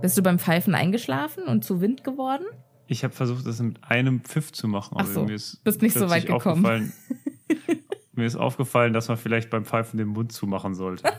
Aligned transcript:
Bist 0.00 0.16
du 0.16 0.22
beim 0.22 0.38
Pfeifen 0.38 0.76
eingeschlafen 0.76 1.44
und 1.44 1.64
zu 1.64 1.80
Wind 1.80 2.04
geworden? 2.04 2.44
Ich 2.86 3.02
habe 3.02 3.12
versucht, 3.12 3.44
das 3.46 3.60
mit 3.60 3.82
einem 3.82 4.20
Pfiff 4.20 4.52
zu 4.52 4.68
machen. 4.68 4.96
Ach 4.98 5.06
so, 5.06 5.24
mir 5.24 5.34
ist 5.34 5.62
bist 5.64 5.82
nicht 5.82 5.94
so 5.94 6.08
weit 6.08 6.26
gekommen. 6.26 6.92
mir 8.12 8.24
ist 8.24 8.36
aufgefallen, 8.36 8.92
dass 8.92 9.08
man 9.08 9.16
vielleicht 9.16 9.50
beim 9.50 9.64
Pfeifen 9.64 9.98
den 9.98 10.08
Mund 10.08 10.32
zumachen 10.32 10.74
sollte. 10.74 11.04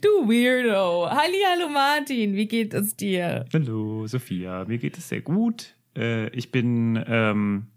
Du 0.00 0.28
Weirdo. 0.28 1.08
Hallo 1.08 1.68
Martin, 1.68 2.34
wie 2.34 2.48
geht 2.48 2.74
es 2.74 2.96
dir? 2.96 3.44
Hallo 3.52 4.06
Sophia, 4.08 4.64
mir 4.64 4.78
geht 4.78 4.98
es 4.98 5.08
sehr 5.08 5.20
gut. 5.20 5.76
Äh, 5.96 6.30
ich 6.30 6.50
bin 6.50 7.02
ähm, 7.06 7.68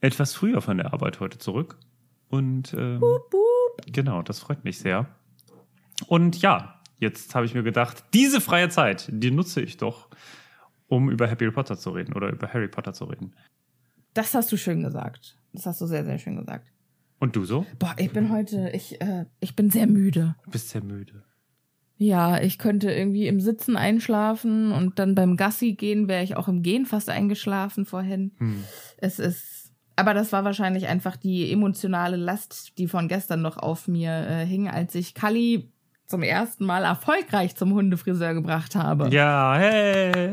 etwas 0.00 0.34
früher 0.34 0.60
von 0.60 0.76
der 0.76 0.92
Arbeit 0.92 1.20
heute 1.20 1.38
zurück. 1.38 1.78
Und 2.28 2.74
ähm, 2.74 3.00
boop, 3.00 3.30
boop. 3.30 3.86
genau, 3.86 4.22
das 4.22 4.40
freut 4.40 4.64
mich 4.64 4.78
sehr. 4.78 5.06
Und 6.08 6.42
ja, 6.42 6.79
jetzt 7.00 7.34
habe 7.34 7.46
ich 7.46 7.54
mir 7.54 7.62
gedacht, 7.62 8.04
diese 8.14 8.40
freie 8.40 8.68
Zeit, 8.68 9.08
die 9.10 9.30
nutze 9.30 9.60
ich 9.60 9.76
doch, 9.76 10.08
um 10.86 11.10
über 11.10 11.28
Harry 11.28 11.50
Potter 11.50 11.76
zu 11.76 11.90
reden 11.90 12.12
oder 12.12 12.28
über 12.28 12.52
Harry 12.52 12.68
Potter 12.68 12.92
zu 12.92 13.04
reden. 13.04 13.34
Das 14.14 14.34
hast 14.34 14.52
du 14.52 14.56
schön 14.56 14.82
gesagt. 14.82 15.36
Das 15.52 15.66
hast 15.66 15.80
du 15.80 15.86
sehr, 15.86 16.04
sehr 16.04 16.18
schön 16.18 16.36
gesagt. 16.36 16.70
Und 17.18 17.36
du 17.36 17.44
so? 17.44 17.66
Boah, 17.78 17.94
ich 17.98 18.12
bin 18.12 18.30
heute, 18.30 18.70
ich, 18.70 19.00
äh, 19.00 19.26
ich 19.40 19.56
bin 19.56 19.70
sehr 19.70 19.86
müde. 19.86 20.36
Du 20.44 20.50
bist 20.50 20.70
sehr 20.70 20.82
müde. 20.82 21.24
Ja, 21.96 22.40
ich 22.40 22.58
könnte 22.58 22.90
irgendwie 22.90 23.26
im 23.26 23.40
Sitzen 23.40 23.76
einschlafen 23.76 24.72
und 24.72 24.98
dann 24.98 25.14
beim 25.14 25.36
Gassi 25.36 25.74
gehen 25.74 26.08
wäre 26.08 26.24
ich 26.24 26.34
auch 26.34 26.48
im 26.48 26.62
Gehen 26.62 26.86
fast 26.86 27.10
eingeschlafen 27.10 27.84
vorhin. 27.84 28.32
Hm. 28.38 28.64
Es 28.96 29.18
ist, 29.18 29.74
aber 29.96 30.14
das 30.14 30.32
war 30.32 30.44
wahrscheinlich 30.44 30.86
einfach 30.86 31.16
die 31.16 31.52
emotionale 31.52 32.16
Last, 32.16 32.78
die 32.78 32.88
von 32.88 33.06
gestern 33.06 33.42
noch 33.42 33.58
auf 33.58 33.86
mir 33.86 34.12
äh, 34.12 34.46
hing, 34.46 34.66
als 34.66 34.94
ich 34.94 35.12
Kali 35.12 35.70
zum 36.10 36.22
ersten 36.22 36.66
Mal 36.66 36.84
erfolgreich 36.84 37.54
zum 37.54 37.72
Hundefriseur 37.72 38.34
gebracht 38.34 38.74
habe. 38.74 39.08
Ja, 39.10 39.54
hey. 39.56 40.32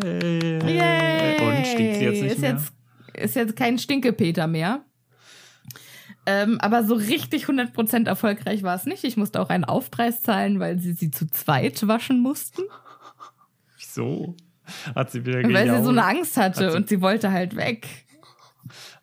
Yay. 0.65 1.47
Und 1.47 1.67
stinkt 1.67 1.95
sie 1.97 2.03
jetzt 2.03 2.21
nicht 2.21 2.33
ist 2.33 2.41
mehr? 2.41 2.51
Jetzt, 2.51 2.73
ist 3.13 3.35
jetzt 3.35 3.55
kein 3.55 3.77
Stinkepeter 3.77 4.47
mehr. 4.47 4.81
Ähm, 6.25 6.57
aber 6.59 6.83
so 6.83 6.95
richtig 6.95 7.45
100% 7.45 8.07
erfolgreich 8.07 8.63
war 8.63 8.75
es 8.75 8.85
nicht. 8.85 9.03
Ich 9.03 9.17
musste 9.17 9.39
auch 9.39 9.49
einen 9.49 9.63
Aufpreis 9.63 10.21
zahlen, 10.21 10.59
weil 10.59 10.79
sie 10.79 10.93
sie 10.93 11.11
zu 11.11 11.27
zweit 11.27 11.87
waschen 11.87 12.21
mussten. 12.21 12.63
Wieso? 13.77 14.35
Hat 14.95 15.11
sie 15.11 15.25
wieder 15.25 15.41
Weil 15.43 15.73
sie 15.73 15.83
so 15.83 15.91
eine 15.91 16.03
Angst 16.03 16.35
hatte 16.35 16.67
hat 16.67 16.75
und 16.75 16.89
sie 16.89 17.01
wollte 17.01 17.31
halt 17.31 17.55
weg. 17.55 17.87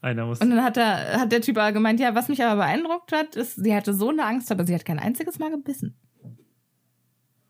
Einer 0.02 0.26
muss 0.26 0.40
und 0.40 0.50
dann 0.50 0.62
hat, 0.62 0.76
er, 0.76 1.18
hat 1.20 1.32
der 1.32 1.40
Typ 1.40 1.56
aber 1.56 1.72
gemeint, 1.72 1.98
ja, 1.98 2.14
was 2.14 2.28
mich 2.28 2.42
aber 2.44 2.56
beeindruckt 2.56 3.12
hat, 3.12 3.36
ist, 3.36 3.54
sie 3.54 3.74
hatte 3.74 3.94
so 3.94 4.10
eine 4.10 4.26
Angst, 4.26 4.52
aber 4.52 4.66
sie 4.66 4.74
hat 4.74 4.84
kein 4.84 4.98
einziges 4.98 5.38
Mal 5.38 5.50
gebissen. 5.50 5.96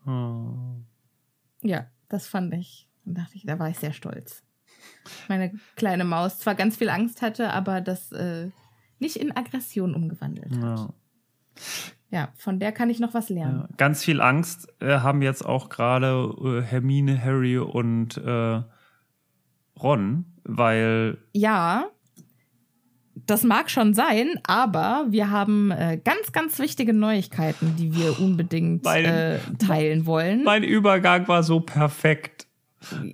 Oh. 0.05 0.81
Ja, 1.61 1.87
das 2.09 2.27
fand 2.27 2.53
ich. 2.53 2.87
Und 3.05 3.17
dachte 3.17 3.35
ich, 3.35 3.45
da 3.45 3.59
war 3.59 3.69
ich 3.69 3.77
sehr 3.77 3.93
stolz. 3.93 4.43
Meine 5.27 5.53
kleine 5.75 6.03
Maus 6.03 6.39
zwar 6.39 6.55
ganz 6.55 6.77
viel 6.77 6.89
Angst 6.89 7.21
hatte, 7.21 7.51
aber 7.51 7.81
das 7.81 8.11
äh, 8.11 8.49
nicht 8.99 9.17
in 9.17 9.35
Aggression 9.35 9.93
umgewandelt 9.95 10.55
hat. 10.57 10.63
Ja. 10.63 10.89
ja. 12.09 12.29
von 12.35 12.59
der 12.59 12.71
kann 12.71 12.89
ich 12.89 12.99
noch 12.99 13.13
was 13.13 13.29
lernen. 13.29 13.67
Ganz 13.77 14.03
viel 14.03 14.21
Angst 14.21 14.67
äh, 14.79 14.99
haben 14.99 15.21
jetzt 15.21 15.45
auch 15.45 15.69
gerade 15.69 16.33
äh, 16.43 16.61
Hermine, 16.61 17.23
Harry 17.23 17.57
und 17.57 18.17
äh, 18.17 18.61
Ron, 19.79 20.25
weil. 20.43 21.17
Ja, 21.33 21.85
das 23.15 23.43
mag 23.43 23.71
schon 23.71 23.93
sein, 23.93 24.39
aber 24.43 25.05
wir 25.09 25.31
haben 25.31 25.71
äh, 25.71 25.99
ganz, 26.03 26.31
ganz 26.33 26.59
wichtige 26.59 26.93
Neuigkeiten, 26.93 27.75
die 27.77 27.95
wir 27.95 28.19
unbedingt 28.19 28.83
mein, 28.83 29.05
äh, 29.05 29.39
teilen 29.57 30.05
wollen. 30.05 30.43
Mein 30.43 30.63
Übergang 30.63 31.27
war 31.27 31.43
so 31.43 31.61
perfekt. 31.61 32.47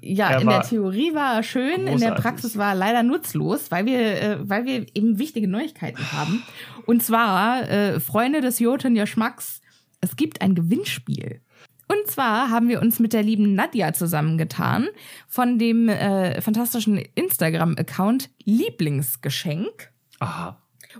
Ja, 0.01 0.31
er 0.31 0.41
in 0.41 0.49
der 0.49 0.63
Theorie 0.63 1.13
war 1.13 1.35
er 1.35 1.43
schön, 1.43 1.85
großartig. 1.85 1.93
in 1.93 1.99
der 1.99 2.11
Praxis 2.15 2.57
war 2.57 2.69
er 2.69 2.75
leider 2.75 3.03
nutzlos, 3.03 3.71
weil 3.71 3.85
wir, 3.85 3.99
äh, 3.99 4.37
weil 4.41 4.65
wir 4.65 4.85
eben 4.93 5.17
wichtige 5.19 5.47
Neuigkeiten 5.47 6.11
haben. 6.11 6.43
Und 6.85 7.03
zwar, 7.03 7.69
äh, 7.69 7.99
Freunde 7.99 8.41
des 8.41 8.59
Joten 8.59 9.05
Schmacks, 9.05 9.61
es 10.01 10.15
gibt 10.15 10.41
ein 10.41 10.55
Gewinnspiel. 10.55 11.41
Und 11.87 12.07
zwar 12.07 12.49
haben 12.49 12.69
wir 12.69 12.81
uns 12.81 12.99
mit 12.99 13.11
der 13.11 13.21
lieben 13.21 13.53
Nadja 13.53 13.91
zusammengetan 13.91 14.87
von 15.27 15.59
dem 15.59 15.89
äh, 15.89 16.39
fantastischen 16.41 16.97
Instagram-Account 17.15 18.29
Lieblingsgeschenk. 18.45 19.90
Aha. 20.21 20.57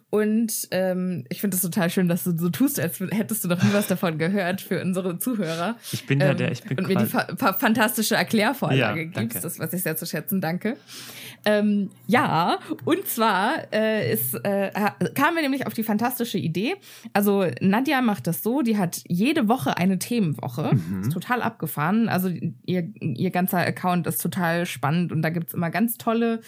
Und 0.09 0.67
ähm, 0.71 1.25
ich 1.29 1.41
finde 1.41 1.55
es 1.55 1.61
total 1.61 1.89
schön, 1.89 2.07
dass 2.07 2.23
du 2.23 2.37
so 2.37 2.49
tust, 2.49 2.79
als 2.79 2.99
hättest 2.99 3.43
du 3.43 3.49
noch 3.49 3.61
nie 3.61 3.73
was 3.73 3.87
davon 3.87 4.17
gehört 4.17 4.61
für 4.61 4.81
unsere 4.81 5.19
Zuhörer. 5.19 5.75
Ich 5.91 6.05
bin 6.05 6.19
ja 6.19 6.31
ähm, 6.31 6.37
der, 6.37 6.51
ich 6.51 6.63
bin 6.63 6.77
Und 6.77 6.87
mir 6.87 6.95
die 6.95 7.05
fa 7.05 7.27
fantastische 7.53 8.15
Erklärvorlage 8.15 9.03
ja, 9.03 9.21
gibst, 9.21 9.43
das 9.43 9.59
was 9.59 9.73
ich 9.73 9.83
sehr 9.83 9.95
zu 9.95 10.05
schätzen 10.05 10.41
danke. 10.41 10.77
Ähm, 11.43 11.89
ja, 12.07 12.59
und 12.85 13.07
zwar 13.07 13.73
äh, 13.73 14.13
ist, 14.13 14.35
äh, 14.43 14.71
kamen 15.15 15.35
wir 15.35 15.41
nämlich 15.41 15.65
auf 15.65 15.73
die 15.73 15.83
fantastische 15.83 16.37
Idee. 16.37 16.75
Also 17.13 17.45
Nadja 17.61 18.01
macht 18.01 18.27
das 18.27 18.43
so, 18.43 18.61
die 18.61 18.77
hat 18.77 19.01
jede 19.07 19.47
Woche 19.47 19.77
eine 19.77 19.97
Themenwoche. 19.97 20.71
Mhm. 20.73 21.01
Ist 21.01 21.11
total 21.11 21.41
abgefahren. 21.41 22.09
Also 22.09 22.29
ihr, 22.65 22.93
ihr 22.99 23.31
ganzer 23.31 23.59
Account 23.59 24.07
ist 24.07 24.21
total 24.21 24.65
spannend 24.65 25.11
und 25.11 25.21
da 25.21 25.29
gibt's 25.29 25.53
immer 25.53 25.71
ganz 25.71 25.97
tolle 25.97 26.41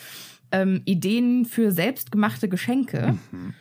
ähm, 0.54 0.82
Ideen 0.86 1.46
für 1.46 1.72
selbstgemachte 1.72 2.48
Geschenke. 2.48 3.18
Mhm. 3.32 3.54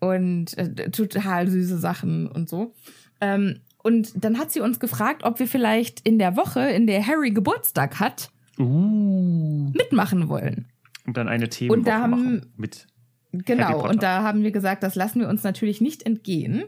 Und 0.00 0.58
äh, 0.58 0.90
total 0.90 1.46
süße 1.48 1.78
Sachen 1.78 2.26
und 2.26 2.48
so. 2.48 2.72
Ähm, 3.20 3.60
und 3.82 4.12
dann 4.24 4.38
hat 4.38 4.50
sie 4.50 4.60
uns 4.60 4.80
gefragt, 4.80 5.24
ob 5.24 5.38
wir 5.38 5.46
vielleicht 5.46 6.00
in 6.00 6.18
der 6.18 6.36
Woche, 6.36 6.60
in 6.60 6.86
der 6.86 7.06
Harry 7.06 7.30
Geburtstag 7.30 8.00
hat, 8.00 8.30
uh. 8.58 9.70
mitmachen 9.74 10.28
wollen. 10.28 10.66
Und 11.06 11.16
dann 11.16 11.28
eine 11.28 11.48
Themenwoche 11.48 11.78
und 11.78 11.86
da 11.86 12.00
haben, 12.00 12.10
machen 12.10 12.52
mit. 12.56 12.86
Genau, 13.32 13.88
und 13.88 14.02
da 14.02 14.22
haben 14.22 14.42
wir 14.42 14.50
gesagt, 14.50 14.82
das 14.82 14.94
lassen 14.94 15.20
wir 15.20 15.28
uns 15.28 15.42
natürlich 15.42 15.80
nicht 15.80 16.04
entgehen. 16.04 16.64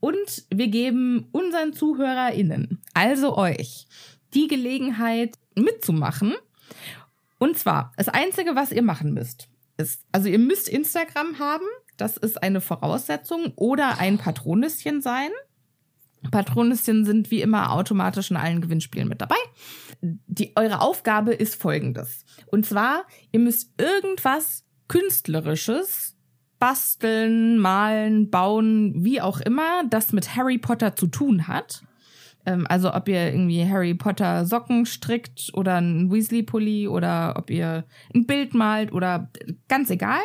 Und 0.00 0.44
wir 0.52 0.68
geben 0.68 1.28
unseren 1.30 1.74
ZuhörerInnen, 1.74 2.80
also 2.92 3.36
euch, 3.36 3.86
die 4.34 4.48
Gelegenheit 4.48 5.36
mitzumachen 5.54 6.34
und 7.42 7.58
zwar, 7.58 7.92
das 7.96 8.08
Einzige, 8.08 8.54
was 8.54 8.70
ihr 8.70 8.84
machen 8.84 9.14
müsst, 9.14 9.48
ist, 9.76 10.04
also 10.12 10.28
ihr 10.28 10.38
müsst 10.38 10.68
Instagram 10.68 11.40
haben, 11.40 11.64
das 11.96 12.16
ist 12.16 12.40
eine 12.40 12.60
Voraussetzung, 12.60 13.52
oder 13.56 13.98
ein 13.98 14.16
Patronisschen 14.16 15.02
sein. 15.02 15.30
Patronisschen 16.30 17.04
sind 17.04 17.32
wie 17.32 17.42
immer 17.42 17.72
automatisch 17.72 18.30
in 18.30 18.36
allen 18.36 18.60
Gewinnspielen 18.60 19.08
mit 19.08 19.20
dabei. 19.20 19.34
Die, 20.00 20.52
eure 20.54 20.80
Aufgabe 20.80 21.34
ist 21.34 21.60
folgendes. 21.60 22.24
Und 22.46 22.64
zwar, 22.64 23.06
ihr 23.32 23.40
müsst 23.40 23.72
irgendwas 23.76 24.64
Künstlerisches 24.86 26.14
basteln, 26.60 27.58
malen, 27.58 28.30
bauen, 28.30 29.04
wie 29.04 29.20
auch 29.20 29.40
immer, 29.40 29.82
das 29.90 30.12
mit 30.12 30.36
Harry 30.36 30.58
Potter 30.58 30.94
zu 30.94 31.08
tun 31.08 31.48
hat. 31.48 31.82
Ähm, 32.44 32.66
also 32.68 32.92
ob 32.92 33.08
ihr 33.08 33.32
irgendwie 33.32 33.68
Harry 33.68 33.94
Potter 33.94 34.44
Socken 34.46 34.86
strickt 34.86 35.50
oder 35.54 35.76
ein 35.76 36.10
Weasley-Pulli 36.10 36.88
oder 36.88 37.34
ob 37.36 37.50
ihr 37.50 37.84
ein 38.14 38.26
Bild 38.26 38.54
malt 38.54 38.92
oder 38.92 39.30
ganz 39.68 39.90
egal. 39.90 40.20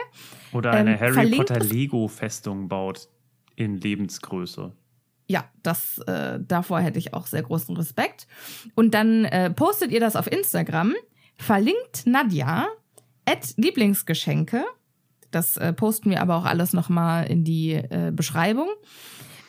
Oder 0.52 0.72
eine 0.72 0.94
ähm, 0.94 1.00
Harry 1.00 1.36
Potter 1.38 1.60
Lego-Festung 1.60 2.68
baut 2.68 3.08
in 3.56 3.78
Lebensgröße. 3.78 4.72
ja, 5.28 5.46
das 5.62 6.00
äh, 6.08 6.40
davor 6.40 6.80
hätte 6.80 7.00
ich 7.00 7.14
auch 7.14 7.28
sehr 7.28 7.44
großen 7.44 7.76
Respekt. 7.76 8.28
Und 8.76 8.94
dann 8.94 9.26
äh, 9.26 9.50
postet 9.50 9.92
ihr 9.92 10.00
das 10.00 10.16
auf 10.16 10.32
Instagram, 10.32 10.94
verlinkt 11.36 12.06
Nadja, 12.06 12.68
at 13.26 13.54
Lieblingsgeschenke. 13.58 14.64
Das 15.32 15.58
äh, 15.58 15.74
posten 15.74 16.10
wir 16.10 16.22
aber 16.22 16.38
auch 16.38 16.46
alles 16.46 16.72
nochmal 16.74 17.28
in 17.30 17.44
die 17.44 17.74
äh, 17.74 18.12
Beschreibung. 18.16 18.70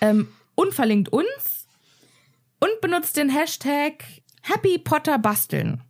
Ähm, 0.01 0.29
und 0.55 0.75
verlinkt 0.75 1.11
uns 1.11 1.58
und 2.61 2.81
benutzt 2.81 3.17
den 3.17 3.29
Hashtag 3.29 4.05
Happy 4.43 4.79
Potter 4.79 5.19
Basteln. 5.19 5.83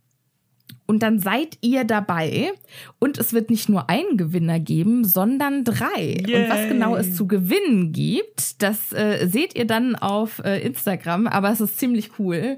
Und 0.85 1.03
dann 1.03 1.19
seid 1.19 1.59
ihr 1.61 1.83
dabei. 1.83 2.51
Und 2.97 3.19
es 3.19 3.31
wird 3.31 3.51
nicht 3.51 3.69
nur 3.69 3.91
einen 3.91 4.17
Gewinner 4.17 4.59
geben, 4.59 5.05
sondern 5.05 5.63
drei. 5.63 6.17
Yay. 6.25 6.35
Und 6.35 6.49
was 6.49 6.67
genau 6.67 6.95
es 6.95 7.15
zu 7.15 7.27
gewinnen 7.27 7.91
gibt, 7.91 8.63
das 8.63 8.91
äh, 8.93 9.27
seht 9.27 9.55
ihr 9.55 9.65
dann 9.65 9.95
auf 9.95 10.39
äh, 10.43 10.59
Instagram. 10.61 11.27
Aber 11.27 11.51
es 11.51 11.61
ist 11.61 11.77
ziemlich 11.77 12.17
cool. 12.17 12.57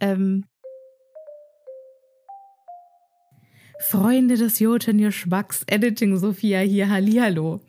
Ähm, 0.00 0.46
Freunde 3.80 4.36
des 4.36 4.58
Jotenir-Schmacks, 4.58 5.62
Editing 5.66 6.16
Sophia 6.18 6.60
hier, 6.60 6.90
Hallihallo. 6.90 7.60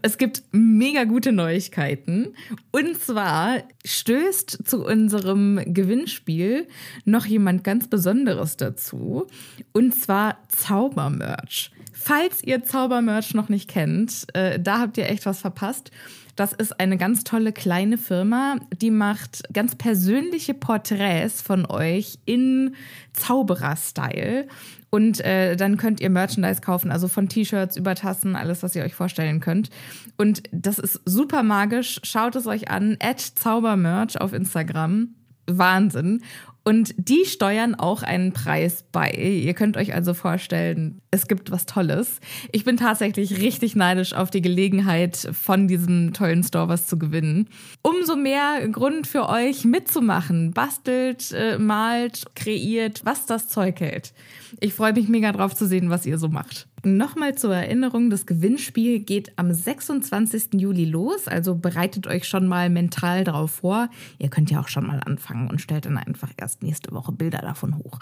Es 0.00 0.16
gibt 0.16 0.44
mega 0.52 1.04
gute 1.04 1.32
Neuigkeiten. 1.32 2.34
Und 2.70 3.00
zwar 3.00 3.64
stößt 3.84 4.66
zu 4.66 4.86
unserem 4.86 5.60
Gewinnspiel 5.66 6.68
noch 7.04 7.26
jemand 7.26 7.64
ganz 7.64 7.88
Besonderes 7.88 8.56
dazu. 8.56 9.26
Und 9.72 9.94
zwar 9.94 10.38
Zaubermerch. 10.48 11.72
Falls 11.92 12.44
ihr 12.44 12.62
Zaubermerch 12.62 13.34
noch 13.34 13.48
nicht 13.48 13.68
kennt, 13.68 14.26
äh, 14.34 14.60
da 14.60 14.78
habt 14.78 14.96
ihr 14.98 15.10
echt 15.10 15.26
was 15.26 15.40
verpasst. 15.40 15.90
Das 16.36 16.52
ist 16.52 16.78
eine 16.78 16.98
ganz 16.98 17.24
tolle 17.24 17.52
kleine 17.52 17.96
Firma, 17.96 18.56
die 18.70 18.90
macht 18.90 19.42
ganz 19.52 19.74
persönliche 19.74 20.52
Porträts 20.52 21.40
von 21.40 21.64
euch 21.66 22.18
in 22.26 22.74
Zauberer-Style. 23.14 24.46
Und 24.90 25.20
äh, 25.22 25.56
dann 25.56 25.78
könnt 25.78 26.00
ihr 26.00 26.10
Merchandise 26.10 26.60
kaufen, 26.60 26.90
also 26.90 27.08
von 27.08 27.28
T-Shirts 27.28 27.76
über 27.76 27.94
Tassen, 27.94 28.36
alles, 28.36 28.62
was 28.62 28.76
ihr 28.76 28.84
euch 28.84 28.94
vorstellen 28.94 29.40
könnt. 29.40 29.70
Und 30.16 30.42
das 30.52 30.78
ist 30.78 31.00
super 31.06 31.42
magisch. 31.42 32.00
Schaut 32.04 32.36
es 32.36 32.46
euch 32.46 32.70
an. 32.70 32.98
Zaubermerch 33.34 34.20
auf 34.20 34.32
Instagram. 34.32 35.14
Wahnsinn. 35.46 36.22
Und 36.68 36.96
die 36.98 37.26
steuern 37.26 37.76
auch 37.76 38.02
einen 38.02 38.32
Preis 38.32 38.84
bei. 38.90 39.12
Ihr 39.12 39.54
könnt 39.54 39.76
euch 39.76 39.94
also 39.94 40.14
vorstellen, 40.14 41.00
es 41.12 41.28
gibt 41.28 41.52
was 41.52 41.64
Tolles. 41.64 42.18
Ich 42.50 42.64
bin 42.64 42.76
tatsächlich 42.76 43.38
richtig 43.38 43.76
neidisch 43.76 44.14
auf 44.14 44.30
die 44.32 44.42
Gelegenheit, 44.42 45.16
von 45.16 45.68
diesem 45.68 46.12
tollen 46.12 46.42
Store 46.42 46.68
was 46.68 46.88
zu 46.88 46.98
gewinnen. 46.98 47.48
Umso 47.82 48.16
mehr 48.16 48.66
Grund 48.66 49.06
für 49.06 49.28
euch 49.28 49.64
mitzumachen. 49.64 50.50
Bastelt, 50.50 51.30
äh, 51.30 51.56
malt, 51.56 52.24
kreiert, 52.34 53.02
was 53.04 53.26
das 53.26 53.46
Zeug 53.46 53.78
hält. 53.78 54.12
Ich 54.58 54.74
freue 54.74 54.92
mich 54.92 55.08
mega 55.08 55.30
drauf 55.30 55.54
zu 55.54 55.68
sehen, 55.68 55.88
was 55.88 56.04
ihr 56.04 56.18
so 56.18 56.26
macht. 56.26 56.66
Nochmal 56.86 57.34
zur 57.34 57.52
Erinnerung, 57.52 58.10
das 58.10 58.26
Gewinnspiel 58.26 59.00
geht 59.00 59.36
am 59.36 59.52
26. 59.52 60.50
Juli 60.52 60.84
los, 60.84 61.26
also 61.26 61.56
bereitet 61.56 62.06
euch 62.06 62.28
schon 62.28 62.46
mal 62.46 62.70
mental 62.70 63.24
drauf 63.24 63.50
vor. 63.50 63.88
Ihr 64.20 64.28
könnt 64.28 64.52
ja 64.52 64.60
auch 64.60 64.68
schon 64.68 64.86
mal 64.86 65.00
anfangen 65.04 65.50
und 65.50 65.60
stellt 65.60 65.86
dann 65.86 65.98
einfach 65.98 66.30
erst 66.36 66.62
nächste 66.62 66.92
Woche 66.92 67.10
Bilder 67.10 67.38
davon 67.38 67.76
hoch. 67.76 67.98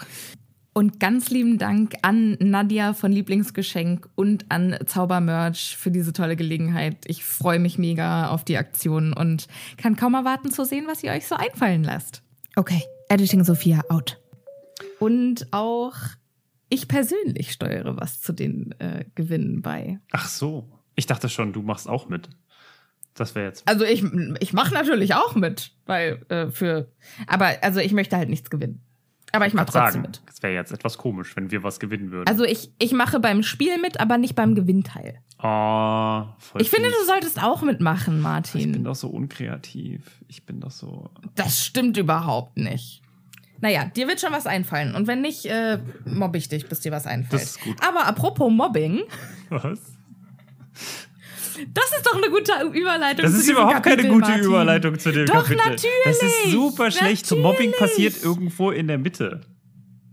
Und 0.71 0.99
ganz 0.99 1.31
lieben 1.31 1.57
Dank 1.57 1.95
an 2.03 2.37
Nadja 2.39 2.93
von 2.93 3.11
Lieblingsgeschenk 3.11 4.07
und 4.13 4.45
an 4.49 4.77
Zaubermerch 4.85 5.77
für 5.79 5.89
diese 5.89 6.13
tolle 6.13 6.35
Gelegenheit. 6.35 6.97
Ich 7.07 7.25
freue 7.25 7.57
mich 7.57 7.79
mega 7.79 8.29
auf 8.29 8.43
die 8.43 8.57
Aktion 8.57 9.13
und 9.13 9.47
kann 9.77 9.95
kaum 9.95 10.13
erwarten 10.13 10.51
zu 10.51 10.63
sehen, 10.63 10.85
was 10.85 11.01
ihr 11.01 11.11
euch 11.11 11.25
so 11.25 11.33
einfallen 11.33 11.83
lasst. 11.83 12.21
Okay, 12.55 12.83
Editing 13.09 13.43
Sophia 13.45 13.81
out. 13.89 14.19
Und 14.99 15.47
auch 15.51 15.95
ich 16.69 16.87
persönlich 16.87 17.51
steuere 17.51 17.97
was 17.97 18.21
zu 18.21 18.33
den 18.33 18.73
äh, 18.79 19.05
Gewinnen 19.15 19.61
bei. 19.61 19.99
Ach 20.11 20.27
so. 20.27 20.69
Ich 20.95 21.05
dachte 21.05 21.29
schon, 21.29 21.53
du 21.53 21.61
machst 21.61 21.89
auch 21.89 22.07
mit. 22.07 22.29
Das 23.13 23.35
wäre 23.35 23.45
jetzt. 23.45 23.67
Also 23.67 23.85
ich, 23.85 24.03
ich 24.39 24.53
mache 24.53 24.73
natürlich 24.73 25.15
auch 25.15 25.35
mit, 25.35 25.71
weil 25.85 26.25
äh, 26.29 26.47
für. 26.49 26.91
Aber 27.27 27.51
also 27.61 27.79
ich 27.79 27.93
möchte 27.93 28.17
halt 28.17 28.29
nichts 28.29 28.49
gewinnen. 28.49 28.81
Aber 29.31 29.47
ich 29.47 29.53
mache 29.53 29.65
trotzdem 29.65 29.81
sagen, 29.81 30.01
mit. 30.01 30.21
Das 30.27 30.41
wäre 30.43 30.53
jetzt 30.53 30.71
etwas 30.71 30.97
komisch, 30.97 31.35
wenn 31.35 31.51
wir 31.51 31.63
was 31.63 31.79
gewinnen 31.79 32.11
würden. 32.11 32.27
Also 32.27 32.45
ich, 32.45 32.71
ich 32.79 32.93
mache 32.93 33.19
beim 33.19 33.43
Spiel 33.43 33.77
mit, 33.79 33.99
aber 33.99 34.17
nicht 34.17 34.35
beim 34.35 34.55
Gewinnteil. 34.55 35.19
Oh, 35.39 36.23
voll 36.39 36.61
Ich 36.61 36.69
finde, 36.69 36.89
du 36.89 37.05
solltest 37.05 37.43
auch 37.43 37.61
mitmachen, 37.61 38.21
Martin. 38.21 38.61
Ich 38.61 38.71
bin 38.71 38.83
doch 38.85 38.95
so 38.95 39.09
unkreativ. 39.09 40.23
Ich 40.27 40.45
bin 40.45 40.61
doch 40.61 40.71
so. 40.71 41.09
Das 41.35 41.65
stimmt 41.65 41.97
überhaupt 41.97 42.57
nicht. 42.57 43.01
Naja, 43.65 43.85
dir 43.85 44.07
wird 44.07 44.21
schon 44.21 44.31
was 44.31 44.45
einfallen. 44.45 44.93
Und 44.93 45.07
wenn 45.07 45.21
nicht, 45.21 45.47
äh, 45.47 45.79
mobb 46.05 46.35
ich 46.35 46.49
dich, 46.49 46.67
bis 46.67 46.81
dir 46.81 46.91
was 46.91 47.07
einfällt. 47.07 47.41
Das 47.41 47.49
ist 47.49 47.61
gut. 47.61 47.75
Aber 47.81 48.05
apropos 48.05 48.51
Mobbing. 48.51 49.01
Was? 49.49 49.79
Das 51.73 51.85
ist 51.97 52.05
doch 52.05 52.15
eine 52.15 52.29
gute 52.29 52.51
Überleitung. 52.77 53.25
Das 53.25 53.33
ist 53.33 53.49
überhaupt 53.49 53.73
Kapitel, 53.73 53.95
keine 54.03 54.09
gute 54.09 54.27
Martin. 54.27 54.45
Überleitung 54.45 54.99
zu 54.99 55.11
dem 55.11 55.25
doch, 55.25 55.33
Kapitel. 55.45 55.55
Natürlich, 55.55 56.03
das 56.03 56.21
ist 56.21 56.51
super 56.51 56.91
schlecht. 56.91 57.23
Natürlich. 57.23 57.43
Mobbing 57.43 57.71
passiert 57.71 58.23
irgendwo 58.23 58.69
in 58.69 58.87
der 58.87 58.99
Mitte. 58.99 59.41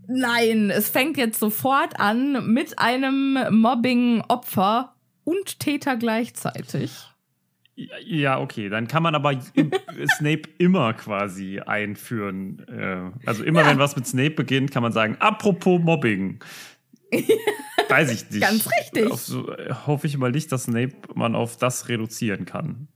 Nein, 0.08 0.70
es 0.70 0.88
fängt 0.88 1.18
jetzt 1.18 1.38
sofort 1.38 2.00
an 2.00 2.54
mit 2.54 2.78
einem 2.78 3.38
Mobbing-Opfer 3.50 4.94
und 5.24 5.60
Täter 5.60 5.96
gleichzeitig. 5.96 7.11
Ja, 7.74 8.38
okay, 8.38 8.68
dann 8.68 8.86
kann 8.86 9.02
man 9.02 9.14
aber 9.14 9.32
Snape 10.18 10.42
immer 10.58 10.92
quasi 10.92 11.60
einführen. 11.60 12.66
Äh, 12.68 13.26
also 13.26 13.42
immer, 13.44 13.62
ja. 13.62 13.68
wenn 13.68 13.78
was 13.78 13.96
mit 13.96 14.06
Snape 14.06 14.32
beginnt, 14.32 14.70
kann 14.70 14.82
man 14.82 14.92
sagen, 14.92 15.16
apropos 15.20 15.80
Mobbing. 15.80 16.40
Weiß 17.88 18.10
ich 18.12 18.30
nicht. 18.30 18.42
Ganz 18.42 18.68
richtig. 18.80 19.10
Auf, 19.10 19.86
hoffe 19.86 20.06
ich 20.06 20.16
mal 20.18 20.30
nicht, 20.30 20.52
dass 20.52 20.64
Snape 20.64 20.94
man 21.14 21.34
auf 21.34 21.56
das 21.56 21.88
reduzieren 21.88 22.44
kann. 22.44 22.88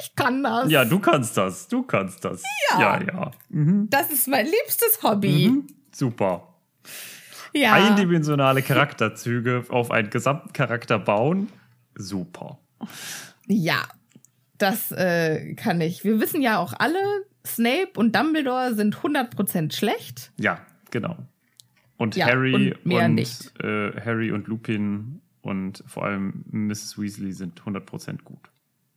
Ich 0.00 0.14
kann 0.14 0.42
das. 0.42 0.70
Ja, 0.70 0.84
du 0.84 1.00
kannst 1.00 1.36
das. 1.36 1.66
Du 1.68 1.82
kannst 1.82 2.24
das. 2.24 2.42
Ja, 2.70 3.00
ja. 3.00 3.06
ja. 3.06 3.30
Mhm. 3.48 3.88
Das 3.90 4.10
ist 4.10 4.28
mein 4.28 4.46
liebstes 4.46 5.02
Hobby. 5.02 5.48
Mhm. 5.50 5.66
Super. 5.92 6.54
Ja. 7.52 7.72
Eindimensionale 7.74 8.62
Charakterzüge 8.62 9.64
auf 9.68 9.90
einen 9.90 10.10
gesamten 10.10 10.52
Charakter 10.52 10.98
bauen 10.98 11.48
super. 11.96 12.58
Ja, 13.46 13.82
das 14.58 14.92
äh, 14.92 15.54
kann 15.54 15.80
ich. 15.80 16.04
Wir 16.04 16.20
wissen 16.20 16.42
ja 16.42 16.58
auch 16.58 16.72
alle, 16.78 16.98
Snape 17.46 17.90
und 17.96 18.14
Dumbledore 18.16 18.74
sind 18.74 18.96
100% 18.96 19.72
schlecht. 19.72 20.32
Ja, 20.38 20.64
genau. 20.90 21.16
Und 21.96 22.16
ja, 22.16 22.26
Harry 22.26 22.74
und, 22.84 22.92
und 22.92 23.62
äh, 23.62 24.00
Harry 24.00 24.32
und 24.32 24.48
Lupin 24.48 25.20
und 25.42 25.84
vor 25.86 26.04
allem 26.04 26.44
Mrs. 26.50 26.98
Weasley 26.98 27.32
sind 27.32 27.60
100% 27.60 28.22
gut. 28.22 28.50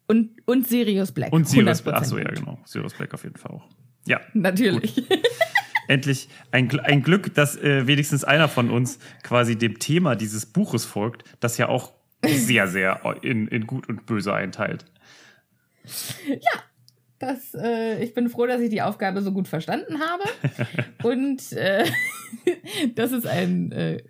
Und, 0.08 0.32
und 0.48 0.68
Sirius 0.68 1.12
Black. 1.12 1.34
Und 1.34 1.48
Sirius 1.48 1.82
Black. 1.82 1.96
Achso, 1.96 2.18
ja, 2.18 2.30
genau. 2.30 2.60
Sirius 2.66 2.94
Black 2.94 3.13
auf 3.13 3.24
jeden 3.24 3.36
Fall 3.36 3.51
auch. 3.51 3.68
Ja. 4.06 4.22
Natürlich. 4.34 5.04
Endlich 5.89 6.30
ein, 6.51 6.80
ein 6.80 7.04
Glück, 7.04 7.34
dass 7.34 7.58
äh, 7.58 7.88
wenigstens 7.88 8.24
einer 8.24 8.48
von 8.48 8.70
uns 8.70 9.00
quasi 9.24 9.58
dem 9.58 9.80
Thema 9.80 10.16
dieses 10.16 10.46
Buches 10.46 10.86
folgt, 10.86 11.24
das 11.39 11.58
ja 11.58 11.70
auch 11.70 11.94
sehr, 12.26 12.68
sehr 12.68 13.02
in, 13.22 13.48
in 13.48 13.68
gut 13.68 13.88
und 13.90 14.06
böse 14.06 14.34
einteilt. 14.34 14.86
Ja, 16.28 16.64
das, 17.20 17.56
äh, 17.56 18.04
ich 18.04 18.14
bin 18.14 18.30
froh, 18.30 18.46
dass 18.46 18.62
ich 18.62 18.70
die 18.70 18.82
Aufgabe 18.82 19.22
so 19.22 19.32
gut 19.32 19.48
verstanden 19.48 20.00
habe. 20.00 20.24
Und 21.04 21.52
äh, 21.54 21.86
das 22.96 23.12
ist 23.12 23.26
ein 23.26 23.72
äh, 23.72 24.04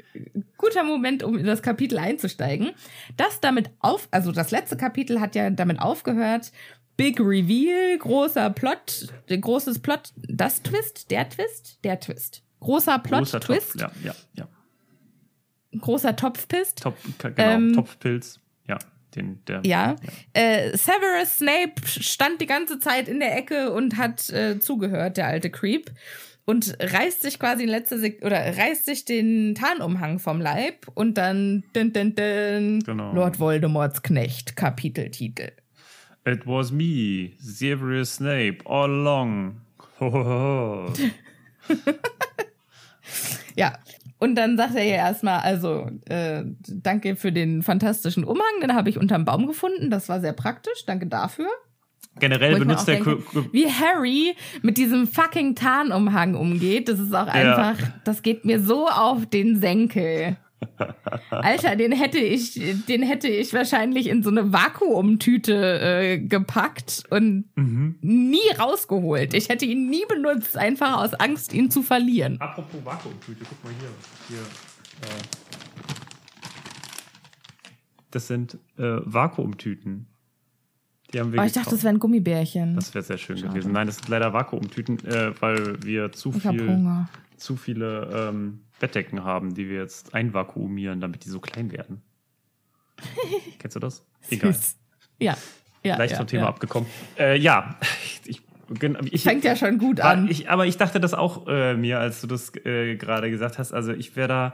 guter 0.58 0.84
Moment, 0.84 1.24
um 1.24 1.38
in 1.38 1.46
das 1.46 1.62
Kapitel 1.62 2.00
einzusteigen. 2.00 2.72
Das 3.16 3.40
damit 3.40 3.70
auf, 3.80 4.10
also 4.12 4.32
das 4.32 4.52
letzte 4.52 4.76
Kapitel 4.76 5.22
hat 5.22 5.36
ja 5.36 5.50
damit 5.50 5.80
aufgehört. 5.80 6.52
Big 6.98 7.20
Reveal, 7.20 7.98
großer 7.98 8.50
Plot, 8.50 9.14
großes 9.30 9.80
Plot, 9.80 10.14
das 10.16 10.64
Twist, 10.64 11.12
der 11.12 11.30
Twist, 11.30 11.80
der 11.84 12.00
Twist. 12.00 12.44
Großer 12.60 13.00
Plot, 13.00 13.20
großer 13.20 13.40
Twist. 13.40 13.80
Topf, 13.80 13.82
ja, 13.82 13.92
ja, 14.04 14.16
ja 14.34 14.48
großer 15.80 16.16
Topfpilz. 16.16 16.76
Top, 16.76 16.96
genau, 17.20 17.34
ähm, 17.38 17.74
Topfpilz. 17.74 18.40
Ja, 18.68 18.78
den, 19.16 19.44
der. 19.48 19.62
Ja. 19.66 19.96
ja. 20.34 20.42
Äh, 20.42 20.78
Severus 20.78 21.38
Snape 21.38 21.74
stand 21.86 22.42
die 22.42 22.46
ganze 22.46 22.80
Zeit 22.80 23.08
in 23.08 23.20
der 23.20 23.38
Ecke 23.38 23.72
und 23.72 23.98
hat 23.98 24.30
äh, 24.30 24.60
zugehört, 24.60 25.18
der 25.18 25.28
alte 25.28 25.50
Creep. 25.50 25.92
Und 26.50 26.78
reißt 26.80 27.24
sich 27.24 27.40
quasi 27.40 27.64
in 27.64 27.70
letzter 27.70 28.00
Sek 28.00 28.24
oder 28.24 28.38
reißt 28.38 28.86
sich 28.86 29.04
den 29.04 29.54
Tarnumhang 29.54 30.18
vom 30.18 30.40
Leib 30.40 30.88
und 30.94 31.18
dann 31.18 31.66
dun, 31.74 31.92
dun, 31.92 32.16
dun, 32.16 32.80
genau. 32.86 33.14
Lord 33.14 33.38
Voldemorts 33.38 34.02
Knecht, 34.02 34.56
Kapiteltitel. 34.56 35.52
It 36.26 36.48
was 36.48 36.72
me, 36.72 37.34
Severus 37.38 38.16
Snape, 38.16 38.60
all 38.64 38.90
along. 38.90 39.62
Ho, 40.00 40.12
ho, 40.12 40.24
ho. 40.24 40.94
ja, 43.56 43.78
und 44.20 44.36
dann 44.36 44.58
sagt 44.58 44.76
er 44.76 44.84
ja 44.84 44.96
erstmal, 44.96 45.40
also 45.40 45.90
äh, 46.10 46.44
danke 46.68 47.16
für 47.16 47.32
den 47.32 47.62
fantastischen 47.64 48.24
Umhang, 48.24 48.62
den 48.62 48.74
habe 48.74 48.90
ich 48.90 48.98
unterm 48.98 49.26
Baum 49.26 49.48
gefunden, 49.48 49.90
das 49.90 50.10
war 50.10 50.20
sehr 50.22 50.34
praktisch, 50.34 50.86
danke 50.86 51.08
dafür. 51.08 51.48
Generell 52.20 52.56
Wo 52.56 52.60
benutzt 52.60 52.88
der 52.88 52.96
denke, 52.96 53.18
Ko- 53.18 53.46
wie 53.52 53.68
Harry 53.70 54.36
mit 54.64 54.78
diesem 54.78 55.08
fucking 55.08 55.54
Tarnumhang 55.54 56.34
umgeht, 56.36 56.90
das 56.90 57.00
ist 57.00 57.14
auch 57.14 57.28
einfach, 57.28 57.78
das 58.06 58.24
geht 58.24 58.44
mir 58.44 58.60
so 58.60 58.88
auf 58.88 59.26
den 59.28 59.60
Senkel. 59.60 60.38
Alter, 61.30 61.76
den 61.76 61.92
hätte 61.92 62.18
ich, 62.18 62.60
den 62.88 63.04
hätte 63.04 63.28
ich 63.28 63.54
wahrscheinlich 63.54 64.08
in 64.08 64.24
so 64.24 64.30
eine 64.30 64.52
Vakuumtüte 64.54 65.54
äh, 65.80 66.18
gepackt 66.20 67.04
und 67.10 67.46
Mhm. 67.56 67.96
nie 68.02 68.50
rausgeholt. 68.60 69.34
Ich 69.34 69.50
hätte 69.50 69.66
ihn 69.66 69.90
nie 69.90 70.04
benutzt, 70.08 70.58
einfach 70.58 70.98
aus 71.04 71.14
Angst, 71.16 71.54
ihn 71.54 71.70
zu 71.72 71.82
verlieren. 71.84 72.40
Apropos 72.42 72.84
Vakuumtüte, 72.84 73.46
guck 73.48 73.64
mal 73.64 73.74
hier. 73.80 73.90
hier 74.30 74.38
äh. 75.08 75.24
Das 78.12 78.28
sind 78.28 78.56
äh, 78.78 79.00
Vakuumtüten. 79.04 80.08
Die 81.14 81.20
haben 81.20 81.32
wir 81.32 81.42
Oh, 81.42 81.46
ich 81.46 81.54
dachte, 81.54 81.72
das 81.72 81.84
wären 81.84 82.00
Gummibärchen. 82.00 82.76
Das 82.76 82.94
wäre 82.94 83.04
sehr 83.04 83.18
schön 83.18 83.42
gewesen. 83.42 83.72
Nein, 83.72 83.88
das 83.88 83.98
sind 83.98 84.10
leider 84.10 84.34
Vakuumtüten, 84.34 85.06
äh, 85.06 85.32
weil 85.40 85.82
wir 85.84 86.12
zu 86.12 86.34
ich 86.36 86.42
viel, 86.42 86.68
Hunger. 86.68 87.10
zu 87.38 87.56
viele 87.56 88.30
ähm, 88.30 88.62
Bettdecken 88.80 89.24
haben, 89.24 89.54
die 89.54 89.70
wir 89.70 89.80
jetzt 89.80 90.14
einvakuumieren, 90.14 91.02
damit 91.02 91.26
die 91.26 91.30
so 91.30 91.40
klein 91.40 91.72
werden. 91.72 92.02
Kennst 93.60 93.76
du 93.76 93.80
das? 93.80 94.06
Egal. 94.30 94.56
Ja. 95.20 95.38
ja 95.84 95.98
Leicht 95.98 96.12
ja, 96.12 96.18
vom 96.18 96.28
Thema 96.28 96.44
ja. 96.44 96.50
abgekommen. 96.50 96.90
Äh, 97.18 97.38
ja, 97.38 97.76
ich, 98.26 98.42
ich, 99.10 99.22
Fängt 99.22 99.46
ja 99.46 99.56
schon 99.56 99.78
gut 99.78 100.02
an. 100.02 100.28
ich, 100.30 100.50
aber 100.50 100.66
ich 100.66 100.76
dachte 100.76 101.00
das 101.00 101.14
auch 101.14 101.48
äh, 101.48 101.76
mir, 101.76 102.00
als 102.00 102.20
du 102.20 102.28
das 102.28 102.54
äh, 102.66 102.98
gerade 102.98 103.30
gesagt 103.30 103.60
hast. 103.60 103.72
Also 103.72 103.94
ich 103.94 104.18
wäre 104.18 104.28
da, 104.28 104.54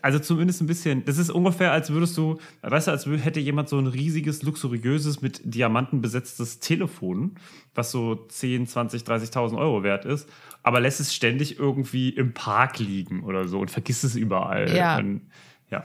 also 0.00 0.18
zumindest 0.18 0.62
ein 0.62 0.66
bisschen, 0.66 1.04
das 1.04 1.18
ist 1.18 1.30
ungefähr, 1.30 1.72
als 1.72 1.90
würdest 1.90 2.16
du, 2.16 2.38
weißt 2.62 2.86
du, 2.86 2.90
als 2.92 3.06
hätte 3.06 3.40
jemand 3.40 3.68
so 3.68 3.78
ein 3.78 3.86
riesiges, 3.86 4.42
luxuriöses, 4.42 5.20
mit 5.20 5.42
Diamanten 5.44 6.00
besetztes 6.00 6.60
Telefon, 6.60 7.36
was 7.74 7.90
so 7.90 8.14
10, 8.14 8.66
20, 8.66 9.02
30.000 9.02 9.58
Euro 9.58 9.82
wert 9.82 10.06
ist, 10.06 10.28
aber 10.62 10.80
lässt 10.80 11.00
es 11.00 11.14
ständig 11.14 11.58
irgendwie 11.58 12.08
im 12.08 12.32
Park 12.32 12.78
liegen 12.78 13.22
oder 13.22 13.48
so 13.48 13.60
und 13.60 13.70
vergisst 13.70 14.02
es 14.04 14.16
überall. 14.16 14.74
Ja. 14.74 14.98
Und, 14.98 15.22
ja. 15.70 15.84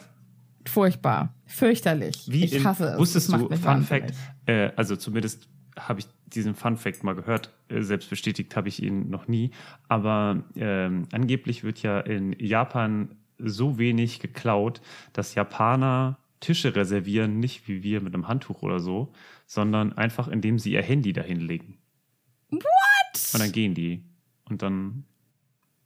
Furchtbar. 0.66 1.34
Fürchterlich. 1.46 2.26
Wie 2.28 2.46
ich 2.46 2.56
in, 2.56 2.64
hasse 2.64 2.94
es. 2.94 2.98
Wusstest 2.98 3.32
du, 3.32 3.50
Fun. 3.56 3.84
Fact, 3.84 4.14
äh, 4.46 4.72
also 4.76 4.96
zumindest 4.96 5.48
habe 5.78 6.00
ich 6.00 6.08
diesen 6.28 6.56
Fun 6.56 6.78
Fact 6.78 7.04
mal 7.04 7.14
gehört, 7.14 7.54
äh, 7.68 7.82
selbst 7.82 8.10
bestätigt 8.10 8.56
habe 8.56 8.70
ich 8.70 8.82
ihn 8.82 9.10
noch 9.10 9.28
nie, 9.28 9.52
aber 9.90 10.44
ähm, 10.56 11.04
angeblich 11.12 11.64
wird 11.64 11.82
ja 11.82 12.00
in 12.00 12.34
Japan 12.40 13.10
so 13.38 13.78
wenig 13.78 14.20
geklaut, 14.20 14.82
dass 15.14 15.36
Japaner 15.36 16.18
Tische 16.40 16.76
reservieren, 16.76 17.40
nicht 17.40 17.68
wie 17.68 17.82
wir 17.82 18.02
mit 18.02 18.14
einem 18.14 18.28
Handtuch 18.28 18.62
oder 18.62 18.80
so, 18.80 19.12
sondern 19.48 19.94
einfach 19.94 20.28
indem 20.28 20.60
sie 20.60 20.74
ihr 20.74 20.84
Handy 20.84 21.14
dahin 21.14 21.40
legen. 21.40 21.78
What? 22.50 23.34
Und 23.34 23.40
dann 23.40 23.52
gehen 23.52 23.74
die. 23.74 24.04
Und 24.50 24.62
dann 24.62 25.06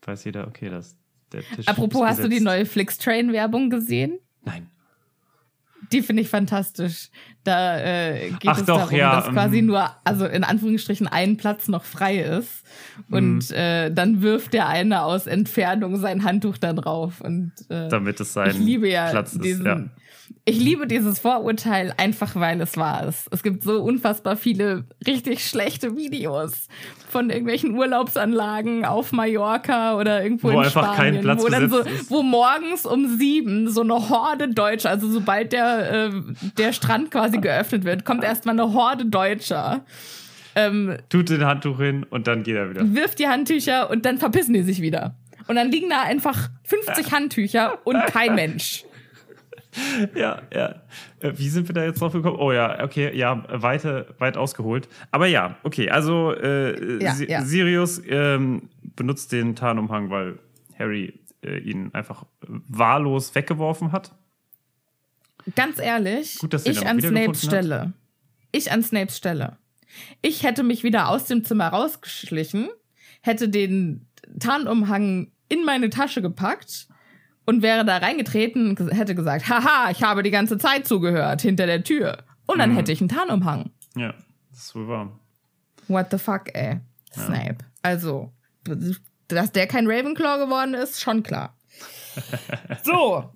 weiß 0.02 0.26
jeder, 0.26 0.48
okay, 0.48 0.70
das 0.70 0.98
der 1.32 1.44
Tisch 1.44 1.68
Apropos, 1.68 2.06
hast 2.06 2.24
du 2.24 2.30
die 2.30 2.40
neue 2.40 2.66
Flixtrain-Werbung 2.66 3.70
gesehen? 3.70 4.20
Nein. 4.44 4.70
Die 5.92 6.02
finde 6.02 6.22
ich 6.22 6.30
fantastisch. 6.30 7.10
Da 7.44 7.80
äh, 7.80 8.30
geht 8.32 8.48
Ach 8.48 8.60
es 8.60 8.66
doch, 8.66 8.78
darum, 8.78 8.96
ja, 8.96 9.16
dass 9.16 9.34
quasi 9.34 9.60
ähm. 9.60 9.68
nur, 9.68 9.90
also 10.04 10.26
in 10.26 10.44
Anführungsstrichen, 10.44 11.08
ein 11.08 11.38
Platz 11.38 11.68
noch 11.68 11.84
frei 11.84 12.20
ist. 12.20 12.64
Mhm. 13.08 13.16
Und 13.16 13.52
äh, 13.52 13.92
dann 13.92 14.22
wirft 14.22 14.54
der 14.54 14.68
eine 14.68 15.04
aus 15.04 15.26
Entfernung 15.26 15.98
sein 15.98 16.24
Handtuch 16.24 16.58
da 16.58 16.74
drauf. 16.74 17.22
Und 17.22 17.54
äh, 17.70 17.88
Damit 17.90 18.20
es 18.20 18.34
sein 18.34 18.52
ich 18.52 18.58
liebe 18.60 18.90
ja 18.90 19.10
Platz 19.10 19.34
ist. 19.34 19.44
diesen, 19.44 19.66
ja. 19.66 19.84
Ich 20.46 20.60
liebe 20.60 20.88
dieses 20.88 21.20
Vorurteil 21.20 21.94
einfach, 21.98 22.36
weil 22.36 22.60
es 22.62 22.78
wahr 22.78 23.08
ist. 23.08 23.28
Es 23.32 23.44
gibt 23.44 23.64
so 23.64 23.82
unfassbar 23.82 24.36
viele 24.36 24.86
richtig 25.06 25.48
schlechte 25.48 25.96
Videos 25.96 26.68
von 27.10 27.30
irgendwelchen 27.30 27.76
Urlaubsanlagen 27.76 28.86
auf 28.86 29.12
Mallorca 29.12 29.98
oder 29.98 30.24
irgendwo 30.24 30.50
Wo 30.50 30.52
in 30.52 30.66
einfach 30.66 30.96
kein 30.96 31.16
Spanien, 31.16 31.22
Platz 31.22 31.44
wo 31.44 31.48
dann 31.48 31.70
so, 31.70 31.80
ist. 31.80 32.10
wo 32.12 32.24
morgens 32.24 32.86
um 32.86 33.18
sieben 33.18 33.70
so 33.70 33.82
eine 33.82 34.10
Horde 34.10 34.50
Deutscher, 34.50 34.90
also 34.90 35.10
sobald 35.10 35.54
der, 35.54 35.92
äh, 35.92 36.12
der 36.58 36.74
Strand 36.74 37.12
quasi 37.12 37.38
geöffnet 37.40 37.84
wird, 37.84 38.06
kommt 38.06 38.24
erstmal 38.24 38.60
eine 38.60 38.74
Horde 38.74 39.06
Deutscher, 39.06 39.86
ähm, 40.56 40.98
Tut 41.10 41.30
den 41.30 41.46
Handtuch 41.46 41.78
hin 41.78 42.06
und 42.10 42.28
dann 42.28 42.44
geht 42.44 42.56
er 42.56 42.70
wieder. 42.70 42.94
wirft 42.94 43.20
die 43.20 43.28
Handtücher 43.28 43.90
und 43.90 44.06
dann 44.06 44.18
verpissen 44.18 44.54
die 44.54 44.64
sich 44.64 44.82
wieder. 44.82 45.16
Und 45.48 45.56
dann 45.56 45.72
liegen 45.72 45.90
da 45.90 46.04
einfach 46.04 46.50
50 46.64 47.12
Handtücher 47.12 47.80
und 47.84 47.98
kein 48.08 48.36
Mensch. 48.36 48.86
Ja, 50.16 50.42
ja. 50.54 50.82
Äh, 51.20 51.34
Wie 51.36 51.50
sind 51.50 51.68
wir 51.68 51.74
da 51.74 51.84
jetzt 51.84 52.02
drauf 52.02 52.14
gekommen? 52.14 52.38
Oh 52.40 52.52
ja, 52.52 52.84
okay, 52.84 53.16
ja, 53.16 53.44
weite, 53.50 54.14
weit 54.20 54.38
ausgeholt. 54.38 54.88
Aber 55.12 55.28
ja, 55.28 55.58
okay, 55.64 55.90
also 55.90 56.34
äh, 56.34 57.04
Ja, 57.04 57.16
ja. 57.16 57.44
Sirius 57.44 58.02
ähm, 58.08 58.70
benutzt 58.96 59.32
den 59.32 59.56
Tarnumhang, 59.56 60.10
weil 60.10 60.40
Harry 60.78 61.20
äh, 61.44 61.60
ihn 61.60 61.94
einfach 61.94 62.26
wahllos 62.42 63.34
weggeworfen 63.36 63.92
hat. 63.92 64.14
Ganz 65.56 65.80
ehrlich, 65.80 66.38
Gut, 66.40 66.54
dass 66.54 66.66
ich 66.66 66.86
an 66.86 67.02
Snapes 67.02 67.44
Stelle. 67.44 67.94
Ich 68.52 68.72
an 68.72 68.84
Snapes 68.84 69.18
Stelle. 69.18 69.58
Ich 70.22 70.44
hätte 70.44 70.64
mich 70.64 70.84
wieder 70.84 71.10
aus 71.10 71.26
dem 71.26 71.44
Zimmer 71.44 71.70
rausgeschlichen, 71.70 72.70
hätte 73.22 73.50
den 73.50 74.06
Tarnumhang 74.40 75.32
in 75.48 75.66
meine 75.66 75.90
Tasche 75.90 76.22
gepackt 76.22 76.89
und 77.50 77.64
wäre 77.64 77.84
da 77.84 77.98
reingetreten 77.98 78.78
und 78.78 78.90
hätte 78.92 79.16
gesagt, 79.16 79.50
haha, 79.50 79.90
ich 79.90 80.04
habe 80.04 80.22
die 80.22 80.30
ganze 80.32 80.58
Zeit 80.60 80.88
zugehört 80.88 81.42
hinter 81.42 81.66
der 81.66 81.84
Tür. 81.84 82.20
Und 82.46 82.60
dann 82.60 82.72
Mhm. 82.72 82.76
hätte 82.76 82.92
ich 82.92 83.02
einen 83.02 83.10
Tarnumhang. 83.10 83.72
Ja, 83.96 84.14
das 84.52 84.60
ist 84.66 84.76
wohl 84.76 84.88
wahr. 84.88 85.20
What 85.88 86.08
the 86.12 86.20
fuck, 86.20 86.54
ey. 86.54 86.80
Snape. 87.12 87.58
Also, 87.82 88.32
dass 89.28 89.52
der 89.52 89.66
kein 89.66 89.88
Ravenclaw 89.88 90.38
geworden 90.46 90.76
ist, 90.76 91.02
schon 91.02 91.24
klar. 91.24 91.58
so. 92.84 93.32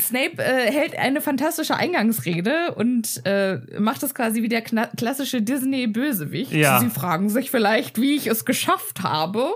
Snape 0.00 0.38
äh, 0.38 0.70
hält 0.72 0.96
eine 0.96 1.20
fantastische 1.20 1.74
Eingangsrede 1.76 2.74
und 2.76 3.20
äh, 3.26 3.58
macht 3.78 4.02
es 4.04 4.14
quasi 4.14 4.42
wie 4.42 4.48
der 4.48 4.62
klassische 4.62 5.42
Disney-Bösewicht. 5.42 6.52
Ja. 6.52 6.78
Sie 6.80 6.88
fragen 6.88 7.28
sich 7.28 7.50
vielleicht, 7.50 8.00
wie 8.00 8.14
ich 8.14 8.26
es 8.28 8.44
geschafft 8.44 9.02
habe. 9.02 9.50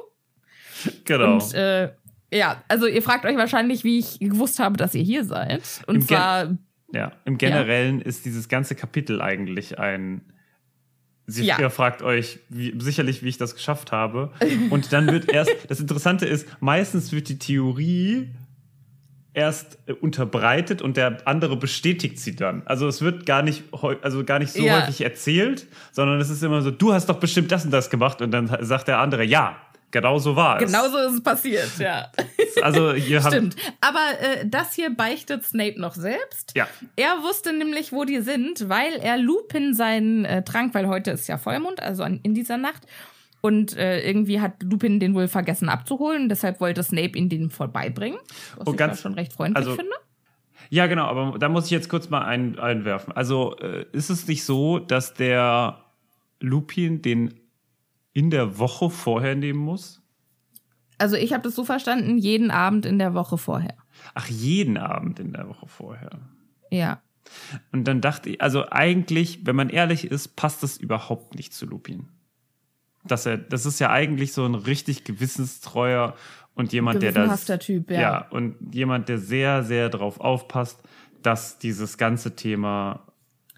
Genau. 1.05 1.35
Und 1.35 1.55
äh, 1.55 1.93
ja, 2.33 2.63
also 2.69 2.87
ihr 2.87 3.03
fragt 3.03 3.25
euch 3.25 3.37
wahrscheinlich, 3.37 3.85
wie 3.85 3.99
ich 3.99 4.19
gewusst 4.21 4.59
habe, 4.59 4.77
dass 4.77 4.95
ihr 4.95 5.03
hier 5.03 5.25
seid. 5.25 5.63
Und 5.87 5.95
Im 5.97 6.01
Gen- 6.01 6.09
zwar, 6.09 6.57
ja, 6.93 7.13
im 7.25 7.39
Generellen 7.39 8.01
ist 8.01 8.25
dieses 8.25 8.49
ganze 8.49 8.75
Kapitel 8.75 9.21
eigentlich 9.21 9.79
ein. 9.79 10.23
Sie 11.29 11.45
Ja. 11.45 11.59
ihr 11.59 11.71
fragt 11.71 12.03
euch 12.03 12.39
wie, 12.49 12.73
sicherlich, 12.79 13.23
wie 13.25 13.29
ich 13.29 13.37
das 13.39 13.55
geschafft 13.55 13.91
habe. 13.91 14.33
Und 14.71 14.93
dann 14.93 15.09
wird 15.09 15.29
erst, 15.33 15.51
das 15.69 15.81
Interessante 15.81 16.25
ist, 16.27 16.47
meistens 16.61 17.11
wird 17.11 17.29
die 17.29 17.39
Theorie 17.39 18.29
erst 19.35 19.79
äh, 19.87 19.93
unterbreitet 19.93 20.81
und 20.83 20.97
der 20.97 21.27
andere 21.27 21.57
bestätigt 21.57 22.19
sie 22.19 22.37
dann. 22.37 22.63
Also 22.67 22.87
es 22.89 23.03
wird 23.03 23.27
gar 23.27 23.43
nicht, 23.43 23.65
also 24.03 24.25
gar 24.25 24.39
nicht 24.39 24.53
so 24.53 24.65
Ja. 24.65 24.81
häufig 24.81 25.03
erzählt, 25.03 25.67
sondern 25.93 26.21
es 26.21 26.31
ist 26.31 26.43
immer 26.43 26.63
so, 26.63 26.71
du 26.71 26.93
hast 26.95 27.09
doch 27.09 27.19
bestimmt 27.21 27.53
das 27.53 27.65
und 27.65 27.71
das 27.71 27.91
gemacht 27.91 28.23
und 28.23 28.31
dann 28.31 28.51
sagt 28.65 28.89
der 28.89 28.99
andere, 29.01 29.25
ja, 29.25 29.57
genau 29.91 30.19
so 30.19 30.37
war 30.37 30.61
es. 30.61 30.67
genauso 30.71 30.99
ist 30.99 31.15
es 31.15 31.23
passiert, 31.23 31.79
ja. 31.79 32.11
Also 32.63 32.93
hier 32.95 33.21
Stimmt. 33.23 33.57
Aber 33.81 34.01
äh, 34.21 34.47
das 34.49 34.75
hier 34.75 34.95
beichtet 34.95 35.45
Snape 35.45 35.81
noch 35.81 35.95
selbst. 35.95 36.53
Ja. 36.55 36.67
Er 36.97 37.23
wusste 37.23 37.53
nämlich, 37.53 37.93
wo 37.93 38.05
die 38.05 38.21
sind, 38.21 38.69
weil 38.69 38.95
er 38.95 39.19
Lupin 39.19 39.75
seinen 39.75 40.25
äh, 40.25 40.43
Trank, 40.43 40.75
weil 40.75 40.89
heute 40.89 41.11
ist 41.11 41.27
ja 41.29 41.39
Vollmond, 41.39 41.83
also 41.83 42.03
an, 42.03 42.21
in 42.23 42.35
dieser 42.35 42.57
Nacht. 42.57 42.83
Und 43.43 43.77
äh, 43.77 44.01
irgendwie 44.01 44.41
hat 44.41 44.63
Lupin 44.63 44.99
den 44.99 45.15
wohl 45.15 45.29
vergessen 45.29 45.69
abzuholen. 45.69 46.29
Deshalb 46.29 46.61
wollte 46.61 46.83
Snape 46.83 47.17
ihn 47.19 47.29
den 47.29 47.51
vorbeibringen. 47.51 48.19
Was 48.57 48.67
Und 48.67 48.75
ich 48.75 48.79
ganz- 48.79 49.01
schon 49.03 49.15
recht 49.15 49.33
freundlich 49.33 49.65
also- 49.67 49.77
finde. 49.77 49.93
Ja, 50.69 50.89
genau, 50.89 51.05
aber 51.05 51.39
da 51.39 51.49
muss 51.49 51.67
ich 51.67 51.71
jetzt 51.71 51.89
kurz 51.89 52.11
mal 52.11 52.25
ein, 52.25 52.59
einwerfen. 52.59 53.13
Also 53.13 53.57
äh, 53.59 53.87
ist 53.93 54.11
es 54.11 54.27
nicht 54.27 54.45
so, 54.45 54.81
dass 54.81 55.15
der 55.15 55.79
Lupin 56.41 57.03
den 57.03 57.39
in 58.17 58.31
der 58.31 58.59
Woche 58.59 58.89
vorher 58.89 59.35
nehmen 59.35 59.59
muss? 59.59 60.01
Also 60.97 61.17
ich 61.17 61.35
habe 61.35 61.43
das 61.43 61.55
so 61.55 61.67
verstanden, 61.67 62.17
jeden 62.17 62.51
Abend 62.51 62.87
in 62.87 62.99
der 62.99 63.13
Woche 63.13 63.37
vorher. 63.37 63.77
Ach, 64.15 64.27
jeden 64.27 64.79
Abend 64.79 65.21
in 65.21 65.35
der 65.35 65.47
Woche 65.51 65.67
vorher. 65.69 66.19
Ja. 66.71 67.03
Und 67.73 67.85
dann 67.85 68.01
dachte 68.01 68.31
ich, 68.31 68.41
also 68.41 68.65
eigentlich, 68.71 69.45
wenn 69.45 69.55
man 69.55 69.69
ehrlich 69.69 70.11
ist, 70.11 70.35
passt 70.35 70.63
das 70.63 70.79
überhaupt 70.79 71.35
nicht 71.35 71.53
zu 71.53 71.67
Lupin. 71.67 72.09
Dass 73.05 73.27
er, 73.27 73.37
das 73.37 73.67
ist 73.67 73.81
ja 73.81 73.91
eigentlich 73.91 74.33
so 74.33 74.47
ein 74.47 74.55
richtig 74.55 75.05
gewissenstreuer 75.05 76.15
und 76.55 76.73
jemand, 76.73 77.03
der 77.03 77.13
das. 77.13 77.45
Typ, 77.45 77.91
ja. 77.91 78.01
Ja, 78.01 78.29
und 78.31 78.57
jemand, 78.75 79.11
der 79.11 79.19
sehr, 79.19 79.63
sehr 79.63 79.91
darauf 79.91 80.21
aufpasst, 80.21 80.83
dass 81.21 81.59
dieses 81.59 81.99
ganze 81.99 82.35
Thema 82.35 83.06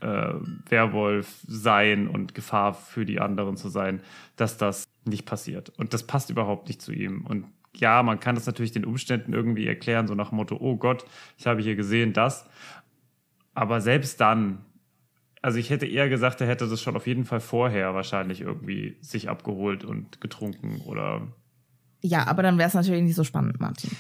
äh, 0.01 0.35
Werwolf 0.69 1.41
sein 1.47 2.09
und 2.09 2.35
Gefahr 2.35 2.75
für 2.75 3.05
die 3.05 3.21
anderen 3.21 3.57
zu 3.57 3.69
sein, 3.69 4.01
dass 4.37 4.57
das 4.57 4.85
nicht 5.05 5.27
passiert. 5.27 5.71
Und 5.79 5.95
das 5.95 6.07
passt 6.07 6.31
überhaupt 6.31 6.69
nicht 6.69 6.83
zu 6.83 6.93
ihm. 6.93 7.27
Und 7.27 7.47
ja, 7.75 8.03
man 8.03 8.21
kann 8.21 8.35
das 8.35 8.47
natürlich 8.47 8.73
den 8.73 8.85
Umständen 8.85 9.33
irgendwie 9.33 9.67
erklären, 9.67 10.07
so 10.07 10.15
nach 10.15 10.31
dem 10.31 10.37
Motto, 10.37 10.57
oh 10.59 10.77
Gott, 10.77 11.05
ich 11.37 11.47
habe 11.47 11.63
hier 11.63 11.77
gesehen 11.77 12.13
das. 12.13 12.49
Aber 13.55 13.81
selbst 13.81 14.21
dann 14.21 14.65
also 15.43 15.59
ich 15.59 15.71
hätte 15.71 15.87
eher 15.87 16.09
gesagt, 16.09 16.41
er 16.41 16.49
hätte 16.49 16.69
das 16.69 16.83
schon 16.83 16.97
auf 16.97 17.07
jeden 17.07 17.25
Fall 17.25 17.41
vorher 17.41 17.95
wahrscheinlich 17.95 18.41
irgendwie 18.41 18.97
sich 19.01 19.29
abgeholt 19.29 19.85
und 19.85 20.21
getrunken 20.21 20.81
oder. 20.85 21.29
Ja, 22.01 22.27
aber 22.27 22.43
dann 22.43 22.59
wäre 22.59 22.69
es 22.69 22.75
natürlich 22.75 23.03
nicht 23.03 23.15
so 23.15 23.25
spannend, 23.25 23.61
Martin. 23.61 23.91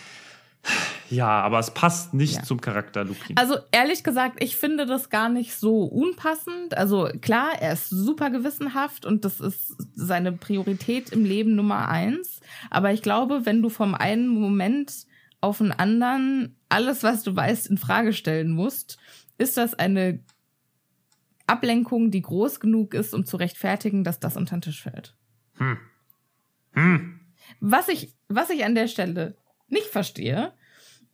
Ja, 1.10 1.40
aber 1.40 1.58
es 1.58 1.72
passt 1.72 2.12
nicht 2.14 2.36
Ja. 2.36 2.42
zum 2.42 2.60
Charakter 2.60 3.04
Lupin. 3.04 3.36
Also 3.36 3.56
ehrlich 3.72 4.04
gesagt, 4.04 4.42
ich 4.42 4.56
finde 4.56 4.84
das 4.86 5.08
gar 5.10 5.28
nicht 5.28 5.54
so 5.56 5.84
unpassend. 5.84 6.76
Also 6.76 7.08
klar, 7.20 7.50
er 7.60 7.72
ist 7.72 7.88
super 7.88 8.30
gewissenhaft 8.30 9.06
und 9.06 9.24
das 9.24 9.40
ist 9.40 9.74
seine 9.94 10.32
Priorität 10.32 11.10
im 11.10 11.24
Leben 11.24 11.54
Nummer 11.54 11.88
eins. 11.88 12.40
Aber 12.70 12.92
ich 12.92 13.02
glaube, 13.02 13.46
wenn 13.46 13.62
du 13.62 13.68
vom 13.68 13.94
einen 13.94 14.28
Moment 14.28 15.06
auf 15.40 15.58
den 15.58 15.72
anderen 15.72 16.56
alles, 16.68 17.02
was 17.02 17.22
du 17.22 17.34
weißt, 17.34 17.68
in 17.68 17.78
Frage 17.78 18.12
stellen 18.12 18.50
musst, 18.50 18.98
ist 19.38 19.56
das 19.56 19.74
eine 19.74 20.20
Ablenkung, 21.46 22.10
die 22.10 22.20
groß 22.22 22.60
genug 22.60 22.92
ist, 22.92 23.14
um 23.14 23.24
zu 23.24 23.36
rechtfertigen, 23.38 24.04
dass 24.04 24.20
das 24.20 24.36
unter 24.36 24.56
den 24.56 24.62
Tisch 24.62 24.82
fällt. 24.82 25.16
Hm. 26.74 27.20
Was 27.60 27.88
ich, 27.88 28.14
was 28.28 28.50
ich 28.50 28.64
an 28.64 28.74
der 28.74 28.88
Stelle 28.88 29.36
nicht 29.68 29.86
verstehe, 29.86 30.52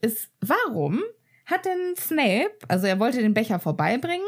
ist, 0.04 0.30
warum 0.40 1.00
hat 1.46 1.64
denn 1.64 1.96
Snape, 1.96 2.52
also 2.68 2.87
er 2.87 2.99
wollte 2.99 3.20
den 3.20 3.34
Becher 3.34 3.58
vorbeibringen 3.58 4.26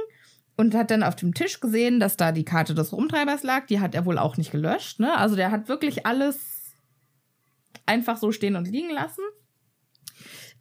und 0.57 0.75
hat 0.75 0.91
dann 0.91 1.03
auf 1.03 1.17
dem 1.17 1.35
Tisch 1.35 1.61
gesehen, 1.61 2.01
dass 2.01 2.17
da 2.17 2.33
die 2.33 2.45
Karte 2.45 2.75
des 2.75 2.93
Rumtreibers 2.93 3.43
lag. 3.43 3.67
Die 3.67 3.81
hat 3.81 3.95
er 3.95 4.07
wohl 4.07 4.19
auch 4.19 4.37
nicht 4.37 4.53
gelöscht, 4.53 5.01
ne? 5.01 5.17
Also 5.17 5.37
der 5.37 5.51
hat 5.51 5.69
wirklich 5.69 6.07
alles 6.07 6.75
einfach 7.87 8.17
so 8.17 8.33
stehen 8.33 8.57
und 8.57 8.69
liegen 8.69 8.91
lassen. 8.91 9.23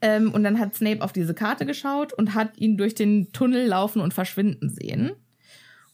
Ähm, 0.02 0.34
und 0.34 0.44
dann 0.44 0.60
hat 0.60 0.76
Snape 0.76 1.02
auf 1.02 1.14
diese 1.14 1.34
Karte 1.34 1.66
geschaut 1.66 2.14
und 2.14 2.34
hat 2.34 2.58
ihn 2.58 2.78
durch 2.78 2.96
den 2.96 3.32
Tunnel 3.32 3.66
laufen 3.66 4.02
und 4.02 4.14
verschwinden 4.14 4.70
sehen. 4.70 5.12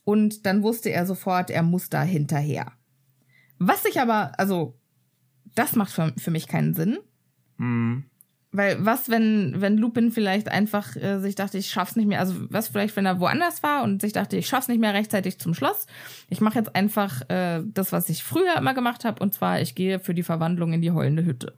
Und 0.04 0.46
dann 0.46 0.63
wusste 0.63 0.90
er 0.90 1.06
sofort, 1.06 1.50
er 1.51 1.63
muss 1.63 1.90
da 1.90 2.01
hinterher. 2.01 2.72
Was 3.60 3.86
ich 3.86 4.01
aber, 4.01 4.38
also, 4.40 4.80
das 5.54 5.75
macht 5.75 5.92
für, 5.92 6.13
für 6.18 6.32
mich 6.32 6.48
keinen 6.48 6.74
Sinn. 6.74 6.98
Hm. 7.58 8.06
Weil 8.53 8.86
was, 8.86 9.10
wenn, 9.10 9.62
wenn 9.62 9.77
Lupin 9.77 10.12
vielleicht 10.12 10.50
einfach 10.50 10.96
äh, 10.98 11.20
sich 11.20 11.36
dachte, 11.36 11.58
ich 11.58 11.70
schaff's 11.70 11.96
nicht 11.96 12.08
mehr, 12.08 12.20
also 12.20 12.36
was 12.50 12.67
vielleicht, 12.67 12.96
wenn 12.98 13.05
er 13.05 13.22
woanders 13.22 13.63
war 13.63 13.84
und 13.84 14.01
sich 14.01 14.12
dachte, 14.12 14.36
ich 14.36 14.48
schaff's 14.48 14.67
nicht 14.67 14.81
mehr 14.81 14.93
rechtzeitig 14.93 15.39
zum 15.39 15.53
Schloss. 15.53 15.86
Ich 16.29 16.41
mache 16.41 16.60
jetzt 16.60 16.75
einfach 16.75 17.22
äh, 17.29 17.62
das, 17.63 17.93
was 17.93 18.10
ich 18.10 18.24
früher 18.24 18.58
immer 18.58 18.74
gemacht 18.74 19.05
habe, 19.05 19.24
und 19.24 19.34
zwar, 19.34 19.62
ich 19.62 19.74
gehe 19.74 20.00
für 20.00 20.13
die 20.13 20.24
Verwandlung 20.24 20.74
in 20.74 20.81
die 20.81 20.91
heulende 20.91 21.24
Hütte. 21.24 21.53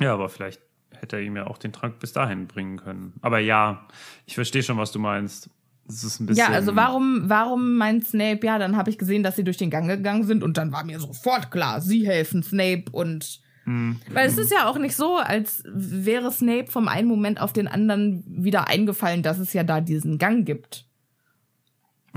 Ja, 0.00 0.12
aber 0.12 0.28
vielleicht 0.28 0.60
hätte 0.98 1.16
er 1.16 1.22
ihm 1.22 1.36
ja 1.36 1.46
auch 1.46 1.58
den 1.58 1.72
Trank 1.72 2.00
bis 2.00 2.12
dahin 2.12 2.48
bringen 2.48 2.78
können. 2.78 3.12
Aber 3.20 3.38
ja, 3.38 3.86
ich 4.26 4.34
verstehe 4.34 4.64
schon, 4.64 4.76
was 4.76 4.90
du 4.90 4.98
meinst. 4.98 5.50
Es 5.88 6.02
ist 6.02 6.18
ein 6.20 6.26
bisschen. 6.26 6.44
Ja, 6.44 6.52
also 6.52 6.74
warum, 6.74 7.22
warum 7.26 7.76
meint 7.76 8.06
Snape, 8.06 8.44
ja, 8.44 8.58
dann 8.58 8.76
habe 8.76 8.90
ich 8.90 8.98
gesehen, 8.98 9.22
dass 9.22 9.36
sie 9.36 9.44
durch 9.44 9.56
den 9.56 9.70
Gang 9.70 9.88
gegangen 9.88 10.24
sind 10.24 10.42
und 10.42 10.56
dann 10.58 10.72
war 10.72 10.84
mir 10.84 10.98
sofort 10.98 11.52
klar, 11.52 11.80
sie 11.80 12.06
helfen 12.06 12.42
Snape 12.42 12.84
und 12.90 13.40
Hm. 13.68 14.00
Weil 14.12 14.26
es 14.28 14.38
ist 14.38 14.50
ja 14.50 14.66
auch 14.66 14.78
nicht 14.78 14.96
so, 14.96 15.16
als 15.16 15.62
wäre 15.66 16.32
Snape 16.32 16.70
vom 16.70 16.88
einen 16.88 17.06
Moment 17.06 17.38
auf 17.40 17.52
den 17.52 17.68
anderen 17.68 18.24
wieder 18.26 18.66
eingefallen, 18.68 19.22
dass 19.22 19.38
es 19.38 19.52
ja 19.52 19.62
da 19.62 19.80
diesen 19.82 20.16
Gang 20.16 20.46
gibt. 20.46 20.86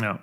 Ja. 0.01 0.20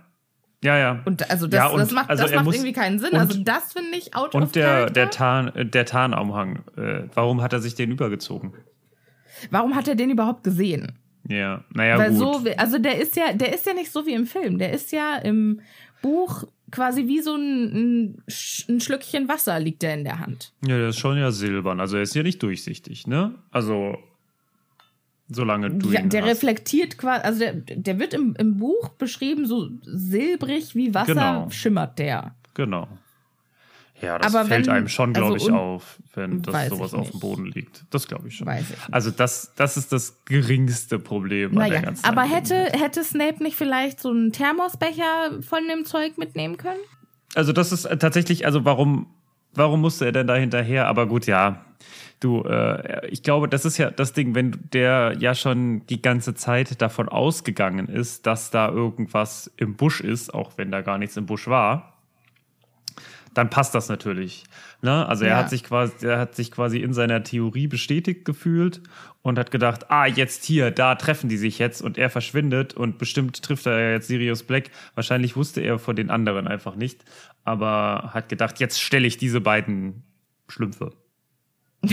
Ja, 0.64 0.76
ja. 0.76 1.02
Und 1.04 1.30
also 1.30 1.46
das, 1.46 1.58
Ja, 1.58 1.66
und 1.68 1.78
das 1.78 1.92
macht, 1.92 2.08
also 2.10 2.24
das 2.24 2.32
macht 2.34 2.54
irgendwie 2.54 2.72
keinen 2.72 2.98
Sinn. 2.98 3.10
und- 3.12 3.18
also 3.18 3.40
das 3.42 3.72
finde 3.74 3.96
ich 3.96 4.16
out 4.16 4.34
of 4.34 4.42
Und 4.42 4.56
der, 4.56 4.86
der, 4.90 5.10
Tarn, 5.10 5.52
der 5.70 5.84
Tarnumhang, 5.84 6.64
äh, 6.76 7.02
warum 7.14 7.42
hat 7.42 7.52
er 7.52 7.60
sich 7.60 7.74
den 7.74 7.90
übergezogen? 7.92 8.54
Warum 9.50 9.76
hat 9.76 9.86
er 9.86 9.94
den 9.94 10.10
überhaupt 10.10 10.42
gesehen? 10.42 10.98
Ja, 11.28 11.62
naja, 11.74 11.98
Weil 11.98 12.10
gut. 12.10 12.18
so, 12.18 12.44
also 12.56 12.78
der 12.78 13.00
ist 13.00 13.14
ja, 13.16 13.32
der 13.34 13.54
ist 13.54 13.66
ja 13.66 13.74
nicht 13.74 13.92
so 13.92 14.06
wie 14.06 14.14
im 14.14 14.26
Film. 14.26 14.58
Der 14.58 14.72
ist 14.72 14.90
ja 14.92 15.16
im 15.16 15.60
Buch 16.02 16.44
quasi 16.70 17.06
wie 17.06 17.20
so 17.20 17.34
ein, 17.34 17.64
ein, 17.72 18.22
ein 18.68 18.80
Schlückchen 18.80 19.28
Wasser 19.28 19.58
liegt 19.60 19.82
der 19.82 19.94
in 19.94 20.04
der 20.04 20.18
Hand. 20.20 20.52
ja, 20.62 20.76
der 20.78 20.88
ist 20.90 20.98
schon 20.98 21.18
ja 21.18 21.30
silbern. 21.30 21.80
Also 21.80 21.96
er 21.96 22.02
ist 22.02 22.14
ja 22.14 22.22
nicht 22.22 22.42
durchsichtig, 22.42 23.06
ne? 23.06 23.34
Also, 23.50 23.96
solange 25.30 25.70
du 25.70 25.90
Ja, 25.90 26.00
ihn 26.00 26.08
der 26.08 26.22
hast. 26.22 26.28
reflektiert 26.30 26.96
quasi, 26.98 27.22
also 27.24 27.38
der, 27.40 27.52
der 27.54 27.98
wird 27.98 28.14
im, 28.14 28.34
im 28.38 28.56
Buch 28.56 28.88
beschrieben, 28.90 29.46
so 29.46 29.68
silbrig 29.82 30.74
wie 30.74 30.94
Wasser 30.94 31.14
Genau. 31.14 31.50
schimmert 31.50 31.98
der. 31.98 32.34
Genau. 32.54 32.88
Ja, 34.00 34.18
das 34.18 34.34
Aber 34.34 34.44
fällt 34.46 34.66
wenn- 34.66 34.72
einem 34.74 34.88
schon, 34.88 35.12
glaube 35.12 35.34
also 35.34 35.48
ich, 35.48 35.52
auf, 35.54 35.98
wenn 36.14 36.40
das 36.42 36.68
sowas 36.68 36.94
auf 36.94 37.10
dem 37.10 37.20
Boden 37.20 37.46
liegt. 37.46 37.84
Das 37.90 38.06
glaube 38.06 38.28
ich 38.28 38.36
schon. 38.36 38.46
Weiß 38.46 38.62
ich 38.64 38.70
nicht. 38.70 38.92
Also 38.94 39.10
das, 39.10 39.52
das 39.56 39.76
ist 39.76 39.92
das 39.92 40.24
geringste 40.24 40.98
Problem 40.98 41.50
an 41.52 41.58
der 41.58 41.68
Naja, 41.68 41.80
ganzen 41.80 42.04
aber 42.04 42.22
hätte, 42.22 42.54
hätte 42.78 43.02
Snape 43.02 43.42
nicht 43.42 43.56
vielleicht 43.56 44.00
so 44.00 44.10
einen 44.10 44.32
Thermosbecher 44.32 45.42
von 45.42 45.60
dem 45.68 45.84
Zeug 45.84 46.16
mitnehmen 46.18 46.56
können? 46.56 46.78
Also 47.34 47.52
das 47.52 47.72
ist 47.72 47.84
äh, 47.86 47.96
tatsächlich, 47.98 48.46
also 48.46 48.64
warum, 48.64 49.06
warum 49.54 49.80
musste 49.80 50.04
er 50.06 50.12
denn 50.12 50.26
da 50.26 50.34
hinterher? 50.36 50.86
Aber 50.86 51.06
gut, 51.06 51.26
ja. 51.26 51.64
Du, 52.20 52.42
äh, 52.42 53.06
ich 53.08 53.22
glaube, 53.22 53.48
das 53.48 53.64
ist 53.64 53.78
ja 53.78 53.90
das 53.92 54.12
Ding, 54.12 54.34
wenn 54.34 54.58
der 54.72 55.14
ja 55.20 55.34
schon 55.36 55.86
die 55.86 56.02
ganze 56.02 56.34
Zeit 56.34 56.80
davon 56.82 57.08
ausgegangen 57.08 57.86
ist, 57.88 58.26
dass 58.26 58.50
da 58.50 58.68
irgendwas 58.70 59.52
im 59.56 59.76
Busch 59.76 60.00
ist, 60.00 60.34
auch 60.34 60.52
wenn 60.56 60.72
da 60.72 60.80
gar 60.82 60.98
nichts 60.98 61.16
im 61.16 61.26
Busch 61.26 61.46
war, 61.46 61.97
dann 63.34 63.50
passt 63.50 63.74
das 63.74 63.88
natürlich. 63.88 64.44
Ne? 64.82 65.06
Also 65.06 65.24
er 65.24 65.30
Ja. 65.30 65.36
hat 65.38 65.50
sich 65.50 65.64
quasi, 65.64 66.06
er 66.06 66.18
hat 66.18 66.34
sich 66.34 66.50
quasi 66.50 66.78
in 66.78 66.92
seiner 66.92 67.22
Theorie 67.22 67.66
bestätigt 67.66 68.24
gefühlt 68.24 68.80
und 69.22 69.38
hat 69.38 69.50
gedacht, 69.50 69.90
ah, 69.90 70.06
jetzt 70.06 70.44
hier, 70.44 70.70
da 70.70 70.94
treffen 70.94 71.28
die 71.28 71.36
sich 71.36 71.58
jetzt 71.58 71.82
und 71.82 71.98
er 71.98 72.10
verschwindet 72.10 72.74
und 72.74 72.98
bestimmt 72.98 73.42
trifft 73.42 73.66
er 73.66 73.92
jetzt 73.92 74.08
Sirius 74.08 74.42
Black. 74.42 74.70
Wahrscheinlich 74.94 75.36
wusste 75.36 75.60
er 75.60 75.78
von 75.78 75.96
den 75.96 76.10
anderen 76.10 76.46
einfach 76.48 76.76
nicht, 76.76 77.04
aber 77.44 78.10
hat 78.14 78.28
gedacht, 78.28 78.60
jetzt 78.60 78.80
stelle 78.80 79.06
ich 79.06 79.16
diese 79.16 79.40
beiden 79.40 80.04
Schlümpfe. 80.48 80.92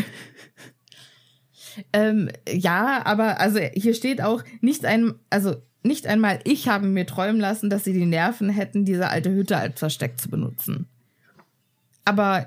Ähm, 1.91 2.29
ja, 2.49 3.05
aber 3.05 3.39
also 3.41 3.59
hier 3.73 3.93
steht 3.93 4.21
auch 4.21 4.43
nicht 4.61 4.85
ein, 4.85 5.15
also 5.29 5.55
nicht 5.83 6.07
einmal 6.07 6.39
ich 6.45 6.69
habe 6.69 6.87
mir 6.87 7.05
träumen 7.05 7.39
lassen, 7.41 7.69
dass 7.69 7.83
sie 7.83 7.91
die 7.93 8.05
Nerven 8.05 8.49
hätten, 8.49 8.85
diese 8.85 9.09
alte 9.09 9.29
Hütte 9.31 9.57
als 9.57 9.79
Versteck 9.79 10.19
zu 10.19 10.29
benutzen. 10.29 10.87
Aber 12.05 12.45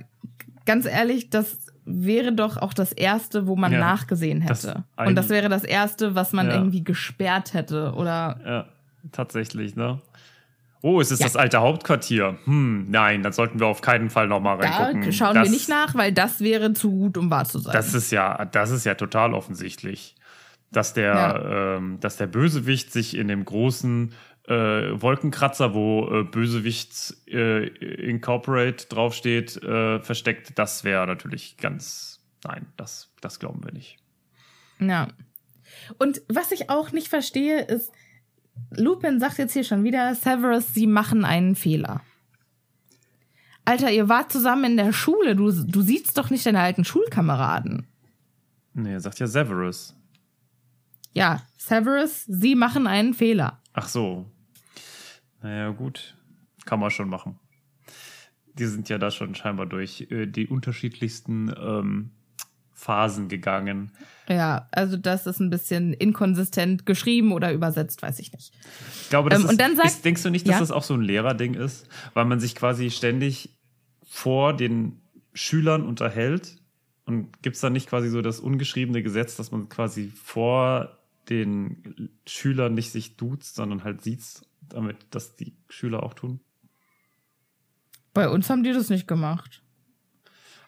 ganz 0.65 0.87
ehrlich, 0.87 1.31
das 1.31 1.59
wäre 1.85 2.33
doch 2.33 2.57
auch 2.59 2.75
das 2.75 2.93
erste, 2.93 3.47
wo 3.47 3.57
man 3.57 3.73
Ja, 3.73 3.79
nachgesehen 3.81 4.45
das 4.47 4.65
hätte. 4.67 4.85
ein- 4.97 5.09
Und 5.09 5.15
das 5.17 5.29
wäre 5.31 5.49
das 5.49 5.65
erste, 5.65 6.15
was 6.15 6.33
man 6.33 6.47
Ja. 6.49 6.55
irgendwie 6.57 6.85
gesperrt 6.85 7.55
hätte 7.55 7.93
oder 7.95 8.39
Ja, 8.47 8.65
tatsächlich, 9.13 9.75
ne? 9.77 10.01
Oh, 10.81 11.01
es 11.01 11.11
ist 11.11 11.21
Ja. 11.21 11.27
das 11.27 11.35
alte 11.37 11.59
Hauptquartier. 11.59 12.39
Hm, 12.45 12.87
nein, 12.91 13.23
dann 13.23 13.33
sollten 13.33 13.59
wir 13.59 13.67
auf 13.67 13.81
keinen 13.81 14.11
Fall 14.11 14.29
nochmal 14.29 14.59
da 14.59 14.69
reingucken. 14.69 15.13
schauen 15.13 15.35
das, 15.35 15.45
wir 15.45 15.51
nicht 15.51 15.69
nach, 15.69 15.95
weil 15.97 16.13
das 16.13 16.41
wäre 16.41 16.73
zu 16.75 16.91
gut, 16.91 17.17
um 17.19 17.31
wahr 17.31 17.47
zu 17.47 17.59
sein. 17.59 17.73
Das 17.73 17.95
ist 17.95 18.13
ja, 18.13 18.45
das 18.45 18.71
ist 18.71 18.85
ja 18.85 18.95
total 18.95 19.35
offensichtlich, 19.35 20.15
dass 20.71 20.93
der, 20.95 21.77
ähm, 21.79 21.99
dass 22.01 22.17
der 22.19 22.29
Bösewicht 22.29 22.93
sich 22.93 23.17
in 23.17 23.27
dem 23.27 23.45
großen 23.45 24.13
äh, 24.49 25.01
Wolkenkratzer, 25.01 25.75
wo 25.75 26.09
äh, 26.09 26.25
Bösewichts 26.25 27.23
äh, 27.27 27.67
Incorporate 27.69 28.87
draufsteht, 28.89 29.63
äh, 29.63 30.01
versteckt. 30.01 30.59
Das 30.59 30.85
wäre 30.85 31.07
natürlich 31.07 31.57
ganz, 31.59 32.21
nein, 32.45 32.67
das, 32.77 33.13
das 33.21 33.39
glauben 33.39 33.63
wir 33.63 33.73
nicht. 33.73 33.99
Ja. 34.81 35.09
Und 35.99 36.23
was 36.29 36.51
ich 36.53 36.71
auch 36.71 36.93
nicht 36.93 37.09
verstehe, 37.09 37.63
ist, 37.63 37.93
Lupin 38.71 39.21
sagt 39.21 39.39
jetzt 39.39 39.53
hier 39.53 39.65
schon 39.65 39.85
wieder, 39.85 40.15
Severus, 40.15 40.75
sie 40.75 40.87
machen 40.87 41.25
einen 41.25 41.55
Fehler. 41.55 42.01
Alter, 43.65 43.91
ihr 43.91 44.09
wart 44.09 44.33
zusammen 44.33 44.65
in 44.65 44.77
der 44.79 44.93
Schule, 44.95 45.37
du, 45.37 45.53
du 45.53 45.83
siehst 45.83 46.17
doch 46.17 46.31
nicht 46.31 46.47
deine 46.47 46.61
alten 46.61 46.85
Schulkameraden. 46.85 47.87
Nee, 48.73 48.95
er 48.95 49.01
sagt 49.01 49.19
ja 49.19 49.27
Severus. 49.27 49.95
Ja, 51.13 51.43
Severus, 51.59 52.25
sie 52.25 52.55
machen 52.55 52.87
einen 52.87 53.13
Fehler. 53.13 53.61
Ach 53.75 53.89
so. 53.89 54.31
Naja, 55.43 55.71
gut. 55.71 56.17
Kann 56.65 56.81
man 56.81 56.91
schon 56.91 57.09
machen. 57.09 57.39
Die 58.55 58.67
sind 58.67 58.89
ja 58.89 58.99
da 58.99 59.11
schon 59.11 59.35
scheinbar 59.35 59.67
durch 59.67 60.09
äh, 60.11 60.27
die 60.27 60.49
unterschiedlichsten 60.49 61.53
ähm, 61.57 62.11
Phasen 62.73 63.29
gegangen. 63.29 63.93
Ja, 64.29 64.69
also 64.73 64.97
das 64.97 65.27
ist 65.27 65.41
ein 65.41 65.51
bisschen 65.51 65.93
inkonsistent 65.93 66.85
geschrieben 66.87 67.33
oder 67.33 67.53
übersetzt, 67.53 68.03
weiß 68.03 68.19
ich 68.19 68.33
nicht. 68.33 68.53
Ich 69.03 69.09
glaube, 69.11 69.31
das 69.31 69.39
Ähm, 69.41 69.45
ist, 69.47 69.51
und 69.53 69.61
dann 69.61 69.77
sagt- 69.77 69.89
ist, 69.89 70.05
denkst 70.05 70.23
du 70.23 70.31
nicht, 70.31 70.47
dass 70.47 70.55
Ja? 70.55 70.61
das 70.61 70.71
auch 70.73 70.83
so 70.83 70.95
ein 70.95 71.03
Lehrerding 71.03 71.55
ist, 71.55 71.89
weil 72.15 72.25
man 72.25 72.41
sich 72.41 72.55
quasi 72.55 72.91
ständig 72.91 73.57
vor 74.05 74.57
den 74.57 75.01
Schülern 75.35 75.87
unterhält 75.87 76.57
und 77.05 77.43
gibt 77.43 77.55
es 77.57 77.61
da 77.63 77.71
nicht 77.71 77.89
quasi 77.89 78.09
so 78.11 78.23
das 78.23 78.41
ungeschriebene 78.41 79.03
Gesetz, 79.03 79.37
dass 79.37 79.51
man 79.53 79.69
quasi 79.69 80.13
vor 80.15 80.99
den 81.31 82.11
Schülern 82.27 82.75
nicht 82.75 82.91
sich 82.91 83.17
duzt, 83.17 83.55
sondern 83.55 83.85
halt 83.85 84.03
sieht, 84.03 84.21
damit 84.69 84.97
das 85.11 85.35
die 85.37 85.57
Schüler 85.69 86.03
auch 86.03 86.15
tun? 86.15 86.41
Bei 88.15 88.29
uns 88.29 88.51
haben 88.51 88.63
die 88.63 88.73
das 88.73 88.91
nicht 88.91 89.07
gemacht. 89.07 89.63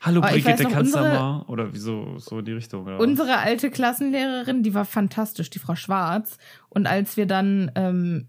Hallo 0.03 0.23
Brigitte, 0.23 0.63
noch, 0.63 0.73
kannst 0.73 0.95
du 0.95 0.99
mal? 0.99 1.43
Oder 1.49 1.75
wieso 1.75 2.19
so 2.19 2.39
in 2.39 2.45
die 2.47 2.53
Richtung? 2.53 2.89
Ja. 2.89 2.97
Unsere 2.97 3.37
alte 3.39 3.71
Klassenlehrerin, 3.71 4.63
die 4.63 4.73
war 4.73 4.87
fantastisch, 4.87 5.51
die 5.51 5.59
Frau 5.59 5.75
Schwarz. 5.75 6.39
Und 6.71 6.87
als 6.87 7.19
wir 7.19 7.27
dann 7.27 7.71
ähm, 7.75 8.29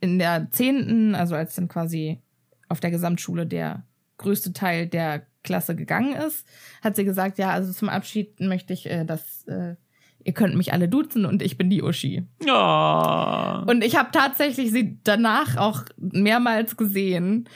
in 0.00 0.18
der 0.18 0.50
zehnten, 0.50 1.14
also 1.14 1.36
als 1.36 1.54
dann 1.54 1.68
quasi 1.68 2.20
auf 2.68 2.80
der 2.80 2.90
Gesamtschule 2.90 3.46
der 3.46 3.84
größte 4.18 4.52
Teil 4.52 4.88
der 4.88 5.26
Klasse 5.44 5.76
gegangen 5.76 6.14
ist, 6.14 6.46
hat 6.82 6.96
sie 6.96 7.04
gesagt, 7.04 7.38
ja, 7.38 7.50
also 7.50 7.72
zum 7.72 7.88
Abschied 7.88 8.40
möchte 8.40 8.72
ich, 8.72 8.86
äh, 8.90 9.04
dass 9.04 9.46
äh, 9.46 9.76
ihr 10.24 10.32
könnt 10.32 10.54
mich 10.56 10.72
alle 10.72 10.88
duzen 10.88 11.24
und 11.24 11.42
ich 11.42 11.56
bin 11.58 11.70
die 11.70 11.82
Uschi. 11.82 12.24
Oh. 12.46 13.70
Und 13.70 13.82
ich 13.82 13.96
habe 13.96 14.10
tatsächlich 14.12 14.70
sie 14.70 14.98
danach 15.04 15.56
auch 15.56 15.82
mehrmals 15.96 16.76
gesehen 16.76 17.48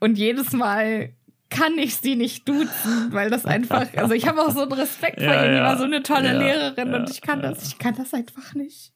und 0.00 0.18
jedes 0.18 0.52
Mal 0.52 1.10
kann 1.50 1.78
ich 1.78 1.96
sie 1.96 2.14
nicht 2.14 2.48
duzen, 2.48 3.08
weil 3.10 3.30
das 3.30 3.46
einfach, 3.46 3.86
also 3.96 4.12
ich 4.12 4.28
habe 4.28 4.40
auch 4.42 4.50
so 4.50 4.62
einen 4.62 4.72
Respekt 4.72 5.20
vor 5.20 5.32
Ja, 5.32 5.44
ihr, 5.44 5.50
die 5.50 5.56
ja. 5.56 5.64
war 5.64 5.78
so 5.78 5.84
eine 5.84 6.02
tolle 6.02 6.34
Ja, 6.34 6.38
Lehrerin 6.38 6.94
und 6.94 7.10
ich 7.10 7.22
kann 7.22 7.40
das, 7.40 7.66
ich 7.66 7.78
kann 7.78 7.94
das 7.96 8.12
einfach 8.12 8.54
nicht. 8.54 8.92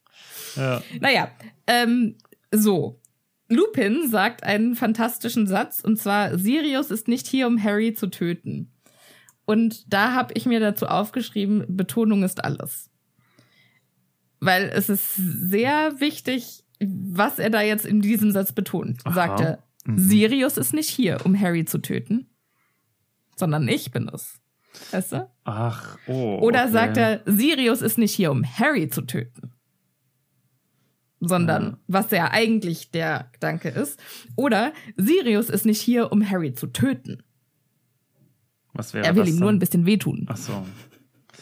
Ja. 0.55 0.81
Naja, 0.99 1.29
ähm, 1.67 2.15
so. 2.51 2.99
Lupin 3.49 4.09
sagt 4.09 4.43
einen 4.43 4.75
fantastischen 4.75 5.47
Satz 5.47 5.81
und 5.81 5.97
zwar, 5.99 6.37
Sirius 6.37 6.91
ist 6.91 7.07
nicht 7.07 7.27
hier, 7.27 7.47
um 7.47 7.61
Harry 7.61 7.93
zu 7.93 8.07
töten. 8.07 8.71
Und 9.45 9.91
da 9.91 10.13
habe 10.13 10.33
ich 10.35 10.45
mir 10.45 10.59
dazu 10.59 10.87
aufgeschrieben, 10.87 11.65
Betonung 11.67 12.23
ist 12.23 12.43
alles. 12.43 12.89
Weil 14.45 14.69
es 14.73 14.89
ist 14.89 15.15
sehr 15.15 15.99
wichtig, 15.99 16.63
was 16.79 17.39
er 17.39 17.49
da 17.49 17.61
jetzt 17.61 17.85
in 17.85 18.01
diesem 18.01 18.31
Satz 18.31 18.51
betont. 18.51 18.99
Aha. 19.05 19.13
Sagt 19.13 19.39
er, 19.39 19.63
Mhm. 19.85 19.97
Sirius 19.97 20.55
ist 20.55 20.73
nicht 20.73 20.89
hier, 20.89 21.17
um 21.25 21.37
Harry 21.37 21.65
zu 21.65 21.77
töten, 21.77 22.27
sondern 23.35 23.67
ich 23.67 23.91
bin 23.91 24.07
es. 24.07 24.39
Weißt 24.91 25.11
du? 25.11 25.29
Ach, 25.43 25.97
oh. 26.07 26.39
Oder 26.41 26.63
okay. 26.63 26.71
sagt 26.71 26.95
er, 26.97 27.21
Sirius 27.25 27.81
ist 27.81 27.97
nicht 27.97 28.13
hier, 28.15 28.31
um 28.31 28.45
Harry 28.45 28.87
zu 28.89 29.01
töten. 29.01 29.51
Sondern 31.19 31.63
Ja. 31.63 31.77
was 31.87 32.11
ja 32.11 32.31
eigentlich 32.31 32.91
der 32.91 33.29
Gedanke 33.33 33.67
ist. 33.69 33.99
Oder 34.37 34.71
Sirius 34.97 35.49
ist 35.49 35.65
nicht 35.65 35.81
hier, 35.81 36.11
um 36.13 36.27
Harry 36.29 36.53
zu 36.53 36.67
töten. 36.67 37.21
Was 38.73 38.93
wäre 38.93 39.05
er 39.05 39.15
will 39.15 39.27
ihm 39.27 39.35
nur 39.39 39.47
dann? 39.49 39.57
ein 39.57 39.59
bisschen 39.59 39.85
wehtun. 39.85 40.25
Ach 40.29 40.37
so. 40.37 40.65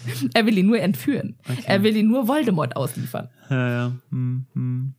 Er 0.33 0.45
will 0.45 0.57
ihn 0.57 0.67
nur 0.67 0.79
entführen. 0.79 1.37
Okay. 1.47 1.63
Er 1.65 1.83
will 1.83 1.95
ihn 1.95 2.07
nur 2.07 2.27
Voldemort 2.27 2.75
ausliefern. 2.75 3.29
Ja, 3.49 3.69
ja. 3.69 3.91
Hm, 4.09 4.45
hm. 4.53 4.93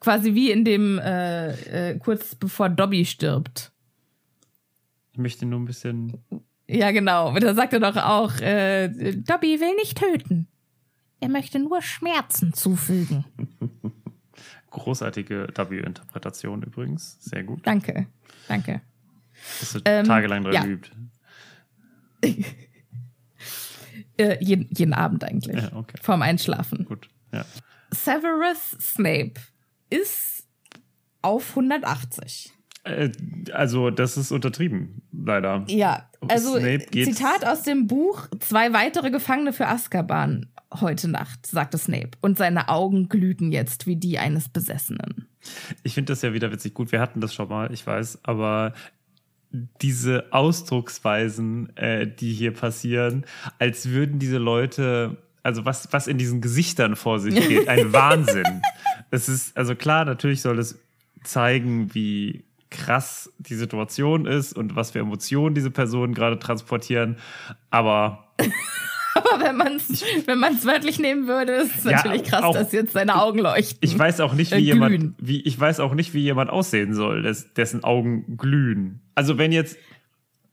Quasi 0.00 0.34
wie 0.34 0.50
in 0.50 0.64
dem, 0.64 0.98
äh, 0.98 1.90
äh, 1.90 1.98
kurz 1.98 2.34
bevor 2.34 2.68
Dobby 2.68 3.04
stirbt. 3.04 3.72
Ich 5.12 5.18
möchte 5.18 5.46
nur 5.46 5.60
ein 5.60 5.66
bisschen. 5.66 6.18
Ja, 6.66 6.90
genau. 6.90 7.38
Da 7.38 7.54
sagt 7.54 7.72
er 7.74 7.80
doch 7.80 7.96
auch, 7.96 8.34
äh, 8.40 8.88
Dobby 8.88 9.60
will 9.60 9.74
nicht 9.76 9.98
töten. 9.98 10.48
Er 11.20 11.28
möchte 11.28 11.58
nur 11.58 11.82
Schmerzen 11.82 12.52
zufügen. 12.52 13.24
Großartige 14.70 15.46
W-Interpretation 15.56 16.62
übrigens. 16.62 17.16
Sehr 17.20 17.44
gut. 17.44 17.60
Danke. 17.66 18.06
Danke. 18.48 18.80
Das 19.60 19.74
wird 19.74 19.84
Ähm, 19.86 20.04
tagelang 20.04 20.42
dran 20.42 20.54
ja. 20.54 20.62
geübt. 20.64 20.90
Äh, 24.16 24.36
jeden, 24.40 24.68
jeden 24.74 24.94
Abend 24.94 25.24
eigentlich. 25.24 25.60
Ja, 25.60 25.72
okay. 25.74 25.96
Vorm 26.02 26.22
Einschlafen. 26.22 26.84
Gut. 26.84 27.08
Ja. 27.32 27.44
Severus 27.90 28.76
Snape 28.80 29.34
ist 29.90 30.46
auf 31.22 31.50
180. 31.50 32.52
Äh, 32.84 33.10
also, 33.52 33.90
das 33.90 34.16
ist 34.16 34.30
untertrieben, 34.30 35.02
leider. 35.12 35.64
Ja, 35.68 36.10
also 36.28 36.58
Zitat 36.58 37.44
aus 37.46 37.62
dem 37.62 37.86
Buch: 37.86 38.28
Zwei 38.40 38.72
weitere 38.72 39.10
Gefangene 39.10 39.52
für 39.52 39.66
Azkaban 39.66 40.50
heute 40.80 41.08
Nacht, 41.08 41.46
sagte 41.46 41.78
Snape. 41.78 42.10
Und 42.20 42.36
seine 42.36 42.68
Augen 42.68 43.08
glühten 43.08 43.52
jetzt 43.52 43.86
wie 43.86 43.96
die 43.96 44.18
eines 44.18 44.48
Besessenen. 44.48 45.28
Ich 45.82 45.94
finde 45.94 46.12
das 46.12 46.22
ja 46.22 46.32
wieder 46.32 46.50
witzig. 46.52 46.74
Gut, 46.74 46.92
wir 46.92 47.00
hatten 47.00 47.20
das 47.20 47.34
schon 47.34 47.48
mal, 47.48 47.72
ich 47.72 47.86
weiß, 47.86 48.20
aber 48.22 48.74
diese 49.82 50.32
Ausdrucksweisen, 50.32 51.76
äh, 51.76 52.06
die 52.06 52.32
hier 52.32 52.52
passieren, 52.52 53.24
als 53.58 53.88
würden 53.90 54.18
diese 54.18 54.38
Leute, 54.38 55.16
also 55.42 55.64
was, 55.64 55.92
was 55.92 56.06
in 56.06 56.18
diesen 56.18 56.40
Gesichtern 56.40 56.96
vor 56.96 57.20
sich 57.20 57.34
geht, 57.48 57.68
ein 57.68 57.92
Wahnsinn. 57.92 58.62
Es 59.10 59.28
ist, 59.28 59.56
also 59.56 59.74
klar, 59.74 60.04
natürlich 60.04 60.42
soll 60.42 60.58
es 60.58 60.78
zeigen, 61.22 61.94
wie 61.94 62.44
krass 62.70 63.32
die 63.38 63.54
Situation 63.54 64.26
ist 64.26 64.52
und 64.52 64.74
was 64.74 64.90
für 64.90 64.98
Emotionen 64.98 65.54
diese 65.54 65.70
Personen 65.70 66.12
gerade 66.12 66.38
transportieren, 66.38 67.16
aber 67.70 68.34
Aber 69.14 69.40
wenn 69.44 69.56
man 69.56 69.76
es 69.76 70.04
wenn 70.26 70.38
man's 70.38 70.64
wörtlich 70.66 70.98
nehmen 70.98 71.26
würde, 71.28 71.52
ist 71.52 71.76
es 71.78 71.84
Ja, 71.84 71.92
natürlich 71.92 72.24
krass, 72.24 72.42
auch- 72.42 72.54
dass 72.54 72.72
jetzt 72.72 72.92
seine 72.92 73.20
Augen 73.22 73.38
leuchten. 73.38 73.78
Ich 73.80 73.98
weiß 73.98 74.20
auch 74.20 74.34
nicht, 74.34 74.50
wie 74.52 74.56
Äh, 74.56 74.58
jemand, 74.58 75.14
wie, 75.18 75.40
ich 75.42 75.58
weiß 75.58 75.80
auch 75.80 75.94
nicht, 75.94 76.14
wie 76.14 76.20
jemand 76.20 76.50
aussehen 76.50 76.94
soll, 76.94 77.22
des, 77.22 77.52
dessen 77.54 77.84
Augen 77.84 78.36
glühen. 78.36 79.00
Also 79.14 79.38
wenn 79.38 79.52
jetzt, 79.52 79.76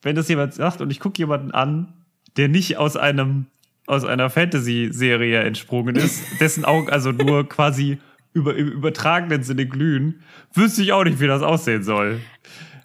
wenn 0.01 0.15
das 0.15 0.27
jemand 0.29 0.53
sagt 0.53 0.81
und 0.81 0.91
ich 0.91 0.99
gucke 0.99 1.17
jemanden 1.19 1.51
an, 1.51 1.93
der 2.37 2.47
nicht 2.47 2.77
aus 2.77 2.95
einem, 2.97 3.47
aus 3.87 4.05
einer 4.05 4.29
Fantasy-Serie 4.29 5.39
entsprungen 5.41 5.95
ist, 5.95 6.23
dessen 6.39 6.65
Augen 6.65 6.89
also 6.89 7.11
nur 7.11 7.47
quasi 7.49 7.97
über, 8.33 8.55
im 8.55 8.67
übertragenen 8.69 9.43
Sinne 9.43 9.65
glühen, 9.65 10.23
wüsste 10.53 10.81
ich 10.83 10.93
auch 10.93 11.03
nicht, 11.03 11.19
wie 11.19 11.27
das 11.27 11.41
aussehen 11.41 11.83
soll. 11.83 12.19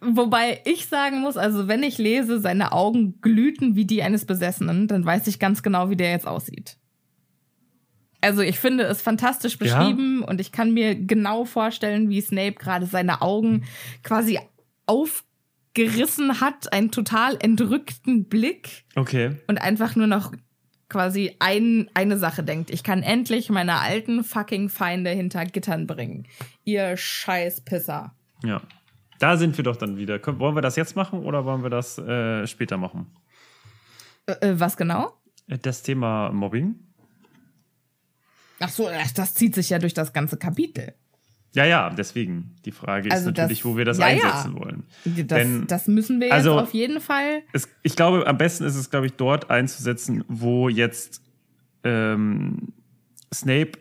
Wobei 0.09 0.61
ich 0.65 0.87
sagen 0.87 1.21
muss, 1.21 1.37
also 1.37 1.69
wenn 1.69 1.83
ich 1.83 1.99
lese, 1.99 2.41
seine 2.41 2.73
Augen 2.73 3.21
glühten 3.21 3.75
wie 3.77 3.85
die 3.85 4.03
eines 4.03 4.25
Besessenen, 4.25 4.87
dann 4.89 5.05
weiß 5.05 5.27
ich 5.27 5.39
ganz 5.39 5.63
genau, 5.63 5.91
wie 5.91 5.97
der 5.97 6.11
jetzt 6.11 6.27
aussieht. 6.27 6.77
Also 8.21 8.41
ich 8.43 8.59
finde 8.59 8.85
es 8.85 9.03
fantastisch 9.03 9.59
Ja. 9.61 9.79
beschrieben 9.79 10.23
und 10.23 10.41
ich 10.41 10.53
kann 10.53 10.73
mir 10.73 10.95
genau 10.95 11.45
vorstellen, 11.45 12.09
wie 12.09 12.21
Snape 12.21 12.55
gerade 12.55 12.87
seine 12.87 13.21
Augen 13.23 13.65
quasi 14.03 14.39
aufgerissen 14.87 16.41
hat, 16.41 16.73
einen 16.73 16.91
total 16.91 17.37
entrückten 17.41 18.25
Blick 18.29 18.85
Okay. 18.95 19.37
und 19.49 19.61
einfach 19.61 19.97
nur 19.97 20.07
noch 20.07 20.33
quasi 20.89 21.35
ein, 21.41 21.91
eine 21.95 22.17
Sache 22.17 22.43
denkt. 22.45 22.71
Ich 22.71 22.83
kann 22.85 23.03
endlich 23.03 23.51
meine 23.51 23.81
alten 23.81 24.23
fucking 24.25 24.69
Feinde 24.69 25.11
hinter 25.11 25.45
Gittern 25.45 25.87
bringen. 25.87 26.27
Ihr 26.65 26.97
scheiß 26.97 27.63
Pisser. 27.63 28.15
Ja. 28.45 28.63
Da 29.19 29.37
sind 29.37 29.57
wir 29.57 29.65
doch 29.65 29.77
dann 29.77 29.97
wieder. 29.97 30.21
Wollen 30.39 30.55
wir 30.57 30.63
das 30.63 30.77
jetzt 30.77 30.97
machen 30.97 31.21
oder 31.21 31.45
wollen 31.45 31.63
wir 31.63 31.71
das 31.71 31.99
äh, 31.99 32.47
später 32.47 32.77
machen? 32.77 33.07
Äh, 34.27 34.33
äh, 34.51 34.61
was 34.61 34.77
genau? 34.77 35.13
Äh, 35.49 35.59
Das 35.59 35.83
Thema 35.83 36.31
Mobbing. 36.33 36.75
Ach 38.61 38.69
so, 38.71 38.89
das 39.15 39.35
zieht 39.35 39.55
sich 39.55 39.71
ja 39.71 39.79
durch 39.79 39.95
das 39.95 40.13
ganze 40.13 40.37
Kapitel. 40.37 40.95
Ja, 41.55 41.65
ja, 41.65 41.91
deswegen. 41.91 42.57
Die 42.65 42.73
Frage 42.73 43.09
ist 43.09 43.15
Also 43.15 43.31
das- 43.31 43.45
natürlich, 43.45 43.65
wo 43.65 43.77
wir 43.77 43.85
das 43.85 43.99
ja, 43.99 44.09
ja. 44.09 44.15
einsetzen 44.25 44.59
wollen. 44.59 44.85
Das, 45.05 45.27
Denn- 45.27 45.67
das 45.67 45.87
müssen 45.87 46.21
wir 46.21 46.33
also- 46.33 46.53
jetzt 46.55 46.63
auf 46.65 46.75
jeden 46.75 47.01
Fall. 47.01 47.43
Es, 47.53 47.69
ich 47.83 47.97
glaube, 47.97 48.27
am 48.27 48.37
besten 48.37 48.65
ist 48.65 48.77
es, 48.77 48.91
glaube 48.91 49.07
ich, 49.07 49.13
dort 49.15 49.51
einzusetzen, 49.51 50.25
wo 50.29 50.69
jetzt 50.69 51.23
ähm, 51.85 52.73
Snape 53.33 53.73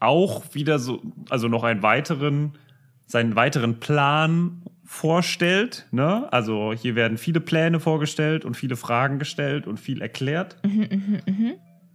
auch 0.00 0.54
wieder 0.54 0.78
so, 0.78 1.02
also 1.30 1.46
noch 1.48 1.62
einen 1.64 1.82
weiteren, 1.82 2.58
seinen 3.06 3.36
weiteren 3.36 3.78
Plan 3.78 4.62
vorstellt. 4.92 5.88
Ne? 5.90 6.30
Also 6.30 6.74
hier 6.74 6.94
werden 6.94 7.16
viele 7.16 7.40
Pläne 7.40 7.80
vorgestellt 7.80 8.44
und 8.44 8.58
viele 8.58 8.76
Fragen 8.76 9.18
gestellt 9.18 9.66
und 9.66 9.80
viel 9.80 10.02
erklärt. 10.02 10.58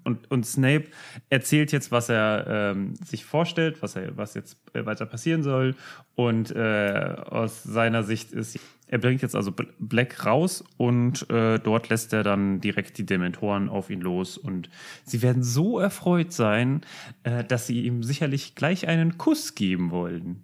Und, 0.04 0.32
und 0.32 0.46
Snape 0.48 0.86
erzählt 1.30 1.72
jetzt, 1.72 1.92
was 1.92 2.10
er 2.10 2.46
ähm, 2.48 2.96
sich 2.96 3.24
vorstellt, 3.24 3.84
was, 3.84 3.96
er, 3.96 4.18
was 4.18 4.34
jetzt 4.34 4.58
äh, 4.74 4.86
weiter 4.86 5.06
passieren 5.06 5.44
soll. 5.44 5.76
Und 6.16 6.56
äh, 6.56 7.16
aus 7.30 7.62
seiner 7.62 8.02
Sicht 8.02 8.32
ist, 8.32 8.60
er 8.88 8.98
bringt 8.98 9.22
jetzt 9.22 9.36
also 9.36 9.52
Bl- 9.52 9.74
Black 9.78 10.26
raus 10.26 10.64
und 10.78 11.30
äh, 11.30 11.60
dort 11.60 11.90
lässt 11.90 12.14
er 12.14 12.24
dann 12.24 12.62
direkt 12.62 12.98
die 12.98 13.06
Dementoren 13.06 13.70
auf 13.70 13.92
ihn 13.92 14.02
los. 14.02 14.38
Und 14.40 14.70
sie 15.04 15.22
werden 15.22 15.44
so 15.44 15.78
erfreut 15.78 16.34
sein, 16.34 16.82
äh, 17.22 17.44
dass 17.44 17.68
sie 17.68 17.84
ihm 17.84 18.02
sicherlich 18.02 18.56
gleich 18.56 18.88
einen 18.88 19.20
Kuss 19.20 19.54
geben 19.54 19.92
wollen. 19.92 20.44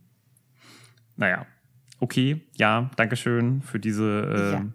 Naja, 1.15 1.47
okay, 2.03 2.41
ja, 2.57 2.91
Dankeschön 2.97 3.61
für 3.61 3.79
diese 3.79 4.03
äh, 4.35 4.51
Ja. 4.51 4.65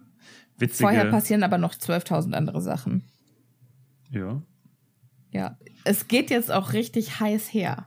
witzige. 0.56 0.80
Vorher 0.88 1.04
passieren 1.10 1.42
aber 1.42 1.58
noch 1.58 1.74
12.000 1.74 2.32
andere 2.34 2.60
Sachen. 2.60 3.04
ja. 4.10 4.42
Ja, 5.30 5.58
es 5.84 6.08
geht 6.08 6.30
jetzt 6.30 6.50
auch 6.50 6.72
richtig 6.72 7.20
heiß 7.20 7.52
her. 7.52 7.86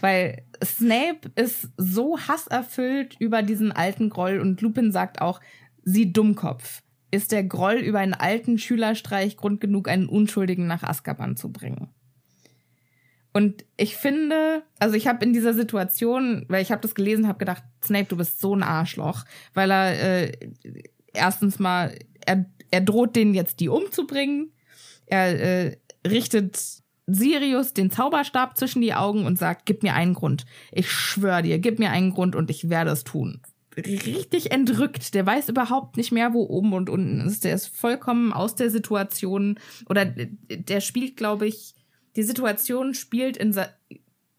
Weil 0.00 0.44
Snape 0.64 1.28
ist 1.34 1.70
so 1.76 2.16
hasserfüllt 2.20 3.16
über 3.18 3.42
diesen 3.42 3.72
alten 3.72 4.10
Groll 4.10 4.38
und 4.38 4.60
Lupin 4.60 4.92
sagt 4.92 5.20
auch, 5.20 5.40
sie 5.82 6.12
Dummkopf. 6.12 6.82
Ist 7.10 7.32
der 7.32 7.42
Groll 7.42 7.78
über 7.78 7.98
einen 7.98 8.14
alten 8.14 8.58
Schülerstreich 8.58 9.36
Grund 9.36 9.60
genug, 9.60 9.88
einen 9.88 10.08
Unschuldigen 10.08 10.68
nach 10.68 10.84
Azkaban 10.84 11.36
zu 11.36 11.50
bringen? 11.50 11.88
Und 13.32 13.64
ich 13.76 13.96
finde, 13.96 14.62
also 14.78 14.96
ich 14.96 15.06
habe 15.06 15.24
in 15.24 15.32
dieser 15.32 15.54
Situation, 15.54 16.44
weil 16.48 16.62
ich 16.62 16.72
habe 16.72 16.80
das 16.80 16.94
gelesen, 16.94 17.28
habe 17.28 17.38
gedacht, 17.38 17.62
Snape, 17.84 18.06
du 18.06 18.16
bist 18.16 18.40
so 18.40 18.54
ein 18.54 18.62
Arschloch, 18.62 19.24
weil 19.54 19.70
er 19.70 20.24
äh, 20.24 20.32
erstens 21.12 21.58
mal, 21.58 21.96
er, 22.24 22.46
er 22.70 22.80
droht 22.80 23.16
denen 23.16 23.34
jetzt 23.34 23.60
die 23.60 23.68
umzubringen, 23.68 24.52
er 25.06 25.40
äh, 25.40 25.76
richtet 26.06 26.58
Sirius 27.06 27.72
den 27.72 27.90
Zauberstab 27.90 28.56
zwischen 28.56 28.82
die 28.82 28.94
Augen 28.94 29.24
und 29.24 29.38
sagt, 29.38 29.66
gib 29.66 29.82
mir 29.82 29.94
einen 29.94 30.14
Grund. 30.14 30.44
Ich 30.72 30.90
schwöre 30.90 31.42
dir, 31.42 31.58
gib 31.58 31.78
mir 31.78 31.90
einen 31.90 32.12
Grund 32.12 32.36
und 32.36 32.50
ich 32.50 32.68
werde 32.68 32.90
es 32.90 33.04
tun. 33.04 33.40
Richtig 33.76 34.50
entrückt. 34.50 35.14
Der 35.14 35.24
weiß 35.24 35.48
überhaupt 35.48 35.96
nicht 35.96 36.12
mehr, 36.12 36.34
wo 36.34 36.42
oben 36.42 36.72
und 36.72 36.90
unten 36.90 37.20
ist. 37.20 37.44
Der 37.44 37.54
ist 37.54 37.68
vollkommen 37.68 38.32
aus 38.32 38.56
der 38.56 38.70
Situation 38.70 39.58
oder 39.88 40.04
der 40.04 40.80
spielt, 40.80 41.16
glaube 41.16 41.46
ich, 41.46 41.74
die 42.18 42.24
Situation 42.24 42.94
spielt 42.94 43.36
in 43.36 43.54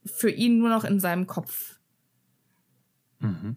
für 0.06 0.30
ihn 0.30 0.58
nur 0.58 0.68
noch 0.68 0.84
in 0.84 1.00
seinem 1.00 1.28
Kopf. 1.28 1.80
Mhm. 3.20 3.56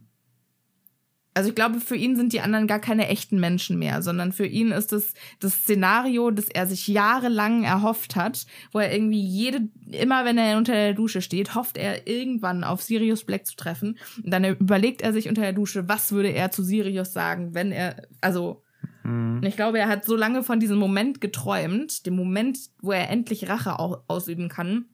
Also 1.35 1.49
ich 1.49 1.57
glaube, 1.57 1.81
für 1.81 1.97
ihn 1.97 2.15
sind 2.15 2.33
die 2.33 2.41
anderen 2.41 2.69
gar 2.69 2.79
keine 2.79 3.09
echten 3.09 3.41
Menschen 3.41 3.81
mehr, 3.81 4.01
sondern 4.01 4.31
für 4.31 4.47
ihn 4.47 4.71
ist 4.71 4.93
es 4.93 5.15
das 5.41 5.55
Szenario, 5.55 6.31
das 6.31 6.49
er 6.49 6.69
sich 6.69 6.87
jahrelang 6.87 7.65
erhofft 7.65 8.15
hat, 8.15 8.47
wo 8.71 8.79
er 8.79 8.93
irgendwie 8.93 9.27
jede, 9.27 9.69
immer 9.91 10.25
wenn 10.25 10.39
er 10.39 10.57
unter 10.57 10.75
der 10.75 10.93
Dusche 10.93 11.21
steht, 11.21 11.57
hofft 11.57 11.77
er 11.77 12.07
irgendwann 12.07 12.63
auf 12.63 12.81
Sirius 12.81 13.25
Black 13.25 13.45
zu 13.45 13.57
treffen. 13.57 13.99
Und 14.23 14.31
dann 14.31 14.45
überlegt 14.45 15.03
er 15.03 15.13
sich 15.13 15.29
unter 15.29 15.43
der 15.43 15.55
Dusche, 15.55 15.89
was 15.89 16.13
würde 16.13 16.29
er 16.29 16.53
zu 16.53 16.63
Sirius 16.63 17.13
sagen, 17.13 17.55
wenn 17.55 17.73
er, 17.73 18.07
also 18.21 18.62
mhm. 19.03 19.43
ich 19.43 19.57
glaube, 19.57 19.79
er 19.79 19.89
hat 19.89 20.05
so 20.05 20.17
lange 20.17 20.43
von 20.43 20.61
diesem 20.61 20.79
Moment 20.79 21.21
geträumt, 21.21 22.07
dem 22.07 22.15
Moment, 22.15 22.59
wo 22.81 22.93
er 22.93 23.11
endlich 23.11 23.49
Rache 23.49 23.79
ausüben 23.79 24.49
kann, 24.49 24.87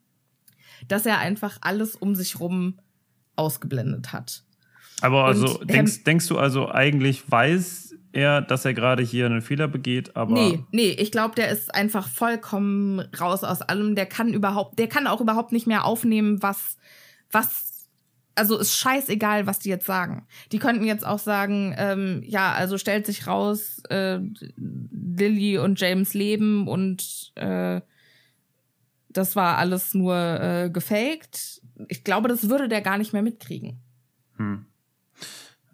dass 0.86 1.06
er 1.06 1.18
einfach 1.18 1.58
alles 1.60 1.96
um 1.96 2.14
sich 2.14 2.40
rum 2.40 2.78
ausgeblendet 3.36 4.12
hat. 4.12 4.44
Aber 5.00 5.24
also 5.24 5.60
und, 5.60 5.70
denkst, 5.70 6.04
denkst 6.04 6.26
du 6.28 6.38
also 6.38 6.68
eigentlich 6.70 7.30
weiß 7.30 7.94
er, 8.12 8.42
dass 8.42 8.64
er 8.64 8.74
gerade 8.74 9.02
hier 9.02 9.26
einen 9.26 9.42
Fehler 9.42 9.68
begeht, 9.68 10.16
aber. 10.16 10.32
Nee, 10.32 10.64
nee, 10.72 10.90
ich 10.90 11.12
glaube, 11.12 11.34
der 11.34 11.50
ist 11.50 11.74
einfach 11.74 12.08
vollkommen 12.08 13.00
raus 13.20 13.44
aus 13.44 13.62
allem. 13.62 13.94
Der 13.94 14.06
kann 14.06 14.32
überhaupt, 14.32 14.78
der 14.78 14.88
kann 14.88 15.06
auch 15.06 15.20
überhaupt 15.20 15.52
nicht 15.52 15.66
mehr 15.66 15.84
aufnehmen, 15.84 16.42
was, 16.42 16.78
was, 17.30 17.67
also 18.38 18.58
ist 18.58 18.76
scheißegal, 18.76 19.46
was 19.46 19.58
die 19.58 19.68
jetzt 19.68 19.86
sagen. 19.86 20.26
Die 20.52 20.58
könnten 20.58 20.84
jetzt 20.84 21.06
auch 21.06 21.18
sagen, 21.18 21.74
ähm, 21.76 22.22
ja, 22.24 22.52
also 22.52 22.78
stellt 22.78 23.06
sich 23.06 23.26
raus, 23.26 23.82
äh, 23.90 24.20
Lily 24.56 25.58
und 25.58 25.80
James 25.80 26.14
leben 26.14 26.68
und 26.68 27.32
äh, 27.34 27.80
das 29.10 29.36
war 29.36 29.58
alles 29.58 29.94
nur 29.94 30.16
äh, 30.16 30.70
gefaked. 30.70 31.62
Ich 31.88 32.04
glaube, 32.04 32.28
das 32.28 32.48
würde 32.48 32.68
der 32.68 32.80
gar 32.80 32.98
nicht 32.98 33.12
mehr 33.12 33.22
mitkriegen. 33.22 33.80
Hm. 34.36 34.66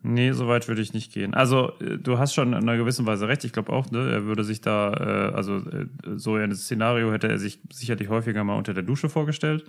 Nee, 0.07 0.33
so 0.33 0.47
weit 0.49 0.69
würde 0.69 0.83
ich 0.83 0.93
nicht 0.93 1.15
gehen. 1.15 1.33
Also, 1.33 1.73
äh, 1.81 1.97
du 1.97 2.19
hast 2.19 2.35
schon 2.35 2.49
in 2.49 2.55
einer 2.55 2.77
gewissen 2.77 3.07
Weise 3.07 3.27
recht. 3.27 3.43
Ich 3.45 3.53
glaube 3.53 3.73
auch, 3.73 3.91
ne, 3.91 4.13
er 4.13 4.25
würde 4.25 4.45
sich 4.45 4.61
da, 4.61 4.93
äh, 4.93 5.35
also 5.35 5.57
äh, 5.57 5.87
so 6.17 6.35
ein 6.35 6.55
Szenario 6.55 7.11
hätte 7.11 7.29
er 7.29 7.39
sich 7.39 7.61
sicherlich 7.73 8.11
häufiger 8.11 8.45
mal 8.45 8.57
unter 8.57 8.75
der 8.75 8.83
Dusche 8.83 9.09
vorgestellt, 9.09 9.65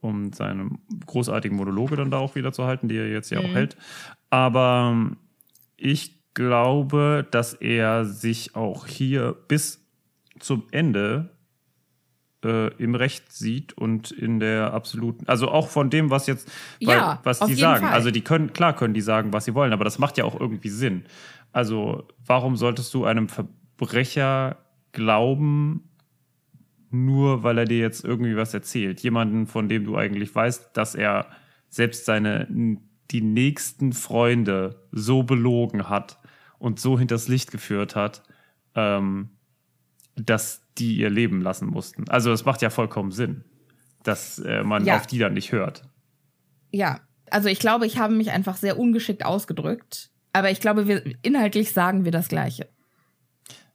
um 0.00 0.32
seine 0.32 0.70
großartigen 1.06 1.56
Monologe 1.56 1.96
dann 1.96 2.10
da 2.10 2.18
auch 2.18 2.34
wieder 2.34 2.52
zu 2.52 2.64
halten, 2.64 2.88
die 2.88 2.96
er 2.96 3.08
jetzt 3.08 3.30
ja 3.30 3.40
mhm. 3.40 3.46
auch 3.46 3.54
hält. 3.54 3.76
Aber 4.30 4.90
ähm, 4.92 5.16
ich 5.76 6.20
glaube, 6.34 7.26
dass 7.30 7.54
er 7.54 8.04
sich 8.04 8.54
auch 8.54 8.86
hier 8.86 9.36
bis 9.48 9.84
zum 10.38 10.64
Ende 10.70 11.30
äh, 12.44 12.68
im 12.82 12.94
Recht 12.94 13.32
sieht 13.32 13.72
und 13.74 14.10
in 14.10 14.40
der 14.40 14.72
absoluten, 14.72 15.28
also 15.28 15.48
auch 15.48 15.68
von 15.68 15.90
dem, 15.90 16.10
was 16.10 16.26
jetzt, 16.26 16.50
weil, 16.82 16.96
ja, 16.96 17.20
was 17.22 17.40
die 17.40 17.54
sagen. 17.54 17.84
Fall. 17.84 17.92
Also 17.92 18.10
die 18.10 18.22
können, 18.22 18.52
klar 18.52 18.74
können 18.74 18.94
die 18.94 19.00
sagen, 19.00 19.32
was 19.32 19.44
sie 19.44 19.54
wollen, 19.54 19.72
aber 19.72 19.84
das 19.84 19.98
macht 19.98 20.16
ja 20.18 20.24
auch 20.24 20.38
irgendwie 20.38 20.70
Sinn. 20.70 21.04
Also 21.52 22.06
warum 22.24 22.56
solltest 22.56 22.94
du 22.94 23.04
einem 23.04 23.28
Verbrecher 23.28 24.58
glauben, 24.92 25.89
nur 26.90 27.42
weil 27.42 27.58
er 27.58 27.64
dir 27.64 27.78
jetzt 27.78 28.04
irgendwie 28.04 28.36
was 28.36 28.52
erzählt? 28.54 29.00
Jemanden, 29.00 29.46
von 29.46 29.68
dem 29.68 29.84
du 29.84 29.96
eigentlich 29.96 30.34
weißt, 30.34 30.70
dass 30.74 30.94
er 30.94 31.26
selbst 31.68 32.04
seine 32.04 32.46
die 33.10 33.22
nächsten 33.22 33.92
Freunde 33.92 34.86
so 34.92 35.22
belogen 35.22 35.88
hat 35.88 36.18
und 36.58 36.78
so 36.78 36.98
hinters 36.98 37.28
Licht 37.28 37.50
geführt 37.50 37.96
hat, 37.96 38.22
ähm, 38.74 39.30
dass 40.16 40.62
die 40.78 40.96
ihr 40.96 41.10
Leben 41.10 41.40
lassen 41.40 41.66
mussten. 41.66 42.08
Also 42.08 42.32
es 42.32 42.44
macht 42.44 42.62
ja 42.62 42.70
vollkommen 42.70 43.10
Sinn, 43.10 43.44
dass 44.02 44.38
äh, 44.38 44.62
man 44.62 44.84
ja. 44.84 44.96
auf 44.96 45.06
die 45.06 45.18
dann 45.18 45.34
nicht 45.34 45.52
hört. 45.52 45.84
Ja, 46.70 47.00
also 47.30 47.48
ich 47.48 47.58
glaube, 47.58 47.86
ich 47.86 47.98
habe 47.98 48.14
mich 48.14 48.30
einfach 48.30 48.56
sehr 48.56 48.78
ungeschickt 48.78 49.24
ausgedrückt, 49.24 50.10
aber 50.32 50.50
ich 50.50 50.60
glaube, 50.60 50.86
wir 50.86 51.02
inhaltlich 51.22 51.72
sagen 51.72 52.04
wir 52.04 52.12
das 52.12 52.28
Gleiche. 52.28 52.68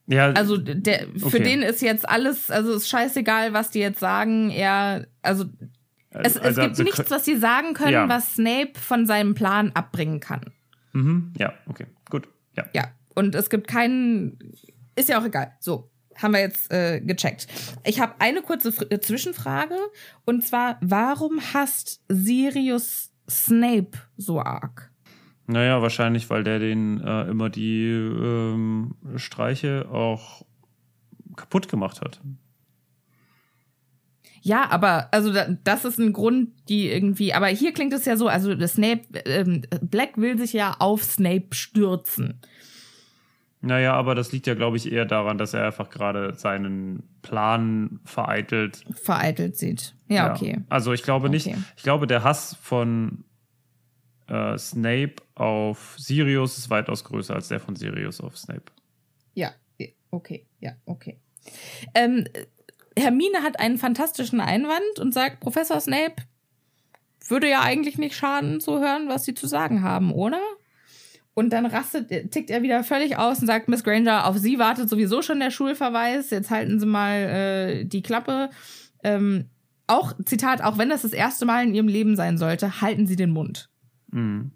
Ja, 0.06 0.30
also 0.32 0.56
der, 0.56 1.08
okay. 1.08 1.30
für 1.30 1.40
den 1.40 1.62
ist 1.62 1.82
jetzt 1.82 2.08
alles, 2.08 2.50
also 2.50 2.74
ist 2.74 2.88
scheißegal, 2.88 3.52
was 3.52 3.70
die 3.70 3.80
jetzt 3.80 3.98
sagen. 3.98 4.50
Er, 4.50 5.06
also 5.22 5.46
es, 6.10 6.36
also, 6.38 6.60
es 6.60 6.76
gibt 6.76 6.88
nichts, 6.88 7.10
was 7.10 7.24
sie 7.24 7.36
sagen 7.36 7.74
können, 7.74 7.92
ja. 7.92 8.08
was 8.08 8.34
Snape 8.34 8.72
von 8.80 9.06
seinem 9.06 9.34
Plan 9.34 9.72
abbringen 9.74 10.20
kann. 10.20 10.52
Mhm. 10.92 11.32
Ja, 11.38 11.52
okay, 11.66 11.86
gut. 12.08 12.28
Ja. 12.56 12.64
Ja, 12.72 12.84
und 13.14 13.34
es 13.34 13.50
gibt 13.50 13.68
keinen, 13.68 14.38
ist 14.94 15.08
ja 15.08 15.20
auch 15.20 15.24
egal. 15.24 15.52
So, 15.60 15.90
haben 16.16 16.32
wir 16.32 16.40
jetzt 16.40 16.72
äh, 16.72 17.00
gecheckt. 17.00 17.46
Ich 17.84 18.00
habe 18.00 18.14
eine 18.20 18.42
kurze 18.42 18.72
Fr 18.72 18.90
äh, 18.90 19.00
Zwischenfrage 19.00 19.76
und 20.24 20.46
zwar, 20.46 20.78
warum 20.80 21.40
hasst 21.52 22.02
Sirius 22.08 23.12
Snape 23.28 23.98
so 24.16 24.40
arg? 24.40 24.90
Naja, 25.46 25.80
wahrscheinlich, 25.80 26.28
weil 26.28 26.42
der 26.42 26.58
den 26.58 27.00
äh, 27.00 27.22
immer 27.28 27.50
die 27.50 27.84
ähm, 27.88 28.94
Streiche 29.16 29.88
auch 29.90 30.44
kaputt 31.36 31.68
gemacht 31.68 32.00
hat. 32.00 32.20
Ja, 34.42 34.70
aber 34.70 35.08
also 35.12 35.32
das 35.64 35.84
ist 35.84 35.98
ein 35.98 36.12
Grund, 36.12 36.50
die 36.68 36.88
irgendwie. 36.88 37.34
Aber 37.34 37.48
hier 37.48 37.72
klingt 37.72 37.92
es 37.92 38.04
ja 38.04 38.16
so, 38.16 38.28
also 38.28 38.54
Snape, 38.66 39.02
ähm, 39.24 39.62
Black 39.80 40.16
will 40.18 40.38
sich 40.38 40.52
ja 40.52 40.76
auf 40.78 41.02
Snape 41.02 41.48
stürzen. 41.50 42.40
Naja, 43.60 43.94
aber 43.94 44.14
das 44.14 44.30
liegt 44.30 44.46
ja, 44.46 44.54
glaube 44.54 44.76
ich, 44.76 44.92
eher 44.92 45.04
daran, 45.04 45.38
dass 45.38 45.52
er 45.52 45.66
einfach 45.66 45.90
gerade 45.90 46.34
seinen 46.34 47.02
Plan 47.22 47.98
vereitelt. 48.04 48.84
Vereitelt 48.92 49.56
sieht. 49.56 49.96
Ja, 50.08 50.16
ja. 50.16 50.34
okay. 50.34 50.60
Also 50.68 50.92
ich 50.92 51.02
glaube 51.02 51.28
nicht, 51.28 51.48
okay. 51.48 51.56
ich 51.76 51.82
glaube, 51.82 52.06
der 52.06 52.22
Hass 52.22 52.56
von 52.60 53.24
äh, 54.28 54.58
Snape 54.58 55.16
auf 55.34 55.96
Sirius 55.98 56.58
ist 56.58 56.70
weitaus 56.70 57.04
größer 57.04 57.34
als 57.34 57.48
der 57.48 57.60
von 57.60 57.76
Sirius 57.76 58.20
auf 58.20 58.36
Snape. 58.36 58.72
Ja, 59.34 59.52
okay, 60.10 60.46
ja, 60.60 60.72
okay. 60.86 61.20
Ähm, 61.94 62.24
Hermine 62.98 63.42
hat 63.42 63.60
einen 63.60 63.78
fantastischen 63.78 64.40
Einwand 64.40 64.98
und 64.98 65.12
sagt, 65.12 65.40
Professor 65.40 65.80
Snape 65.80 66.16
würde 67.28 67.48
ja 67.48 67.60
eigentlich 67.60 67.98
nicht 67.98 68.16
schaden 68.16 68.60
zu 68.60 68.78
hören, 68.78 69.08
was 69.08 69.24
sie 69.24 69.34
zu 69.34 69.46
sagen 69.46 69.82
haben, 69.82 70.12
oder? 70.12 70.40
Und 71.34 71.50
dann 71.50 71.66
rastet, 71.66 72.08
tickt 72.30 72.48
er 72.48 72.62
wieder 72.62 72.82
völlig 72.82 73.18
aus 73.18 73.40
und 73.40 73.46
sagt, 73.46 73.68
Miss 73.68 73.84
Granger, 73.84 74.26
auf 74.26 74.38
Sie 74.38 74.58
wartet 74.58 74.88
sowieso 74.88 75.20
schon 75.20 75.38
der 75.38 75.50
Schulverweis. 75.50 76.30
Jetzt 76.30 76.50
halten 76.50 76.80
Sie 76.80 76.86
mal 76.86 77.12
äh, 77.12 77.84
die 77.84 78.00
Klappe. 78.00 78.48
Ähm, 79.04 79.50
auch, 79.86 80.14
Zitat, 80.24 80.62
auch 80.62 80.78
wenn 80.78 80.88
das 80.88 81.02
das 81.02 81.12
erste 81.12 81.44
Mal 81.44 81.64
in 81.64 81.74
Ihrem 81.74 81.88
Leben 81.88 82.16
sein 82.16 82.38
sollte, 82.38 82.80
halten 82.80 83.06
Sie 83.06 83.16
den 83.16 83.30
Mund. 83.30 83.68
Mhm. 84.16 84.50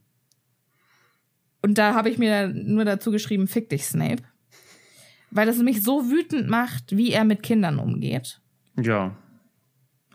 Und 1.63 1.77
da 1.77 1.95
habe 1.95 2.09
ich 2.09 2.19
mir 2.19 2.49
nur 2.49 2.85
dazu 2.85 3.11
geschrieben, 3.11 3.47
fick 3.47 3.69
dich, 3.69 3.85
Snape. 3.85 4.23
Weil 5.31 5.47
das 5.47 5.59
mich 5.59 5.83
so 5.83 6.11
wütend 6.11 6.49
macht, 6.49 6.97
wie 6.97 7.13
er 7.13 7.25
mit 7.25 7.43
Kindern 7.43 7.79
umgeht. 7.79 8.41
Ja. 8.81 9.15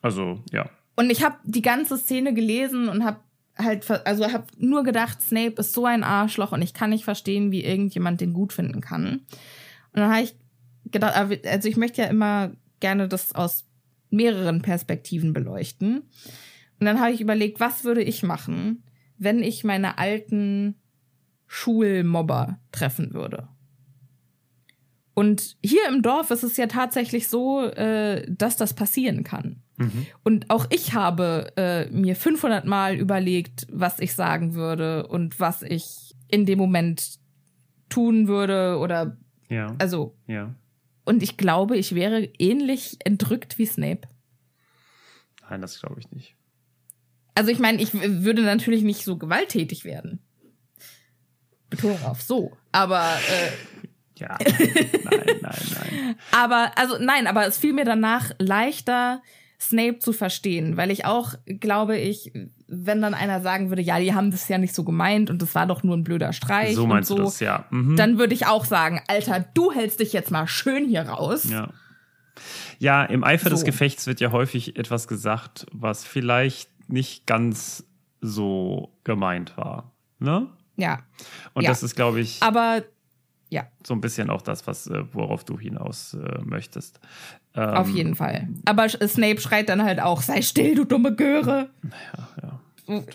Also, 0.01 0.43
ja. 0.51 0.69
Und 0.95 1.11
ich 1.11 1.23
habe 1.23 1.37
die 1.43 1.61
ganze 1.61 1.97
Szene 1.97 2.33
gelesen 2.33 2.89
und 2.89 3.05
habe 3.05 3.19
halt, 3.57 3.89
also 4.05 4.31
habe 4.31 4.47
nur 4.57 4.83
gedacht, 4.83 5.21
Snape 5.21 5.55
ist 5.59 5.73
so 5.73 5.85
ein 5.85 6.03
Arschloch 6.03 6.51
und 6.51 6.61
ich 6.61 6.73
kann 6.73 6.89
nicht 6.89 7.05
verstehen, 7.05 7.51
wie 7.51 7.63
irgendjemand 7.63 8.21
den 8.21 8.33
gut 8.33 8.51
finden 8.51 8.81
kann. 8.81 9.21
Und 9.93 10.01
dann 10.01 10.11
habe 10.11 10.23
ich 10.23 10.35
gedacht, 10.85 11.15
also 11.15 11.69
ich 11.69 11.77
möchte 11.77 12.01
ja 12.01 12.07
immer 12.07 12.51
gerne 12.79 13.07
das 13.07 13.33
aus 13.35 13.65
mehreren 14.09 14.61
Perspektiven 14.61 15.33
beleuchten. 15.33 16.01
Und 16.79 16.85
dann 16.85 16.99
habe 16.99 17.11
ich 17.11 17.21
überlegt, 17.21 17.59
was 17.59 17.83
würde 17.83 18.01
ich 18.01 18.23
machen, 18.23 18.83
wenn 19.17 19.41
ich 19.41 19.63
meine 19.63 19.97
alten 19.97 20.75
Schulmobber 21.47 22.59
treffen 22.71 23.13
würde? 23.13 23.47
Und 25.13 25.55
hier 25.63 25.87
im 25.87 26.01
Dorf 26.01 26.29
ist 26.29 26.43
es 26.43 26.57
ja 26.57 26.67
tatsächlich 26.67 27.29
so, 27.29 27.63
äh, 27.63 28.25
dass 28.29 28.57
das 28.57 28.73
passieren 28.73 29.23
kann. 29.23 29.63
Mhm. 29.77 30.05
Und 30.23 30.49
auch 30.49 30.67
ich 30.69 30.93
habe 30.93 31.53
äh, 31.55 31.89
mir 31.89 32.15
500 32.17 32.65
Mal 32.65 32.95
überlegt, 32.95 33.65
was 33.71 33.99
ich 33.99 34.13
sagen 34.13 34.55
würde 34.55 35.07
und 35.07 35.39
was 35.39 35.61
ich 35.61 36.15
in 36.29 36.45
dem 36.45 36.59
Moment 36.59 37.19
tun 37.87 38.27
würde 38.27 38.77
oder 38.77 39.17
ja. 39.49 39.75
also 39.79 40.17
ja. 40.27 40.53
Und 41.05 41.23
ich 41.23 41.37
glaube, 41.37 41.77
ich 41.77 41.93
wäre 41.95 42.23
ähnlich 42.39 42.97
entrückt 43.05 43.57
wie 43.57 43.67
Snape. 43.67 44.07
Nein, 45.49 45.61
das 45.61 45.79
glaube 45.79 45.99
ich 45.99 46.11
nicht. 46.11 46.34
Also 47.35 47.51
ich 47.51 47.59
meine, 47.59 47.81
ich 47.81 47.93
würde 47.93 48.41
natürlich 48.41 48.83
nicht 48.83 49.03
so 49.03 49.17
gewalttätig 49.17 49.83
werden. 49.85 50.19
Betonung 51.69 52.03
auf 52.05 52.21
so. 52.21 52.55
Aber 52.71 53.01
äh, 53.01 54.19
ja, 54.19 54.37
nein, 54.39 55.23
nein, 55.41 55.41
nein. 55.41 56.15
aber 56.31 56.71
also 56.77 56.97
nein, 56.99 57.27
aber 57.27 57.45
es 57.45 57.57
fiel 57.57 57.73
mir 57.73 57.85
danach 57.85 58.31
leichter, 58.39 59.21
Snape 59.59 59.99
zu 59.99 60.13
verstehen, 60.13 60.77
weil 60.77 60.91
ich 60.91 61.05
auch 61.05 61.33
glaube 61.45 61.97
ich, 61.97 62.31
wenn 62.67 63.01
dann 63.01 63.13
einer 63.13 63.41
sagen 63.41 63.69
würde, 63.69 63.81
ja, 63.81 63.99
die 63.99 64.13
haben 64.13 64.31
das 64.31 64.47
ja 64.47 64.57
nicht 64.57 64.75
so 64.75 64.83
gemeint 64.83 65.29
und 65.29 65.41
das 65.41 65.55
war 65.55 65.65
doch 65.65 65.83
nur 65.83 65.97
ein 65.97 66.03
blöder 66.03 66.33
Streich 66.33 66.75
So 66.75 66.87
meinst 66.87 67.11
und 67.11 67.17
so, 67.17 67.23
du 67.23 67.29
das, 67.29 67.39
ja. 67.39 67.65
Mhm. 67.69 67.95
dann 67.95 68.17
würde 68.17 68.33
ich 68.33 68.47
auch 68.47 68.65
sagen, 68.65 69.01
Alter, 69.07 69.45
du 69.53 69.71
hältst 69.71 69.99
dich 69.99 70.13
jetzt 70.13 70.31
mal 70.31 70.47
schön 70.47 70.87
hier 70.87 71.03
raus. 71.03 71.49
Ja. 71.49 71.69
Ja, 72.79 73.05
im 73.05 73.23
Eifer 73.23 73.49
des 73.49 73.61
So. 73.61 73.65
Gefechts 73.65 74.07
wird 74.07 74.19
ja 74.19 74.31
häufig 74.31 74.77
etwas 74.77 75.07
gesagt, 75.07 75.65
was 75.71 76.03
vielleicht 76.03 76.69
nicht 76.87 77.25
ganz 77.25 77.85
so 78.21 78.91
gemeint 79.03 79.57
war. 79.57 79.91
Ne? 80.19 80.47
Ja. 80.77 80.99
Und 81.53 81.63
Ja. 81.63 81.69
das 81.69 81.83
ist, 81.83 81.95
glaube 81.95 82.19
ich, 82.21 82.41
Aber 82.41 82.83
ja, 83.49 83.67
so 83.85 83.93
ein 83.93 84.01
bisschen 84.01 84.29
auch 84.29 84.41
das, 84.41 84.65
was, 84.67 84.87
äh, 84.87 85.03
worauf 85.13 85.43
du 85.43 85.59
hinaus 85.59 86.13
äh, 86.15 86.39
möchtest. 86.43 86.99
Ähm, 87.53 87.69
auf 87.69 87.89
jeden 87.89 88.15
Fall. 88.15 88.49
Aber 88.65 88.89
Snape 88.89 89.39
schreit 89.39 89.69
dann 89.69 89.83
halt 89.83 90.01
auch, 90.01 90.21
sei 90.21 90.41
still, 90.41 90.75
du 90.75 90.83
dumme 90.85 91.15
Göre. 91.15 91.69
ja. 92.41 92.59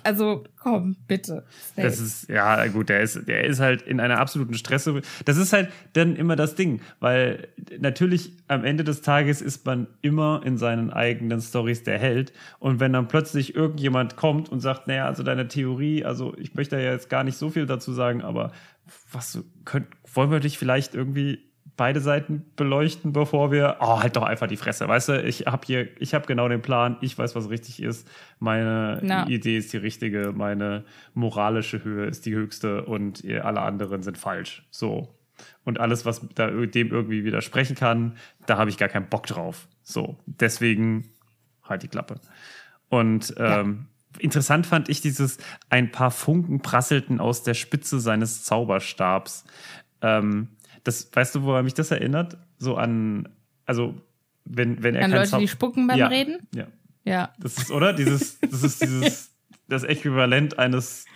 Also, 0.02 0.44
komm, 0.58 0.96
bitte. 1.06 1.44
Snape. 1.72 1.88
Das 1.88 2.00
ist, 2.00 2.28
ja, 2.28 2.66
gut, 2.68 2.88
der 2.88 3.00
ist, 3.00 3.28
der 3.28 3.44
ist 3.44 3.60
halt 3.60 3.82
in 3.82 4.00
einer 4.00 4.18
absoluten 4.18 4.54
Stress. 4.54 4.90
Das 5.24 5.36
ist 5.36 5.52
halt 5.52 5.70
dann 5.92 6.16
immer 6.16 6.36
das 6.36 6.54
Ding, 6.54 6.80
weil 6.98 7.48
natürlich 7.78 8.32
am 8.48 8.64
Ende 8.64 8.84
des 8.84 9.02
Tages 9.02 9.40
ist 9.42 9.64
man 9.66 9.86
immer 10.02 10.42
in 10.44 10.58
seinen 10.58 10.90
eigenen 10.90 11.40
Stories 11.40 11.84
der 11.84 11.98
Held. 11.98 12.32
Und 12.58 12.80
wenn 12.80 12.92
dann 12.92 13.08
plötzlich 13.08 13.54
irgendjemand 13.54 14.16
kommt 14.16 14.48
und 14.48 14.60
sagt, 14.60 14.88
naja, 14.88 15.06
also 15.06 15.22
deine 15.22 15.48
Theorie, 15.48 16.04
also 16.04 16.34
ich 16.36 16.54
möchte 16.54 16.76
ja 16.76 16.90
jetzt 16.90 17.10
gar 17.10 17.24
nicht 17.24 17.36
so 17.36 17.50
viel 17.50 17.66
dazu 17.66 17.92
sagen, 17.92 18.22
aber 18.22 18.52
was 19.12 19.42
könnt, 19.64 19.86
wollen 20.14 20.30
wir 20.30 20.40
dich 20.40 20.58
vielleicht 20.58 20.94
irgendwie 20.94 21.49
beide 21.80 22.02
Seiten 22.02 22.44
beleuchten, 22.56 23.14
bevor 23.14 23.50
wir, 23.50 23.78
oh, 23.80 24.02
halt 24.02 24.14
doch 24.14 24.22
einfach 24.22 24.46
die 24.46 24.58
Fresse, 24.58 24.86
weißt 24.86 25.08
du, 25.08 25.22
ich 25.22 25.46
habe 25.46 25.62
hier, 25.64 25.88
ich 25.98 26.12
habe 26.12 26.26
genau 26.26 26.46
den 26.46 26.60
Plan, 26.60 26.98
ich 27.00 27.16
weiß, 27.16 27.34
was 27.34 27.48
richtig 27.48 27.82
ist, 27.82 28.06
meine 28.38 29.00
Na. 29.02 29.26
Idee 29.26 29.56
ist 29.56 29.72
die 29.72 29.78
richtige, 29.78 30.34
meine 30.36 30.84
moralische 31.14 31.82
Höhe 31.82 32.04
ist 32.04 32.26
die 32.26 32.34
höchste 32.34 32.84
und 32.84 33.24
alle 33.24 33.62
anderen 33.62 34.02
sind 34.02 34.18
falsch. 34.18 34.68
So. 34.70 35.08
Und 35.64 35.80
alles, 35.80 36.04
was 36.04 36.20
da 36.34 36.50
dem 36.50 36.90
irgendwie 36.90 37.24
widersprechen 37.24 37.76
kann, 37.76 38.18
da 38.44 38.58
habe 38.58 38.68
ich 38.68 38.76
gar 38.76 38.90
keinen 38.90 39.08
Bock 39.08 39.26
drauf. 39.26 39.66
So. 39.82 40.18
Deswegen 40.26 41.08
halt 41.64 41.82
die 41.82 41.88
Klappe. 41.88 42.20
Und 42.90 43.32
ähm, 43.38 43.86
interessant 44.18 44.66
fand 44.66 44.90
ich 44.90 45.00
dieses, 45.00 45.38
ein 45.70 45.90
paar 45.90 46.10
Funken 46.10 46.60
prasselten 46.60 47.20
aus 47.20 47.42
der 47.42 47.54
Spitze 47.54 48.00
seines 48.00 48.44
Zauberstabs. 48.44 49.46
Ähm, 50.02 50.48
das, 50.84 51.10
weißt 51.12 51.34
du, 51.34 51.42
woran 51.42 51.64
mich 51.64 51.74
das 51.74 51.90
erinnert? 51.90 52.38
So 52.58 52.76
an, 52.76 53.28
also, 53.66 53.94
wenn, 54.44 54.82
wenn 54.82 54.94
er 54.94 55.04
An 55.04 55.10
Leute, 55.10 55.30
Zau- 55.30 55.38
die 55.38 55.48
spucken 55.48 55.86
beim 55.86 55.98
ja, 55.98 56.08
Reden? 56.08 56.38
Ja. 56.54 56.66
Ja. 57.04 57.32
Das 57.38 57.56
ist, 57.58 57.70
oder? 57.70 57.92
Dieses, 57.92 58.38
das 58.40 58.62
ist 58.62 58.82
dieses, 58.82 59.30
das 59.68 59.84
Äquivalent 59.84 60.58
eines 60.58 61.06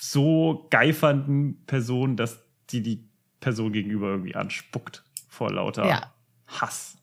so 0.00 0.66
geifernden 0.70 1.64
Person, 1.66 2.16
dass 2.16 2.40
die 2.70 2.82
die 2.82 3.04
Person 3.40 3.72
gegenüber 3.72 4.08
irgendwie 4.08 4.34
anspuckt 4.34 5.04
vor 5.28 5.52
lauter 5.52 5.86
Ja. 5.86 6.14
Hass. 6.46 6.96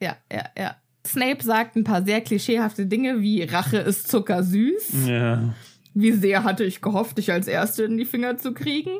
Ja, 0.00 0.16
ja, 0.30 0.44
ja. 0.56 0.76
Snape 1.06 1.42
sagt 1.42 1.74
ein 1.76 1.84
paar 1.84 2.04
sehr 2.04 2.20
klischeehafte 2.20 2.86
Dinge 2.86 3.20
wie 3.20 3.42
Rache 3.42 3.78
ist 3.78 4.08
zuckersüß. 4.08 5.06
Ja. 5.06 5.54
Wie 5.94 6.12
sehr 6.12 6.44
hatte 6.44 6.64
ich 6.64 6.80
gehofft, 6.80 7.18
dich 7.18 7.32
als 7.32 7.48
Erste 7.48 7.84
in 7.84 7.96
die 7.96 8.04
Finger 8.04 8.36
zu 8.36 8.52
kriegen? 8.52 8.98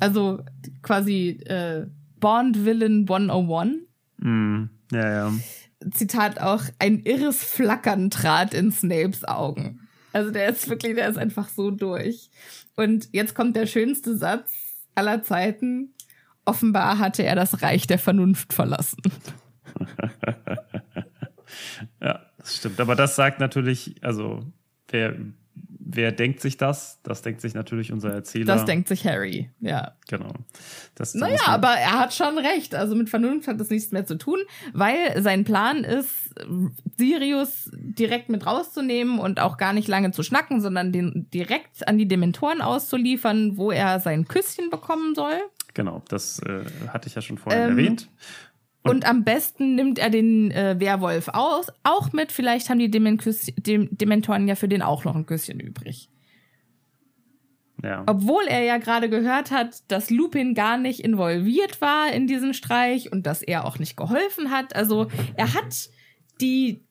Also 0.00 0.42
quasi 0.82 1.40
äh, 1.46 1.86
Bond 2.20 2.64
Villain 2.64 3.02
101. 3.02 3.76
Mm, 4.18 4.64
ja, 4.92 5.10
ja. 5.10 5.32
Zitat 5.90 6.40
auch, 6.40 6.62
ein 6.78 7.00
irres 7.00 7.44
Flackern 7.44 8.10
trat 8.10 8.54
in 8.54 8.72
Snapes 8.72 9.24
Augen. 9.24 9.80
Also 10.12 10.30
der 10.30 10.48
ist 10.48 10.68
wirklich, 10.68 10.94
der 10.94 11.08
ist 11.08 11.18
einfach 11.18 11.48
so 11.48 11.70
durch. 11.70 12.30
Und 12.76 13.08
jetzt 13.12 13.34
kommt 13.34 13.54
der 13.56 13.66
schönste 13.66 14.16
Satz 14.16 14.50
aller 14.94 15.22
Zeiten. 15.22 15.94
Offenbar 16.44 16.98
hatte 16.98 17.22
er 17.22 17.36
das 17.36 17.62
Reich 17.62 17.86
der 17.86 17.98
Vernunft 17.98 18.52
verlassen. 18.52 19.02
Ja, 22.00 22.26
das 22.38 22.56
stimmt. 22.56 22.80
Aber 22.80 22.94
das 22.94 23.16
sagt 23.16 23.40
natürlich, 23.40 23.96
also, 24.02 24.44
wer, 24.88 25.14
wer 25.88 26.12
denkt 26.12 26.40
sich 26.40 26.56
das? 26.56 27.00
Das 27.02 27.22
denkt 27.22 27.40
sich 27.40 27.54
natürlich 27.54 27.92
unser 27.92 28.12
Erzähler. 28.12 28.46
Das 28.46 28.64
denkt 28.64 28.88
sich 28.88 29.06
Harry, 29.06 29.50
ja. 29.60 29.92
Genau. 30.08 30.32
Das, 30.94 31.14
Naja, 31.14 31.40
aber 31.46 31.68
er 31.68 31.98
hat 31.98 32.12
schon 32.12 32.38
recht. 32.38 32.74
Also 32.74 32.94
mit 32.96 33.08
Vernunft 33.08 33.48
hat 33.48 33.60
das 33.60 33.70
nichts 33.70 33.92
mehr 33.92 34.04
zu 34.04 34.16
tun, 34.18 34.38
weil 34.72 35.22
sein 35.22 35.44
Plan 35.44 35.84
ist, 35.84 36.10
Sirius 36.96 37.70
direkt 37.72 38.28
mit 38.28 38.44
rauszunehmen 38.46 39.18
und 39.18 39.40
auch 39.40 39.56
gar 39.56 39.72
nicht 39.72 39.88
lange 39.88 40.10
zu 40.10 40.22
schnacken, 40.22 40.60
sondern 40.60 40.92
den 40.92 41.28
direkt 41.32 41.86
an 41.86 41.98
die 41.98 42.08
Dementoren 42.08 42.60
auszuliefern, 42.60 43.56
wo 43.56 43.70
er 43.70 44.00
sein 44.00 44.26
Küsschen 44.26 44.70
bekommen 44.70 45.14
soll. 45.14 45.38
Genau, 45.74 46.02
das 46.08 46.40
äh, 46.40 46.64
hatte 46.88 47.08
ich 47.08 47.14
ja 47.14 47.22
schon 47.22 47.38
vorhin 47.38 47.62
Ähm, 47.62 47.70
erwähnt. 47.70 48.08
Und, 48.88 49.06
am 49.06 49.24
besten 49.24 49.74
nimmt 49.74 49.98
er 49.98 50.10
den 50.10 50.50
äh, 50.50 50.76
Werwolf 50.78 51.28
aus, 51.28 51.66
auch 51.82 52.12
mit. 52.12 52.32
Vielleicht 52.32 52.70
haben 52.70 52.78
die 52.78 52.90
Demen 52.90 53.18
Dem 53.58 53.88
Dementoren 53.96 54.48
ja 54.48 54.54
für 54.54 54.68
den 54.68 54.82
auch 54.82 55.04
noch 55.04 55.14
ein 55.16 55.26
Küsschen 55.26 55.60
übrig. 55.60 56.08
Ja. 57.82 58.04
Obwohl 58.06 58.44
er 58.48 58.62
ja 58.62 58.78
gerade 58.78 59.08
gehört 59.08 59.50
hat, 59.50 59.82
dass 59.88 60.10
Lupin 60.10 60.54
gar 60.54 60.78
nicht 60.78 61.00
involviert 61.00 61.80
war 61.80 62.10
in 62.12 62.26
diesen 62.26 62.54
Streich 62.54 63.12
und 63.12 63.26
dass 63.26 63.42
er 63.42 63.64
auch 63.64 63.78
nicht 63.78 63.96
geholfen 63.96 64.50
hat. 64.50 64.74
Also 64.74 65.08
er 65.36 65.52
hat 65.54 65.90
die 66.40 66.82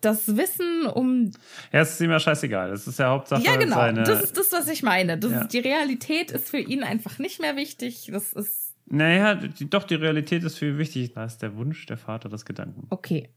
das 0.00 0.36
Wissen 0.36 0.86
um 0.86 1.32
ja, 1.72 1.80
es 1.80 1.94
ist 1.94 2.00
ihm 2.00 2.10
ja 2.10 2.20
scheißegal. 2.20 2.70
Das 2.70 2.86
ist 2.86 2.98
ja 2.98 3.08
Hauptsache 3.10 3.42
ja 3.42 3.56
genau 3.56 3.74
seine. 3.74 4.04
das 4.04 4.22
ist 4.22 4.36
das 4.36 4.52
was 4.52 4.68
ich 4.68 4.84
meine 4.84 5.18
das 5.18 5.32
Ja. 5.32 5.40
ist, 5.40 5.52
die 5.52 5.58
Realität 5.58 6.30
ist 6.30 6.48
für 6.50 6.58
ihn 6.58 6.84
einfach 6.84 7.18
nicht 7.18 7.40
mehr 7.40 7.56
wichtig 7.56 8.08
das 8.12 8.32
ist 8.34 8.63
naja, 8.86 9.34
die, 9.34 9.68
doch, 9.70 9.84
die 9.84 9.94
Realität 9.94 10.42
ist 10.44 10.58
viel 10.58 10.78
wichtig. 10.78 11.12
Da 11.14 11.24
ist 11.24 11.38
der 11.38 11.56
Wunsch, 11.56 11.86
der 11.86 11.96
Vater 11.96 12.28
des 12.28 12.44
Gedanken. 12.44 12.86
okay 12.90 13.30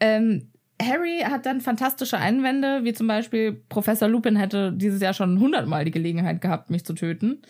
ähm, 0.00 0.50
Harry 0.80 1.20
hat 1.24 1.46
dann 1.46 1.60
fantastische 1.60 2.16
Einwände 2.18 2.82
wie 2.84 2.92
zum 2.92 3.06
Beispiel 3.06 3.52
Professor 3.68 4.08
Lupin 4.08 4.34
hätte 4.36 4.72
dieses 4.72 5.00
Jahr 5.00 5.12
schon 5.14 5.38
hundertmal 5.38 5.84
die 5.84 5.90
Gelegenheit 5.90 6.40
gehabt 6.40 6.70
mich 6.70 6.84
zu 6.84 6.94
töten 6.94 7.42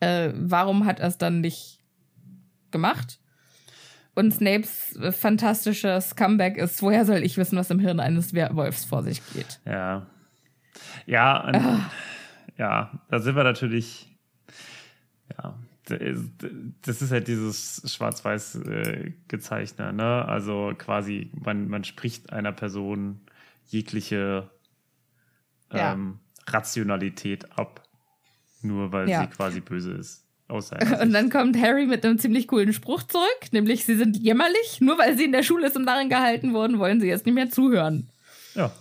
äh, 0.00 0.30
warum 0.36 0.84
hat 0.84 1.00
er 1.00 1.08
es 1.08 1.18
dann 1.18 1.40
nicht 1.40 1.80
gemacht 2.70 3.18
und 4.14 4.32
Snapes 4.32 4.98
fantastisches 5.12 6.14
Comeback 6.16 6.56
ist, 6.58 6.82
woher 6.82 7.04
soll 7.04 7.22
ich 7.22 7.36
wissen, 7.38 7.58
was 7.58 7.70
im 7.70 7.80
Hirn 7.80 8.00
eines 8.00 8.32
Werwolfs 8.32 8.84
vor 8.86 9.02
sich 9.02 9.20
geht? 9.34 9.60
Ja. 9.66 10.06
Ja, 11.06 11.46
und, 11.46 11.54
Ah. 11.56 11.90
ja, 12.56 13.04
da 13.10 13.18
sind 13.18 13.36
wir 13.36 13.44
natürlich. 13.44 14.10
Ja, 15.36 15.58
das 15.88 17.02
ist 17.02 17.10
halt 17.12 17.28
dieses 17.28 17.82
schwarz-weiß 17.86 18.56
äh, 18.66 19.12
Gezeichner, 19.28 19.92
ne? 19.92 20.24
Also 20.26 20.72
quasi, 20.76 21.30
man, 21.44 21.68
man 21.68 21.84
spricht 21.84 22.32
einer 22.32 22.52
Person 22.52 23.20
jegliche 23.68 24.50
Ja. 25.72 25.92
ähm, 25.92 26.18
Rationalität 26.48 27.58
ab, 27.58 27.82
nur 28.62 28.92
weil 28.92 29.08
Ja. 29.08 29.20
sie 29.22 29.26
quasi 29.28 29.60
böse 29.60 29.92
ist. 29.92 30.24
Und 30.48 31.12
dann 31.12 31.28
kommt 31.28 31.56
Harry 31.60 31.86
mit 31.86 32.04
einem 32.04 32.18
ziemlich 32.20 32.46
coolen 32.46 32.72
Spruch 32.72 33.02
zurück, 33.02 33.48
nämlich 33.50 33.84
sie 33.84 33.96
sind 33.96 34.16
jämmerlich, 34.16 34.80
nur 34.80 34.96
weil 34.96 35.16
sie 35.18 35.24
in 35.24 35.32
der 35.32 35.42
Schule 35.42 35.72
zum 35.72 35.82
Narren 35.82 36.08
gehalten 36.08 36.52
wurden, 36.52 36.78
wollen 36.78 37.00
sie 37.00 37.08
jetzt 37.08 37.26
nicht 37.26 37.34
mehr 37.34 37.50
zuhören. 37.50 38.10
Ja, 38.54 38.72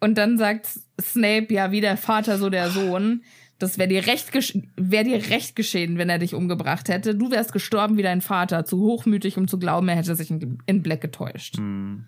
Und 0.00 0.18
dann 0.18 0.36
sagt 0.36 0.68
Snape, 1.00 1.46
ja, 1.50 1.70
wie 1.72 1.80
der 1.80 1.96
Vater, 1.96 2.36
so 2.36 2.50
der 2.50 2.70
Sohn, 2.70 3.22
das 3.62 3.78
wäre 3.78 3.88
dir, 3.88 4.06
recht 4.06 4.32
wär 4.76 5.04
dir 5.04 5.30
recht 5.30 5.54
geschehen, 5.56 5.96
wenn 5.98 6.08
er 6.08 6.18
dich 6.18 6.34
umgebracht 6.34 6.88
hätte. 6.88 7.14
Du 7.14 7.30
wärst 7.30 7.52
gestorben 7.52 7.96
wie 7.96 8.02
dein 8.02 8.20
Vater, 8.20 8.64
zu 8.64 8.78
hochmütig, 8.80 9.38
um 9.38 9.46
zu 9.48 9.58
glauben, 9.58 9.88
er 9.88 9.96
hätte 9.96 10.14
sich 10.16 10.30
in, 10.30 10.58
in 10.66 10.82
Black 10.82 11.00
getäuscht. 11.00 11.56
hm, 11.56 12.04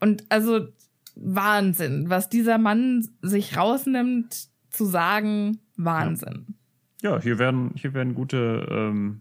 Und 0.00 0.24
also 0.28 0.68
Wahnsinn, 1.14 2.08
was 2.08 2.28
dieser 2.28 2.58
Mann 2.58 3.08
sich 3.22 3.56
rausnimmt 3.56 4.48
zu 4.70 4.84
sagen, 4.84 5.58
Wahnsinn. 5.76 6.54
ja 7.02 7.20
hier 7.20 7.38
werden, 7.38 7.72
hier 7.74 7.94
werden 7.94 8.14
gute, 8.14 8.66
ähm, 8.70 9.20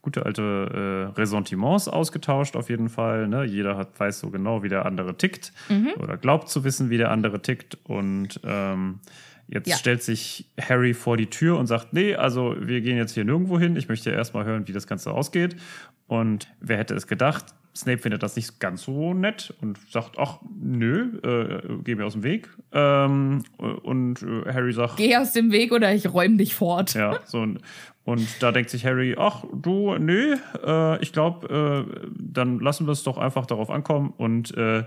gute 0.00 0.24
alte 0.26 1.12
äh, 1.14 1.20
Ressentiments 1.20 1.86
ausgetauscht, 1.88 2.56
auf 2.56 2.70
jeden 2.70 2.88
Fall. 2.88 3.28
Ne? 3.28 3.44
Jeder 3.44 3.76
hat, 3.76 3.98
weiß 4.00 4.20
so 4.20 4.30
genau, 4.30 4.62
wie 4.62 4.68
der 4.68 4.86
andere 4.86 5.16
tickt 5.16 5.52
oder 5.98 6.16
glaubt 6.16 6.48
zu 6.48 6.64
wissen, 6.64 6.90
wie 6.90 6.98
der 6.98 7.10
andere 7.10 7.40
tickt. 7.42 7.78
Und 7.84 8.40
ähm, 8.44 9.00
jetzt 9.48 9.68
Ja. 9.68 9.76
stellt 9.76 10.02
sich 10.02 10.46
Harry 10.60 10.94
vor 10.94 11.16
die 11.16 11.26
Tür 11.26 11.58
und 11.58 11.66
sagt: 11.66 11.92
Nee, 11.92 12.14
also 12.14 12.54
wir 12.58 12.80
gehen 12.80 12.96
jetzt 12.96 13.12
hier 13.14 13.24
nirgendwo 13.24 13.58
hin. 13.58 13.76
Ich 13.76 13.88
möchte 13.88 14.10
erstmal 14.10 14.44
hören, 14.44 14.66
wie 14.68 14.72
das 14.72 14.86
Ganze 14.86 15.12
ausgeht. 15.12 15.56
Und 16.06 16.48
wer 16.60 16.76
hätte 16.78 16.94
es 16.94 17.06
gedacht? 17.06 17.46
Snape 17.74 17.96
findet 17.98 18.22
das 18.22 18.36
nicht 18.36 18.60
ganz 18.60 18.82
so 18.82 19.14
nett 19.14 19.54
und 19.62 19.78
sagt, 19.90 20.18
ach, 20.18 20.40
nö, 20.60 21.18
äh, 21.22 21.78
geh 21.84 21.94
mir 21.94 22.04
aus 22.04 22.12
dem 22.12 22.22
Weg. 22.22 22.50
Ähm, 22.70 23.44
und 23.56 24.22
äh, 24.22 24.52
Harry 24.52 24.74
sagt, 24.74 24.98
Geh 24.98 25.16
aus 25.16 25.32
dem 25.32 25.52
Weg 25.52 25.72
oder 25.72 25.94
ich 25.94 26.12
räum 26.12 26.36
dich 26.36 26.54
fort. 26.54 26.92
ja, 26.92 27.20
so 27.24 27.38
und, 27.40 27.60
und 28.04 28.28
da 28.42 28.52
denkt 28.52 28.68
sich 28.68 28.84
Harry, 28.84 29.16
ach 29.18 29.44
du, 29.54 29.96
nö, 29.96 30.36
äh, 30.62 31.02
ich 31.02 31.14
glaube, 31.14 31.86
äh, 31.88 32.10
dann 32.18 32.58
lassen 32.60 32.86
wir 32.86 32.92
es 32.92 33.04
doch 33.04 33.16
einfach 33.16 33.46
darauf 33.46 33.70
ankommen 33.70 34.12
und 34.18 34.54
äh, 34.54 34.84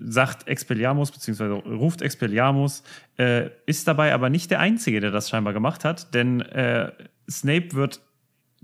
sagt 0.00 0.48
Expelliarmus, 0.48 1.10
beziehungsweise 1.10 1.54
ruft 1.54 2.02
Expelliarmus, 2.02 2.82
äh, 3.18 3.50
ist 3.66 3.86
dabei 3.88 4.14
aber 4.14 4.30
nicht 4.30 4.50
der 4.50 4.60
Einzige, 4.60 5.00
der 5.00 5.10
das 5.10 5.28
scheinbar 5.28 5.52
gemacht 5.52 5.84
hat, 5.84 6.14
denn 6.14 6.40
äh, 6.40 6.92
Snape 7.28 7.74
wird 7.74 8.00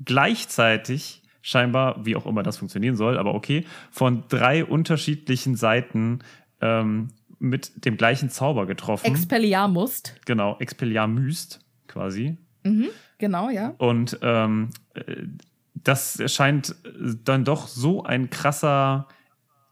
gleichzeitig 0.05 1.23
scheinbar, 1.43 2.05
wie 2.07 2.17
auch 2.17 2.27
immer 2.27 2.43
das 2.43 2.57
funktionieren 2.57 2.97
soll, 2.97 3.19
aber 3.19 3.35
okay, 3.35 3.65
von 3.91 4.25
drei 4.29 4.65
unterschiedlichen 4.65 5.57
Seiten 5.57 6.21
ähm, 6.61 7.09
mit 7.39 7.85
dem 7.85 7.97
gleichen 7.97 8.31
Zauber 8.31 8.67
getroffen. 8.67 9.07
Expelliarmust. 9.07 10.15
Genau, 10.25 10.57
Expelliarmüst 10.61 11.61
quasi. 11.89 12.39
Mhm, 12.63 12.89
genau, 13.19 13.51
ja. 13.51 13.75
Und 13.79 14.19
ähm, 14.23 14.71
äh, 14.95 15.27
das 15.75 16.23
scheint 16.33 16.77
dann 17.25 17.45
doch 17.45 17.67
so 17.67 18.05
ein 18.05 18.31
krasser, 18.31 19.09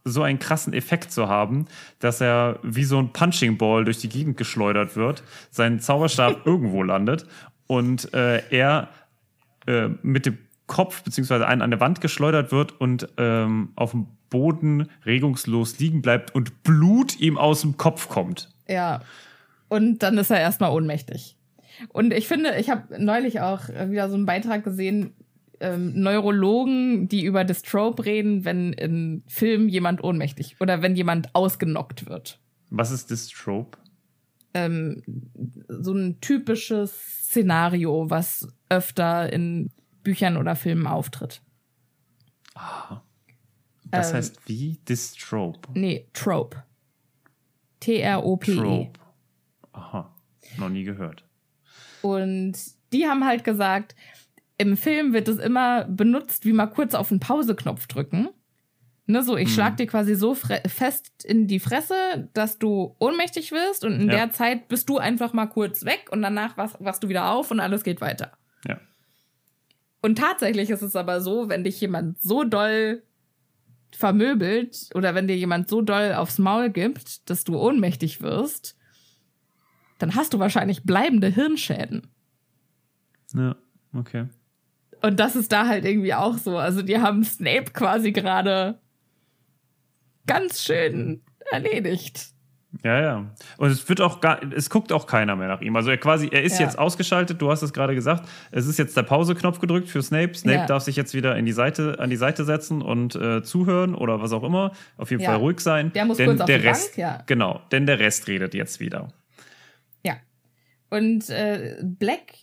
so 0.05 0.23
einen 0.23 0.39
krassen 0.39 0.73
Effekt 0.73 1.13
zu 1.13 1.29
haben, 1.29 1.67
dass 1.99 2.21
er 2.21 2.59
wie 2.63 2.85
so 2.85 2.99
ein 2.99 3.13
Punching 3.13 3.59
Ball 3.59 3.85
durch 3.85 3.99
die 3.99 4.09
Gegend 4.09 4.37
geschleudert 4.37 4.97
wird, 4.97 5.23
sein 5.51 5.81
Zauberstab 5.81 6.41
irgendwo 6.47 6.83
landet 6.83 7.27
und 7.67 8.13
äh, 8.15 8.43
er 8.51 8.89
äh, 9.67 9.89
mit 10.03 10.27
dem 10.27 10.39
Kopf 10.67 11.03
beziehungsweise 11.03 11.47
einen 11.47 11.63
an 11.63 11.71
der 11.71 11.81
Wand 11.81 12.01
geschleudert 12.01 12.53
wird 12.53 12.81
und 12.81 13.09
ähm, 13.17 13.73
auf 13.75 13.91
dem 13.91 14.07
Boden 14.31 14.89
regungslos 15.05 15.79
liegen 15.79 16.01
bleibt 16.01 16.35
und 16.35 16.63
Blut 16.63 17.19
ihm 17.19 17.37
aus 17.37 17.63
dem 17.63 17.77
Kopf 17.77 18.09
kommt. 18.09 18.49
Ja. 18.69 19.01
Und 19.69 19.99
dann 20.05 20.17
ist 20.17 20.31
er 20.31 20.41
erstmal 20.41 20.71
ohnmächtig. 20.71 21.37
Und 21.89 22.13
ich 22.13 22.29
finde, 22.29 22.57
ich 22.57 22.71
habe 22.71 23.03
neulich 23.03 23.41
auch 23.41 23.69
wieder 23.69 24.09
so 24.09 24.15
einen 24.15 24.27
Beitrag 24.27 24.65
gesehen, 24.65 25.13
ähm, 25.61 25.93
Neurologen, 26.01 27.09
die 27.09 27.25
über 27.25 27.45
das 27.45 27.63
Trope 27.63 28.05
reden, 28.05 28.45
wenn 28.45 28.73
in 28.73 29.23
Filmen 29.29 29.69
jemand 29.69 30.03
ohnmächtig 30.03 30.57
oder 30.61 30.83
wenn 30.83 30.97
jemand 30.97 31.35
ausgenockt 31.35 32.07
wird. 32.07 32.41
Was 32.71 32.91
ist 32.91 33.11
das 33.11 33.29
Trope? 33.29 33.79
Ähm, 34.55 35.03
so 35.69 35.93
ein 35.93 36.21
typisches 36.21 36.93
Szenario, 37.25 38.11
was 38.11 38.49
öfter 38.69 39.33
in 39.33 39.71
Büchern 40.03 40.37
oder 40.37 40.57
Filmen 40.57 40.87
auftritt. 40.87 41.43
Ah. 42.55 43.03
Das 43.85 44.11
ähm, 44.11 44.17
heißt 44.17 44.41
wie? 44.47 44.79
Distrope? 44.89 45.69
Nee, 45.75 46.09
Trope. 46.13 46.65
T-R-O-P-E. 47.81 48.57
Trope. 48.57 49.01
Aha, 49.73 50.15
noch 50.59 50.69
nie 50.69 50.85
gehört. 50.85 51.25
Und 52.03 52.55
die 52.93 53.07
haben 53.07 53.25
halt 53.25 53.45
gesagt, 53.45 53.95
im 54.61 54.77
Film 54.77 55.15
wird 55.15 55.27
es 55.27 55.39
immer 55.39 55.85
benutzt, 55.85 56.45
wie 56.45 56.53
mal 56.53 56.67
kurz 56.67 56.95
auf 56.95 57.09
den 57.09 57.19
Pauseknopf 57.19 57.87
drücken. 57.87 58.29
Ne, 59.07 59.23
so, 59.23 59.39
ich 59.39 59.49
hm. 59.49 59.55
schlag 59.55 59.77
dir 59.79 59.87
quasi 59.87 60.15
so 60.15 60.35
fest 60.35 61.25
in 61.25 61.47
die 61.47 61.61
Fresse, 61.61 62.29
dass 62.35 62.59
du 62.59 62.95
ohnmächtig 62.99 63.53
wirst 63.53 63.85
und 63.85 63.95
in 63.95 64.11
ja. 64.11 64.17
der 64.17 64.31
Zeit 64.33 64.69
bist 64.69 64.91
du 64.91 64.99
einfach 64.99 65.33
mal 65.33 65.47
kurz 65.47 65.87
weg 65.87 66.09
und 66.11 66.21
danach 66.21 66.59
wachst, 66.59 66.77
wachst 66.79 67.03
du 67.03 67.09
wieder 67.09 67.31
auf 67.31 67.51
und 67.51 67.59
alles 67.59 67.85
geht 67.85 68.03
weiter. 68.03 68.33
Ja. 68.69 68.79
Und 70.03 70.19
tatsächlich 70.19 70.69
ist 70.69 70.83
es 70.83 70.95
aber 70.95 71.23
so, 71.23 71.49
wenn 71.49 71.65
dich 71.65 71.81
jemand 71.81 72.21
so 72.21 72.45
doll 72.45 73.03
vermöbelt 73.97 74.91
oder 74.95 75.15
wenn 75.15 75.27
dir 75.27 75.39
jemand 75.39 75.71
so 75.71 75.81
doll 75.81 76.13
aufs 76.13 76.39
Maul 76.39 76.69
gibt, 76.69 77.31
dass 77.31 77.45
du 77.45 77.59
ohnmächtig 77.59 78.21
wirst, 78.21 78.77
dann 79.99 80.15
hast 80.15 80.35
du 80.35 80.39
wahrscheinlich 80.39 80.83
bleibende 80.83 81.29
Hirnschäden. 81.29 82.09
Ja, 83.33 83.57
okay. 83.95 84.29
Und 85.03 85.19
das 85.19 85.37
ist 85.37 85.53
da 85.53 85.67
halt 85.67 85.85
irgendwie 85.85 86.15
auch 86.15 86.37
so. 86.37 86.59
Also 86.59 86.83
die 86.83 86.99
haben 86.99 87.25
Snape 87.25 87.71
quasi 87.73 88.13
gerade 88.13 88.79
ganz 90.27 90.63
schön 90.63 91.23
erledigt. 91.51 92.33
Ja, 92.85 93.01
ja. 93.01 93.27
Und 93.59 93.71
es 93.71 93.89
wird 93.89 94.01
auch 94.01 94.21
gar, 94.21 94.41
es 94.53 94.71
guckt 94.71 94.93
auch 94.93 95.07
keiner 95.07 95.35
mehr 95.37 95.49
nach 95.49 95.61
ihm. 95.61 95.75
Also 95.75 95.91
er 95.91 95.99
quasi, 95.99 96.29
er 96.31 96.43
ist 96.43 96.59
ja. 96.59 96.67
jetzt 96.67 96.79
ausgeschaltet, 96.79 97.43
du 97.43 97.51
hast 97.51 97.63
es 97.63 97.73
gerade 97.73 97.95
gesagt. 97.95 98.29
Es 98.53 98.67
ist 98.67 98.79
jetzt 98.79 98.97
der 98.97 99.03
Pauseknopf 99.03 99.59
gedrückt 99.59 99.89
für 99.89 100.03
Snape. 100.03 100.35
Snape 100.35 100.59
ja. 100.59 100.67
darf 100.67 100.85
sich 100.85 100.97
jetzt 100.97 101.13
wieder 101.13 101.37
in 101.37 101.47
die 101.47 101.53
Seite, 101.53 101.99
an 101.99 102.11
die 102.11 102.17
Seite 102.17 102.45
setzen 102.45 102.81
und 102.81 103.17
äh, 103.17 103.43
zuhören 103.43 103.95
oder 103.95 104.23
was 104.23 104.33
auch 104.33 104.45
immer. 104.45 104.73
Auf 104.97 105.11
jeden 105.11 105.23
ja. 105.23 105.31
Fall 105.31 105.39
ruhig 105.39 105.61
sein. 105.61 105.93
Der 105.93 106.05
muss 106.05 106.19
denn 106.19 106.27
kurz 106.27 106.41
auf 106.41 106.47
der 106.47 106.59
die 106.59 106.67
Rest, 106.67 106.97
Bank, 106.97 106.99
ja. 106.99 107.23
Genau, 107.27 107.61
denn 107.73 107.87
der 107.87 107.99
Rest 107.99 108.29
redet 108.29 108.55
jetzt 108.55 108.79
wieder. 108.79 109.09
Ja. 110.05 110.15
Und 110.91 111.29
äh, 111.29 111.79
Black 111.83 112.35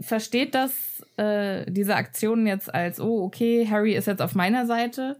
versteht 0.00 0.54
das, 0.54 0.95
äh, 1.16 1.70
diese 1.70 1.96
Aktion 1.96 2.46
jetzt 2.46 2.72
als, 2.72 3.00
oh, 3.00 3.24
okay, 3.24 3.66
Harry 3.68 3.94
ist 3.94 4.06
jetzt 4.06 4.22
auf 4.22 4.34
meiner 4.34 4.66
Seite. 4.66 5.18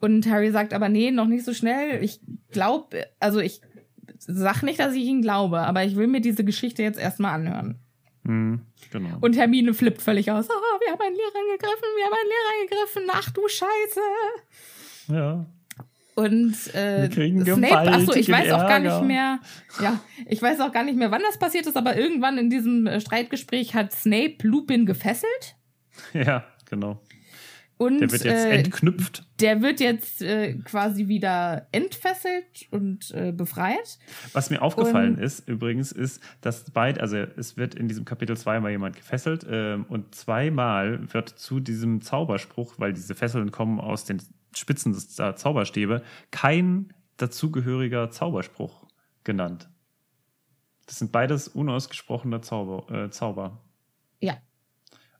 Und 0.00 0.26
Harry 0.28 0.50
sagt 0.50 0.72
aber, 0.72 0.88
nee, 0.88 1.10
noch 1.10 1.26
nicht 1.26 1.44
so 1.44 1.52
schnell. 1.52 2.02
Ich 2.02 2.20
glaube, 2.50 3.06
also 3.18 3.40
ich 3.40 3.60
sag 4.18 4.62
nicht, 4.62 4.80
dass 4.80 4.94
ich 4.94 5.04
ihn 5.04 5.22
glaube, 5.22 5.60
aber 5.60 5.84
ich 5.84 5.96
will 5.96 6.06
mir 6.06 6.20
diese 6.20 6.44
Geschichte 6.44 6.82
jetzt 6.82 6.98
erstmal 6.98 7.34
anhören. 7.34 7.78
Mhm, 8.22 8.60
genau. 8.90 9.16
Und 9.20 9.36
Hermine 9.36 9.74
flippt 9.74 10.02
völlig 10.02 10.30
aus. 10.30 10.46
Oh, 10.48 10.80
wir 10.80 10.92
haben 10.92 11.00
einen 11.00 11.16
Lehrer 11.16 11.38
angegriffen, 11.38 11.88
wir 11.96 12.04
haben 12.04 12.12
einen 12.12 12.28
Lehrer 12.28 12.60
angegriffen. 12.60 13.02
Ach 13.12 13.30
du 13.30 13.48
Scheiße. 13.48 14.00
Ja. 15.08 15.46
Und 16.20 16.74
äh, 16.74 17.10
Snape, 17.10 17.78
achso, 17.78 18.12
ich 18.14 18.28
weiß 18.28 18.52
auch 18.52 18.68
gar 18.68 18.78
nicht 18.78 19.02
mehr, 19.02 19.38
ja, 19.80 20.00
ich 20.26 20.42
weiß 20.42 20.60
auch 20.60 20.70
gar 20.70 20.84
nicht 20.84 20.98
mehr, 20.98 21.10
wann 21.10 21.22
das 21.22 21.38
passiert 21.38 21.66
ist, 21.66 21.78
aber 21.78 21.96
irgendwann 21.96 22.36
in 22.36 22.50
diesem 22.50 22.86
äh, 22.86 23.00
Streitgespräch 23.00 23.74
hat 23.74 23.92
Snape 23.92 24.36
Lupin 24.42 24.84
gefesselt. 24.84 25.56
Ja, 26.12 26.44
genau. 26.68 27.00
Und, 27.78 28.00
der 28.00 28.12
wird 28.12 28.24
jetzt 28.24 28.44
äh, 28.44 28.58
entknüpft. 28.58 29.24
Der 29.40 29.62
wird 29.62 29.80
jetzt 29.80 30.20
äh, 30.20 30.52
quasi 30.58 31.08
wieder 31.08 31.66
entfesselt 31.72 32.66
und 32.70 33.10
äh, 33.12 33.32
befreit. 33.32 33.98
Was 34.34 34.50
mir 34.50 34.60
aufgefallen 34.60 35.14
und, 35.14 35.22
ist 35.22 35.48
übrigens, 35.48 35.90
ist, 35.90 36.20
dass 36.42 36.70
beide, 36.70 37.00
also 37.00 37.16
es 37.16 37.56
wird 37.56 37.74
in 37.74 37.88
diesem 37.88 38.04
Kapitel 38.04 38.36
zweimal 38.36 38.70
jemand 38.70 38.96
gefesselt 38.96 39.46
ähm, 39.50 39.86
und 39.88 40.14
zweimal 40.14 41.10
wird 41.14 41.30
zu 41.30 41.60
diesem 41.60 42.02
Zauberspruch, 42.02 42.74
weil 42.76 42.92
diese 42.92 43.14
Fesseln 43.14 43.50
kommen 43.50 43.80
aus 43.80 44.04
den 44.04 44.20
Spitzen 44.54 44.92
des 44.92 45.14
Zauberstäbe, 45.14 46.02
kein 46.30 46.92
dazugehöriger 47.16 48.10
Zauberspruch 48.10 48.86
genannt. 49.24 49.68
Das 50.86 50.98
sind 50.98 51.12
beides 51.12 51.48
unausgesprochene 51.48 52.40
Zauber. 52.40 52.90
Äh, 52.92 53.10
Zauber. 53.10 53.60
Ja, 54.20 54.38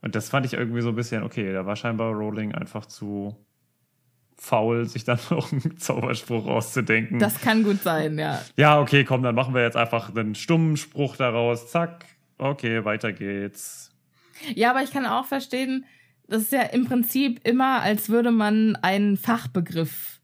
und 0.02 0.14
das 0.14 0.30
fand 0.30 0.46
ich 0.46 0.54
irgendwie 0.54 0.80
so 0.80 0.88
ein 0.88 0.94
bisschen, 0.94 1.22
okay, 1.22 1.52
da 1.52 1.66
war 1.66 1.76
scheinbar 1.76 2.12
Rowling 2.12 2.54
einfach 2.54 2.86
zu 2.86 3.36
faul, 4.36 4.86
sich 4.86 5.04
dann 5.04 5.18
noch 5.30 5.52
einen 5.52 5.76
Zauberspruch 5.76 6.46
auszudenken. 6.46 7.18
Das 7.18 7.40
kann 7.40 7.62
gut 7.62 7.82
sein, 7.82 8.18
ja. 8.18 8.40
Ja, 8.56 8.80
okay, 8.80 9.04
komm, 9.04 9.22
dann 9.22 9.34
machen 9.34 9.54
wir 9.54 9.62
jetzt 9.62 9.76
einfach 9.76 10.14
einen 10.14 10.34
stummen 10.34 10.76
Spruch 10.76 11.16
daraus. 11.16 11.70
Zack, 11.70 12.06
okay, 12.38 12.84
weiter 12.84 13.12
geht's. 13.12 13.92
Ja, 14.54 14.70
aber 14.70 14.82
ich 14.82 14.90
kann 14.90 15.04
auch 15.04 15.26
verstehen, 15.26 15.84
das 16.30 16.42
ist 16.42 16.52
ja 16.52 16.62
im 16.62 16.86
Prinzip 16.86 17.46
immer, 17.46 17.82
als 17.82 18.08
würde 18.08 18.30
man 18.30 18.76
einen 18.76 19.16
Fachbegriff 19.16 20.20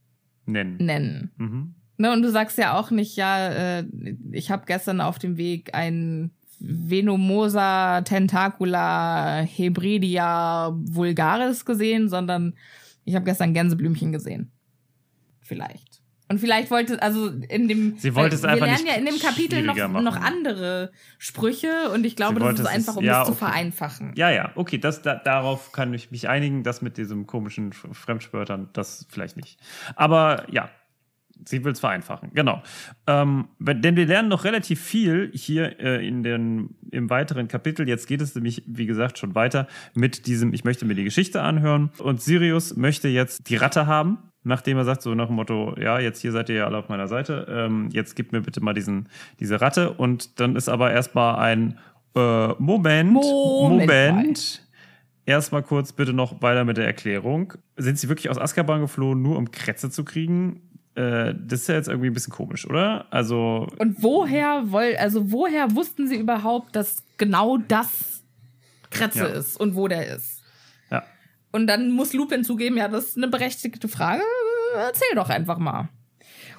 nennen. 0.46 0.76
nennen. 0.78 1.30
Mhm. 1.36 1.74
Ne, 1.98 2.12
und 2.12 2.22
du 2.22 2.30
sagst 2.30 2.58
ja 2.58 2.78
auch 2.78 2.90
nicht, 2.90 3.16
ja, 3.16 3.48
äh, 3.48 3.84
ich 4.30 4.50
habe 4.50 4.66
gestern 4.66 5.00
auf 5.00 5.18
dem 5.18 5.36
Weg 5.36 5.74
einen 5.74 6.30
Venomosa 6.60 8.02
tentacula 8.02 9.40
hebridia 9.40 10.72
vulgaris 10.76 11.64
gesehen, 11.64 12.08
sondern 12.08 12.54
ich 13.04 13.14
habe 13.14 13.24
gestern 13.24 13.52
Gänseblümchen 13.52 14.12
gesehen. 14.12 14.52
Vielleicht. 15.40 15.95
Und 16.28 16.40
vielleicht 16.40 16.70
wollte, 16.70 17.00
also 17.02 17.28
in 17.28 17.68
dem. 17.68 17.96
Sie 17.98 18.14
wollte 18.14 18.34
es 18.34 18.44
einfach 18.44 18.66
Wir 18.66 18.72
lernen 18.72 18.86
ja 18.86 18.94
in 18.94 19.06
dem 19.06 19.18
Kapitel 19.18 19.62
noch, 19.62 19.76
noch 20.02 20.16
andere 20.16 20.90
Sprüche 21.18 21.90
und 21.94 22.04
ich 22.04 22.16
glaube, 22.16 22.40
das 22.40 22.60
ist 22.60 22.66
einfach, 22.66 22.96
um 22.96 23.04
es, 23.04 23.08
ja, 23.08 23.22
okay. 23.22 23.30
zu 23.30 23.36
vereinfachen. 23.36 24.12
Ja, 24.16 24.30
ja, 24.30 24.50
okay, 24.56 24.78
das, 24.78 25.02
da, 25.02 25.14
darauf 25.14 25.70
kann 25.72 25.94
ich 25.94 26.10
mich 26.10 26.28
einigen. 26.28 26.64
Das 26.64 26.82
mit 26.82 26.96
diesem 26.96 27.26
komischen 27.26 27.72
Fremdspörtern, 27.72 28.70
das 28.72 29.06
vielleicht 29.08 29.36
nicht. 29.36 29.60
Aber 29.94 30.46
ja, 30.50 30.68
Sie 31.44 31.62
will 31.64 31.72
es 31.72 31.80
vereinfachen, 31.80 32.30
genau. 32.32 32.62
Ähm, 33.06 33.48
denn 33.58 33.96
wir 33.96 34.06
lernen 34.06 34.28
noch 34.28 34.44
relativ 34.44 34.80
viel 34.80 35.30
hier 35.34 35.78
äh, 35.78 36.06
in 36.06 36.22
den, 36.22 36.76
im 36.90 37.10
weiteren 37.10 37.46
Kapitel. 37.46 37.86
Jetzt 37.86 38.06
geht 38.06 38.22
es 38.22 38.34
nämlich, 38.34 38.62
wie 38.66 38.86
gesagt, 38.86 39.18
schon 39.18 39.34
weiter 39.34 39.66
mit 39.94 40.26
diesem, 40.26 40.54
ich 40.54 40.64
möchte 40.64 40.86
mir 40.86 40.94
die 40.94 41.04
Geschichte 41.04 41.42
anhören. 41.42 41.90
Und 41.98 42.22
Sirius 42.22 42.76
möchte 42.76 43.08
jetzt 43.08 43.50
die 43.50 43.56
Ratte 43.56 43.86
haben, 43.86 44.18
nachdem 44.46 44.78
er 44.78 44.84
sagt, 44.84 45.02
so 45.02 45.14
nach 45.14 45.26
dem 45.26 45.36
Motto, 45.36 45.74
ja, 45.78 45.98
jetzt 45.98 46.20
hier 46.20 46.30
seid 46.30 46.48
ihr 46.48 46.54
ja 46.54 46.66
alle 46.66 46.78
auf 46.78 46.88
meiner 46.88 47.08
Seite, 47.08 47.46
ähm, 47.50 47.88
jetzt 47.90 48.14
gib 48.14 48.32
mir 48.32 48.40
bitte 48.40 48.60
mal 48.60 48.74
diesen, 48.74 49.08
diese 49.40 49.60
Ratte. 49.60 49.92
Und 49.92 50.38
dann 50.40 50.54
ist 50.54 50.68
aber 50.68 50.92
erstmal 50.92 51.36
ein 51.36 51.78
äh, 52.14 52.48
Moment, 52.58 53.12
Moment. 53.12 53.90
Moment. 53.90 54.62
Erstmal 55.26 55.64
kurz 55.64 55.92
bitte 55.92 56.12
noch 56.12 56.40
weiter 56.42 56.64
mit 56.64 56.76
der 56.76 56.86
Erklärung. 56.86 57.54
Sind 57.76 57.98
sie 57.98 58.08
wirklich 58.08 58.30
aus 58.30 58.38
Azkaban 58.38 58.80
geflohen, 58.80 59.20
nur 59.20 59.36
um 59.36 59.50
Krätze 59.50 59.90
zu 59.90 60.04
kriegen? 60.04 60.60
Äh, 60.94 61.34
das 61.36 61.62
ist 61.62 61.68
ja 61.68 61.74
jetzt 61.74 61.88
irgendwie 61.88 62.08
ein 62.08 62.14
bisschen 62.14 62.32
komisch, 62.32 62.70
oder? 62.70 63.06
Also. 63.10 63.66
Und 63.78 64.00
woher 64.00 64.62
woll, 64.66 64.94
also 64.96 65.32
woher 65.32 65.74
wussten 65.74 66.06
sie 66.06 66.16
überhaupt, 66.16 66.76
dass 66.76 67.02
genau 67.16 67.58
das 67.58 68.22
Kretze 68.90 69.18
ja. 69.18 69.26
ist 69.26 69.58
und 69.58 69.74
wo 69.74 69.88
der 69.88 70.06
ist? 70.14 70.35
Und 71.52 71.66
dann 71.66 71.90
muss 71.90 72.12
Lupin 72.12 72.44
zugeben, 72.44 72.76
ja, 72.76 72.88
das 72.88 73.06
ist 73.06 73.16
eine 73.16 73.28
berechtigte 73.28 73.88
Frage. 73.88 74.22
Erzähl 74.74 75.14
doch 75.14 75.30
einfach 75.30 75.58
mal. 75.58 75.88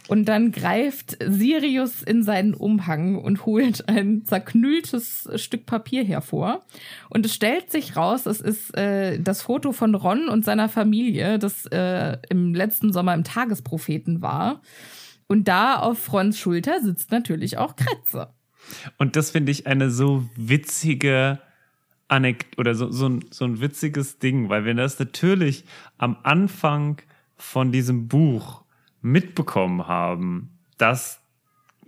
Und 0.08 0.26
dann 0.26 0.52
greift 0.52 1.18
Sirius 1.22 2.02
in 2.02 2.24
seinen 2.24 2.54
Umhang 2.54 3.18
und 3.18 3.46
holt 3.46 3.90
ein 3.90 4.24
zerknülltes 4.26 5.30
Stück 5.36 5.66
Papier 5.66 6.04
hervor. 6.04 6.66
Und 7.10 7.26
es 7.26 7.34
stellt 7.34 7.72
sich 7.72 7.96
raus, 7.98 8.26
es 8.26 8.40
ist 8.40 8.76
äh, 8.78 9.20
das 9.20 9.42
Foto 9.42 9.74
von 9.74 9.96
Ron 9.96 10.30
und 10.30 10.46
seiner 10.46 10.70
Familie, 10.70 11.40
das 11.40 11.66
äh, 11.68 12.18
im 12.30 12.54
letzten 12.54 12.94
Sommer 12.94 13.14
im 13.14 13.26
Tagespropheten 13.26 14.22
war. 14.22 14.62
Und 15.28 15.50
da 15.50 15.76
auf 15.76 16.12
Rons 16.14 16.40
Schulter 16.40 16.82
sitzt 16.82 17.12
natürlich 17.12 17.58
auch 17.58 17.76
Kretze. 17.76 18.30
Und 18.98 19.16
das 19.16 19.32
finde 19.32 19.52
ich 19.52 19.68
eine 19.68 19.92
so 19.92 20.26
witzige 20.36 21.40
Anekdote 22.08 22.60
oder 22.60 22.76
so, 22.76 22.92
so, 22.92 23.08
ein, 23.10 23.26
so 23.32 23.46
ein 23.46 23.60
witziges 23.60 24.20
Ding, 24.20 24.50
weil 24.50 24.66
wir 24.66 24.74
das 24.74 25.00
natürlich 25.00 25.66
am 25.98 26.18
Anfang 26.24 27.02
von 27.36 27.72
diesem 27.72 28.08
Buch 28.08 28.64
mitbekommen 29.02 29.88
haben, 29.88 30.58
dass 30.78 31.22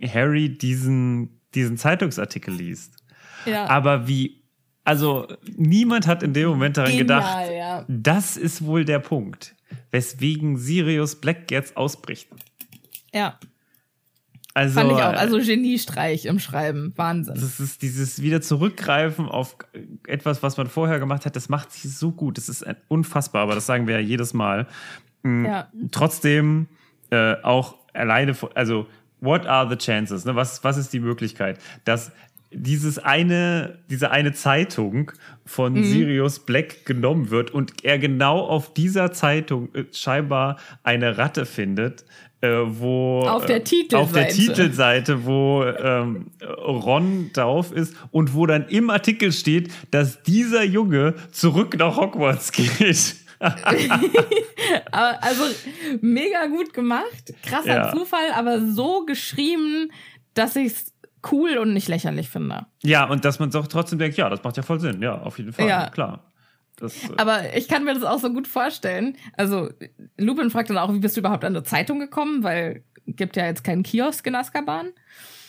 Harry 0.02 0.56
diesen, 0.56 1.40
diesen 1.54 1.76
Zeitungsartikel 1.76 2.54
liest. 2.54 2.96
Ja. 3.46 3.66
Aber 3.66 4.06
wie, 4.08 4.42
also 4.84 5.26
niemand 5.56 6.06
hat 6.06 6.22
in 6.22 6.32
dem 6.32 6.48
Moment 6.48 6.76
daran 6.76 6.90
Genial, 6.90 7.06
gedacht, 7.06 7.52
ja. 7.52 7.84
das 7.88 8.36
ist 8.36 8.64
wohl 8.64 8.84
der 8.84 8.98
Punkt, 8.98 9.54
weswegen 9.90 10.56
Sirius 10.56 11.16
Black 11.16 11.50
jetzt 11.50 11.76
ausbricht. 11.76 12.28
Ja. 13.12 13.38
Also, 14.52 14.80
Fand 14.80 14.92
ich 14.92 14.98
auch. 14.98 15.14
Also 15.14 15.38
Geniestreich 15.38 16.26
im 16.26 16.38
Schreiben. 16.38 16.92
Wahnsinn. 16.96 17.34
Das 17.34 17.60
ist 17.60 17.82
dieses 17.82 18.20
wieder 18.20 18.40
zurückgreifen 18.40 19.26
auf 19.26 19.56
etwas, 20.06 20.42
was 20.42 20.56
man 20.56 20.66
vorher 20.66 20.98
gemacht 20.98 21.24
hat. 21.24 21.36
Das 21.36 21.48
macht 21.48 21.72
sie 21.72 21.88
so 21.88 22.10
gut. 22.10 22.36
Das 22.36 22.48
ist 22.48 22.64
unfassbar, 22.88 23.42
aber 23.42 23.54
das 23.54 23.66
sagen 23.66 23.86
wir 23.86 23.94
ja 23.94 24.00
jedes 24.00 24.34
Mal. 24.34 24.66
Mm, 25.22 25.44
ja. 25.44 25.68
Trotzdem 25.92 26.66
äh, 27.10 27.36
auch 27.42 27.76
alleine, 27.92 28.36
also 28.54 28.86
what 29.20 29.46
are 29.46 29.68
the 29.68 29.76
chances? 29.76 30.24
Ne? 30.24 30.34
Was, 30.34 30.64
was 30.64 30.76
ist 30.76 30.92
die 30.92 31.00
Möglichkeit, 31.00 31.58
dass 31.84 32.10
dieses 32.52 32.98
eine, 32.98 33.78
diese 33.88 34.10
eine 34.10 34.32
Zeitung 34.32 35.12
von 35.44 35.74
mhm. 35.74 35.84
Sirius 35.84 36.40
Black 36.40 36.84
genommen 36.84 37.30
wird 37.30 37.52
und 37.52 37.84
er 37.84 37.98
genau 37.98 38.40
auf 38.40 38.74
dieser 38.74 39.12
Zeitung 39.12 39.72
äh, 39.74 39.84
scheinbar 39.92 40.58
eine 40.82 41.16
Ratte 41.16 41.46
findet, 41.46 42.04
äh, 42.42 42.48
wo 42.66 43.20
auf 43.20 43.46
der 43.46 43.64
Titelseite, 43.64 43.98
auf 43.98 44.12
der 44.12 44.28
Titelseite 44.28 45.26
wo 45.26 45.64
ähm, 45.64 46.30
Ron 46.42 47.30
drauf 47.32 47.72
ist 47.72 47.94
und 48.10 48.34
wo 48.34 48.46
dann 48.46 48.66
im 48.68 48.90
Artikel 48.90 49.32
steht, 49.32 49.70
dass 49.90 50.22
dieser 50.22 50.64
Junge 50.64 51.14
zurück 51.32 51.76
nach 51.78 51.96
Hogwarts 51.96 52.52
geht. 52.52 53.16
also 54.90 55.44
mega 56.02 56.46
gut 56.46 56.74
gemacht, 56.74 57.34
krasser 57.42 57.74
ja. 57.74 57.92
Zufall, 57.92 58.32
aber 58.34 58.60
so 58.60 59.06
geschrieben, 59.06 59.90
dass 60.34 60.56
ich 60.56 60.72
es 60.72 60.92
cool 61.30 61.56
und 61.58 61.72
nicht 61.72 61.88
lächerlich 61.88 62.28
finde. 62.28 62.66
Ja, 62.82 63.08
und 63.08 63.24
dass 63.24 63.38
man 63.38 63.50
doch 63.50 63.66
trotzdem 63.66 63.98
denkt, 63.98 64.16
ja, 64.16 64.28
das 64.28 64.42
macht 64.44 64.56
ja 64.56 64.62
voll 64.62 64.80
Sinn, 64.80 65.02
ja, 65.02 65.20
auf 65.20 65.38
jeden 65.38 65.52
Fall, 65.52 65.68
ja. 65.68 65.88
klar. 65.88 66.29
Das, 66.80 67.04
äh 67.04 67.14
aber 67.18 67.56
ich 67.56 67.68
kann 67.68 67.84
mir 67.84 67.94
das 67.94 68.02
auch 68.02 68.18
so 68.18 68.32
gut 68.32 68.48
vorstellen. 68.48 69.16
Also 69.36 69.70
Lupin 70.16 70.50
fragt 70.50 70.70
dann 70.70 70.78
auch, 70.78 70.92
wie 70.92 70.98
bist 70.98 71.16
du 71.16 71.20
überhaupt 71.20 71.44
an 71.44 71.54
eine 71.54 71.62
Zeitung 71.62 72.00
gekommen, 72.00 72.42
weil 72.42 72.84
gibt 73.06 73.36
ja 73.36 73.46
jetzt 73.46 73.64
keinen 73.64 73.82
Kiosk 73.82 74.26
in 74.26 74.34
Azkaban. 74.34 74.90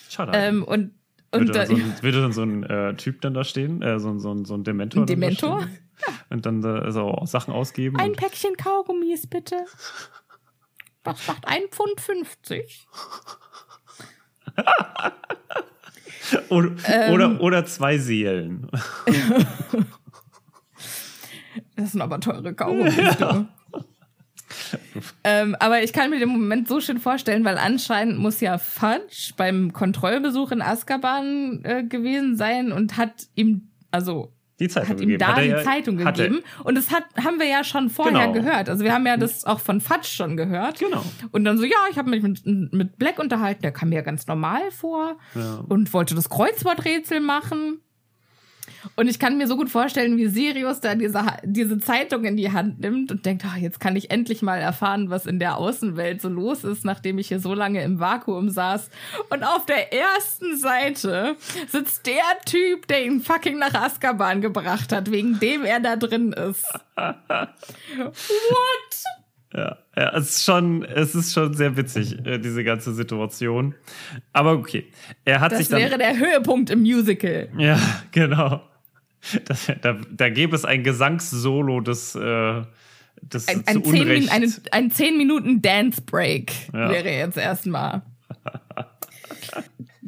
Schade. 0.09 0.31
Ähm, 0.35 0.63
und 0.63 0.91
und 1.33 1.47
würde, 1.47 1.53
dann 1.53 1.67
so 1.67 1.75
ein, 1.75 1.93
würde 2.01 2.21
dann 2.21 2.33
so 2.33 2.43
ein 2.43 2.63
äh, 2.63 2.93
Typ 2.95 3.21
dann 3.21 3.33
da 3.33 3.45
stehen, 3.45 3.81
äh, 3.81 3.99
so, 3.99 4.17
so, 4.19 4.43
so 4.43 4.55
ein 4.55 4.65
Dementor. 4.65 5.03
Ein 5.03 5.07
Dementor? 5.07 5.65
Und 6.29 6.45
dann 6.45 6.61
äh, 6.63 6.91
so 6.91 7.21
Sachen 7.23 7.53
ausgeben. 7.53 7.97
Ein 7.97 8.13
Päckchen 8.13 8.57
Kaugummis, 8.57 9.27
bitte. 9.27 9.55
Das 11.03 11.25
macht 11.27 11.47
1,50 11.47 11.69
Pfund 11.71 12.01
50. 12.01 12.87
oder, 16.49 16.71
ähm, 16.87 17.13
oder, 17.13 17.41
oder 17.41 17.65
zwei 17.65 17.97
Seelen. 17.97 18.69
das 21.81 21.91
sind 21.93 22.01
aber 22.01 22.19
teure 22.19 22.53
Kaugummis. 22.53 22.95
Ja. 23.19 23.47
ähm, 25.23 25.55
aber 25.59 25.81
ich 25.81 25.93
kann 25.93 26.09
mir 26.09 26.19
den 26.19 26.27
Moment 26.27 26.67
so 26.67 26.81
schön 26.81 26.99
vorstellen, 26.99 27.45
weil 27.45 27.57
anscheinend 27.57 28.19
muss 28.19 28.41
ja 28.41 28.57
Fudge 28.57 29.31
beim 29.37 29.71
Kontrollbesuch 29.71 30.51
in 30.51 30.61
Azkaban 30.61 31.61
äh, 31.63 31.83
gewesen 31.83 32.35
sein 32.35 32.73
und 32.73 32.97
hat 32.97 33.27
ihm, 33.35 33.69
also 33.91 34.33
die 34.61 34.67
Zeitung 34.67 34.89
hat 34.89 35.01
ihm 35.01 35.17
da 35.17 35.41
die 35.41 35.47
ja, 35.47 35.63
Zeitung 35.63 35.97
gegeben. 35.97 36.41
Und 36.63 36.75
das 36.77 36.91
hat, 36.91 37.03
haben 37.23 37.39
wir 37.39 37.47
ja 37.47 37.63
schon 37.63 37.89
vorher 37.89 38.27
genau. 38.27 38.33
gehört. 38.33 38.69
Also 38.69 38.83
wir 38.83 38.93
haben 38.93 39.07
ja 39.07 39.17
das 39.17 39.43
auch 39.43 39.59
von 39.59 39.81
Fudge 39.81 40.07
schon 40.07 40.37
gehört. 40.37 40.77
Genau. 40.77 41.03
Und 41.31 41.45
dann 41.45 41.57
so, 41.57 41.63
ja, 41.63 41.77
ich 41.89 41.97
habe 41.97 42.11
mich 42.11 42.21
mit, 42.21 42.45
mit 42.45 42.99
Black 42.99 43.17
unterhalten, 43.17 43.63
der 43.63 43.71
kam 43.71 43.89
mir 43.89 44.03
ganz 44.03 44.27
normal 44.27 44.69
vor 44.69 45.17
ja. 45.33 45.63
und 45.67 45.91
wollte 45.93 46.13
das 46.13 46.29
Kreuzworträtsel 46.29 47.21
machen. 47.21 47.79
Und 48.95 49.09
ich 49.09 49.19
kann 49.19 49.37
mir 49.37 49.47
so 49.47 49.55
gut 49.55 49.69
vorstellen, 49.69 50.17
wie 50.17 50.27
Sirius 50.27 50.79
da 50.79 50.95
diese, 50.95 51.23
diese 51.43 51.79
Zeitung 51.79 52.25
in 52.25 52.37
die 52.37 52.51
Hand 52.51 52.79
nimmt 52.79 53.11
und 53.11 53.25
denkt, 53.25 53.43
ach, 53.45 53.57
jetzt 53.57 53.79
kann 53.79 53.95
ich 53.95 54.11
endlich 54.11 54.41
mal 54.41 54.59
erfahren, 54.59 55.09
was 55.09 55.25
in 55.25 55.39
der 55.39 55.57
Außenwelt 55.57 56.21
so 56.21 56.29
los 56.29 56.63
ist, 56.63 56.85
nachdem 56.85 57.17
ich 57.17 57.27
hier 57.27 57.39
so 57.39 57.53
lange 57.53 57.83
im 57.83 57.99
Vakuum 57.99 58.49
saß. 58.49 58.89
Und 59.29 59.43
auf 59.43 59.65
der 59.65 59.93
ersten 59.93 60.57
Seite 60.57 61.35
sitzt 61.67 62.07
der 62.07 62.23
Typ, 62.45 62.87
der 62.87 63.05
ihn 63.05 63.21
fucking 63.21 63.59
nach 63.59 63.73
Azkaban 63.73 64.41
gebracht 64.41 64.91
hat, 64.91 65.11
wegen 65.11 65.39
dem 65.39 65.63
er 65.63 65.79
da 65.79 65.95
drin 65.95 66.33
ist. 66.33 66.65
What? 66.95 68.11
Ja, 69.53 69.77
ja, 69.97 70.15
es 70.15 70.37
ist 70.37 70.45
schon, 70.45 70.83
es 70.85 71.13
ist 71.13 71.33
schon 71.33 71.53
sehr 71.53 71.75
witzig, 71.75 72.25
äh, 72.25 72.37
diese 72.37 72.63
ganze 72.63 72.93
Situation. 72.93 73.75
Aber 74.31 74.53
okay. 74.53 74.89
Er 75.25 75.41
hat 75.41 75.51
das 75.51 75.59
sich 75.59 75.67
dann. 75.67 75.81
Das 75.81 75.89
wäre 75.89 75.99
der 75.99 76.17
Höhepunkt 76.17 76.69
im 76.69 76.79
Musical. 76.81 77.49
Ja, 77.57 77.77
genau. 78.11 78.61
Das, 79.45 79.71
da, 79.81 79.97
da 80.09 80.29
gäbe 80.29 80.55
es 80.55 80.65
ein 80.65 80.83
Gesangssolo 80.83 81.79
des, 81.81 82.15
äh, 82.15 82.63
des 83.21 83.47
ein, 83.47 83.63
ein, 83.67 83.83
zehn, 83.83 84.29
ein, 84.29 84.53
ein 84.71 84.91
10 84.91 85.17
Minuten 85.17 85.61
Dance 85.61 86.01
Break 86.01 86.51
ja. 86.73 86.89
wäre 86.89 87.09
jetzt 87.09 87.37
erstmal. 87.37 88.01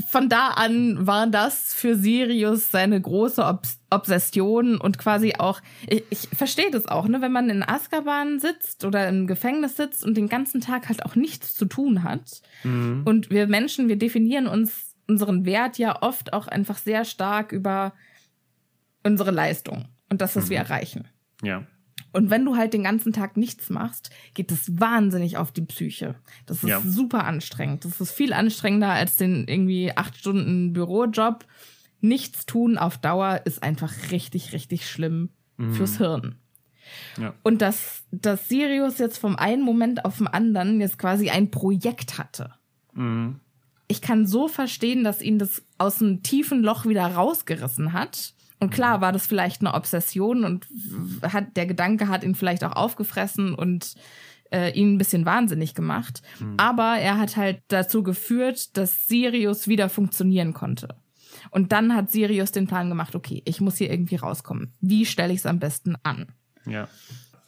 Von 0.09 0.30
da 0.30 0.49
an 0.49 1.05
war 1.05 1.28
das 1.28 1.74
für 1.74 1.95
Sirius 1.95 2.72
seine 2.72 2.99
große 2.99 3.43
Obs 3.43 3.80
Obsession 3.93 4.78
und 4.78 4.97
quasi 4.97 5.36
auch, 5.38 5.61
ich, 5.88 6.03
ich 6.09 6.28
verstehe 6.36 6.72
das 6.72 6.88
auch, 6.88 7.07
ne, 7.07 7.22
wenn 7.22 7.32
man 7.32 7.51
in 7.51 7.61
Azkaban 7.61 8.39
sitzt 8.39 8.86
oder 8.86 9.07
im 9.07 9.28
Gefängnis 9.28 9.78
sitzt 9.78 10.03
und 10.03 10.18
den 10.18 10.30
ganzen 10.30 10.61
Tag 10.61 10.89
halt 10.89 11.05
auch 11.05 11.16
nichts 11.16 11.53
zu 11.53 11.66
tun 11.66 12.03
hat. 12.03 12.41
Mhm. 12.64 13.03
Und 13.05 13.30
wir 13.30 13.45
Menschen, 13.45 13.89
wir 13.89 13.97
definieren 13.97 14.47
uns 14.47 14.95
unseren 15.07 15.45
Wert 15.45 15.78
ja 15.78 16.01
oft 16.01 16.34
auch 16.34 16.47
einfach 16.47 16.78
sehr 16.78 17.05
stark 17.05 17.51
über 17.51 17.93
unsere 19.04 19.32
Leistung 19.32 19.86
und 20.10 20.22
das, 20.22 20.36
was 20.36 20.45
mhm. 20.45 20.49
wir 20.49 20.58
erreichen. 20.58 21.08
Ja. 21.41 21.66
Und 22.12 22.30
wenn 22.30 22.45
du 22.45 22.56
halt 22.56 22.74
den 22.74 22.84
ganzen 22.84 23.12
Tag 23.12 23.38
nichts 23.38 23.70
machst, 23.70 24.12
geht 24.36 24.51
das 24.51 24.80
wahnsinnig 24.80 25.38
auf 25.38 25.51
die 25.51 25.64
Psyche. 25.64 26.16
Das 26.45 26.64
ist 26.64 26.70
ja. 26.70 26.80
super 26.82 27.26
anstrengend. 27.26 27.86
Das 27.86 27.99
ist 27.99 28.12
viel 28.12 28.34
anstrengender 28.34 28.89
als 28.89 29.16
den 29.16 29.47
irgendwie 29.47 29.91
acht 29.95 30.18
Stunden 30.18 30.74
Bürojob. 30.74 31.45
Nichts 32.01 32.45
tun 32.45 32.78
auf 32.78 32.97
Dauer 32.97 33.41
ist 33.45 33.64
einfach 33.64 33.91
richtig, 34.12 34.54
richtig 34.54 34.88
schlimm 34.88 35.30
mhm. 35.58 35.74
fürs 35.74 35.97
Hirn. 35.97 36.36
Ja. 37.18 37.34
Und 37.41 37.62
dass, 37.62 38.04
dass 38.12 38.47
Sirius 38.47 38.99
jetzt 38.99 39.18
vom 39.18 39.36
einen 39.36 39.64
Moment 39.64 40.06
auf 40.06 40.18
den 40.18 40.28
anderen 40.28 40.82
jetzt 40.82 40.99
quasi 40.99 41.30
ein 41.30 41.49
Projekt 41.49 42.20
hatte. 42.20 42.54
Mhm. 42.93 43.39
Ich 43.88 44.01
kann 44.01 44.28
so 44.28 44.47
verstehen, 44.47 45.04
dass 45.04 45.22
ihn 45.22 45.39
das 45.39 45.64
aus 45.78 46.01
einem 46.01 46.22
tiefen 46.24 46.62
Loch 46.62 46.86
wieder 46.86 47.08
rausgerissen 47.08 47.93
hat 47.93 48.34
und 48.64 48.70
klar 48.72 49.01
war 49.01 49.11
das 49.11 49.28
vielleicht 49.28 49.61
eine 49.61 49.74
Obsession 49.74 50.43
und 50.43 50.68
hat, 51.22 51.55
der 51.55 51.66
Gedanke 51.66 52.07
hat 52.07 52.24
ihn 52.24 52.36
vielleicht 52.36 52.64
auch 52.64 52.76
aufgefressen 52.76 53.53
und 53.53 53.95
äh, 54.51 54.72
ihn 54.72 54.93
ein 54.93 54.97
bisschen 54.97 55.26
wahnsinnig 55.26 55.74
gemacht. 55.74 56.22
Mhm. 56.39 56.55
Aber 56.57 56.97
er 56.99 57.18
hat 57.18 57.38
halt 57.38 57.61
dazu 57.68 58.03
geführt, 58.03 58.78
dass 58.78 59.07
Sirius 59.07 59.68
wieder 59.68 59.89
funktionieren 59.89 60.53
konnte. 60.53 60.95
Und 61.49 61.72
dann 61.72 61.95
hat 61.95 62.11
Sirius 62.11 62.51
den 62.51 62.68
Plan 62.68 62.89
gemacht, 62.89 63.16
okay, 63.16 63.41
ich 63.45 63.59
muss 63.59 63.78
hier 63.78 63.91
irgendwie 63.91 64.16
rauskommen. 64.16 64.74
Wie 64.80 65.05
stelle 65.05 65.34
ich 65.34 65.39
es 65.39 65.45
am 65.45 65.59
besten 65.59 65.95
an? 66.03 66.28
Ja. 66.66 66.88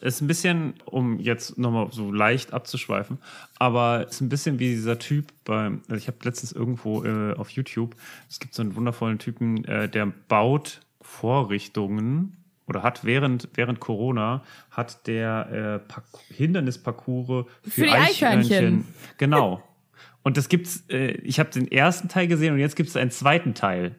Ist 0.00 0.20
ein 0.20 0.26
bisschen, 0.26 0.74
um 0.84 1.18
jetzt 1.18 1.56
nochmal 1.56 1.88
so 1.90 2.12
leicht 2.12 2.52
abzuschweifen, 2.52 3.18
aber 3.58 4.06
ist 4.06 4.20
ein 4.20 4.28
bisschen 4.28 4.58
wie 4.58 4.68
dieser 4.68 4.98
Typ 4.98 5.32
beim, 5.44 5.80
also 5.88 5.96
ich 5.96 6.06
habe 6.06 6.18
letztens 6.22 6.52
irgendwo 6.52 7.02
äh, 7.02 7.34
auf 7.34 7.48
YouTube, 7.50 7.96
es 8.28 8.38
gibt 8.38 8.52
so 8.52 8.60
einen 8.60 8.76
wundervollen 8.76 9.18
Typen, 9.18 9.64
äh, 9.64 9.88
der 9.88 10.06
baut 10.28 10.82
Vorrichtungen 11.06 12.44
oder 12.66 12.82
hat 12.82 13.04
während, 13.04 13.48
während 13.54 13.80
Corona 13.80 14.42
hat 14.70 15.06
der 15.06 15.82
äh, 15.88 16.34
Hindernisparcours 16.34 17.46
für, 17.62 17.70
für 17.70 17.82
die 17.82 17.90
Eichhörnchen. 17.90 18.56
Eichhörnchen. 18.56 18.84
Genau. 19.18 19.62
Und 20.22 20.36
das 20.36 20.48
gibt's, 20.48 20.84
äh, 20.90 21.12
ich 21.22 21.38
habe 21.38 21.50
den 21.50 21.70
ersten 21.70 22.08
Teil 22.08 22.26
gesehen 22.26 22.52
und 22.54 22.58
jetzt 22.58 22.74
gibt 22.74 22.88
es 22.88 22.96
einen 22.96 23.12
zweiten 23.12 23.54
Teil. 23.54 23.94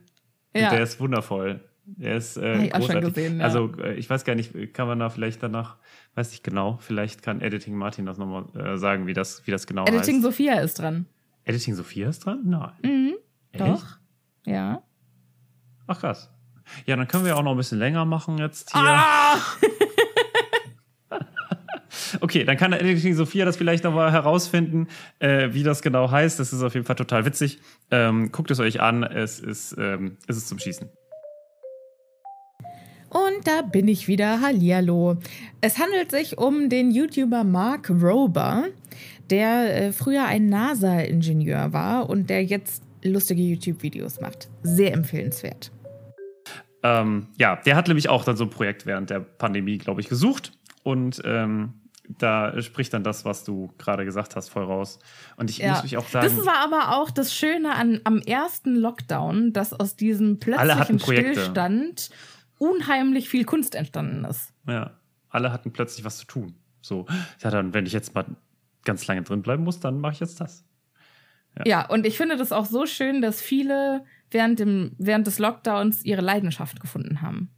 Ja. 0.54 0.66
Und 0.66 0.74
der 0.74 0.84
ist 0.84 1.00
wundervoll. 1.00 1.62
Er 1.98 2.18
ist 2.18 2.36
äh, 2.36 2.66
ich 2.66 2.76
auch 2.76 2.80
schon 2.80 2.88
großartig. 2.88 3.14
gesehen, 3.14 3.40
ja. 3.40 3.46
Also 3.46 3.72
äh, 3.82 3.94
ich 3.94 4.10
weiß 4.10 4.26
gar 4.26 4.36
nicht, 4.36 4.74
kann 4.74 4.88
man 4.88 5.00
da 5.00 5.10
vielleicht 5.10 5.42
danach, 5.42 5.78
weiß 6.16 6.34
ich 6.34 6.44
genau, 6.44 6.78
vielleicht 6.82 7.22
kann 7.22 7.40
Editing 7.40 7.76
Martin 7.76 8.06
das 8.06 8.18
nochmal 8.18 8.46
äh, 8.58 8.78
sagen, 8.78 9.08
wie 9.08 9.14
das, 9.14 9.48
wie 9.48 9.52
das 9.52 9.66
genau 9.66 9.86
Editing 9.86 10.16
heißt. 10.16 10.24
Sophia 10.24 10.60
ist 10.60 10.80
dran. 10.80 11.06
Editing 11.46 11.76
Sophia 11.76 12.10
ist 12.10 12.26
dran? 12.26 12.42
Nein. 12.44 12.72
Mhm, 12.84 13.14
doch. 13.54 13.86
Ja. 14.46 14.84
Ach 15.88 15.98
krass. 15.98 16.30
Ja, 16.86 16.96
dann 16.96 17.08
können 17.08 17.26
wir 17.26 17.38
auch 17.38 17.44
noch 17.44 17.52
ein 17.52 17.58
bisschen 17.58 17.80
länger 17.80 18.06
machen 18.06 18.38
jetzt 18.38 18.72
hier. 18.72 18.82
Ah! 18.82 19.38
Okay, 22.22 22.44
dann 22.44 22.58
kann 22.58 22.74
Editing 22.74 23.16
Sophia 23.16 23.46
das 23.46 23.58
vielleicht 23.58 23.84
nochmal 23.84 24.12
herausfinden, 24.12 24.88
äh, 25.20 25.50
wie 25.52 25.64
das 25.64 25.82
genau 25.82 26.10
heißt. 26.10 26.40
Das 26.40 26.54
ist 26.54 26.62
auf 26.62 26.74
jeden 26.74 26.86
Fall 26.86 26.96
total 26.96 27.26
witzig. 27.26 27.60
Ähm, 27.92 28.32
guckt 28.32 28.52
es 28.52 28.60
euch 28.60 28.82
an, 28.82 29.04
es 29.04 29.40
ist, 29.40 29.76
ähm, 29.78 30.18
es 30.28 30.38
ist 30.38 30.48
zum 30.48 30.60
Schießen. 30.60 30.90
Und 33.10 33.48
da 33.48 33.62
bin 33.62 33.88
ich 33.88 34.08
wieder. 34.08 34.42
Hallihallo. 34.42 35.18
Es 35.62 35.80
handelt 35.80 36.12
sich 36.12 36.38
um 36.38 36.70
den 36.70 36.92
YouTuber 36.92 37.44
Mark 37.44 37.90
Rober, 37.90 38.66
der 39.30 39.88
äh, 39.88 39.92
früher 39.94 40.26
ein 40.26 40.50
NASA-Ingenieur 40.50 41.72
war 41.74 42.10
und 42.10 42.30
der 42.30 42.44
jetzt 42.44 42.84
lustige 43.04 43.42
YouTube-Videos 43.42 44.20
macht. 44.20 44.50
Sehr 44.64 44.94
empfehlenswert. 44.94 45.72
Ähm, 46.84 47.28
ja, 47.38 47.56
der 47.56 47.76
hat 47.76 47.88
nämlich 47.88 48.10
auch 48.10 48.24
dann 48.24 48.38
so 48.38 48.46
ein 48.46 48.50
Projekt 48.50 48.86
während 48.86 49.10
der 49.10 49.20
Pandemie, 49.20 49.78
glaube 49.78 50.02
ich, 50.02 50.10
gesucht. 50.10 50.54
Und 50.84 51.22
ähm, 51.26 51.74
da 52.08 52.62
spricht 52.62 52.94
dann 52.94 53.04
das, 53.04 53.26
was 53.26 53.44
du 53.44 53.74
gerade 53.78 54.06
gesagt 54.06 54.36
hast, 54.36 54.50
voll 54.50 54.64
raus. 54.64 55.00
Und 55.36 55.50
ich 55.50 55.62
muss 55.62 55.84
mich 55.84 55.98
auch 55.98 56.08
sagen. 56.08 56.26
Das 56.26 56.46
war 56.46 56.60
aber 56.60 56.98
auch 56.98 57.12
das 57.12 57.34
Schöne 57.34 57.76
an, 57.76 58.00
am 58.06 58.20
ersten 58.20 58.76
Lockdown, 58.76 59.52
dass 59.54 59.74
aus 59.74 59.96
diesem 59.96 60.40
plötzlichen. 60.40 61.00
Stillstand 61.00 62.10
unheimlich 62.58 63.30
viel 63.30 63.46
Kunst 63.46 63.76
entstanden 63.76 64.26
ist. 64.26 64.54
Ja, 64.68 64.92
alle 65.30 65.52
hatten 65.52 65.72
plötzlich 65.72 66.06
was 66.06 66.18
zu 66.18 66.26
tun. 66.26 66.56
So, 66.82 67.06
ja, 67.42 67.52
dann, 67.52 67.74
wenn 67.74 67.86
ich 67.86 67.94
jetzt 67.94 68.16
mal 68.16 68.26
ganz 68.86 69.06
lange 69.08 69.24
drin 69.24 69.42
bleiben 69.42 69.64
muss, 69.64 69.80
dann 69.80 70.00
mache 70.00 70.14
ich 70.14 70.20
jetzt 70.22 70.40
das. 70.40 70.64
Ja. 71.66 71.88
und 71.88 72.06
ich 72.06 72.18
finde 72.18 72.38
das 72.38 72.52
auch 72.52 72.66
so 72.66 72.86
schön, 72.86 73.22
dass 73.22 73.42
viele 73.42 74.04
während, 74.32 74.60
dem, 74.60 74.92
während 74.98 75.26
des 75.28 75.40
Lockdowns 75.40 76.04
ihre 76.06 76.22
Leidenschaft 76.22 76.80
gefunden 76.80 77.22
haben. 77.22 77.50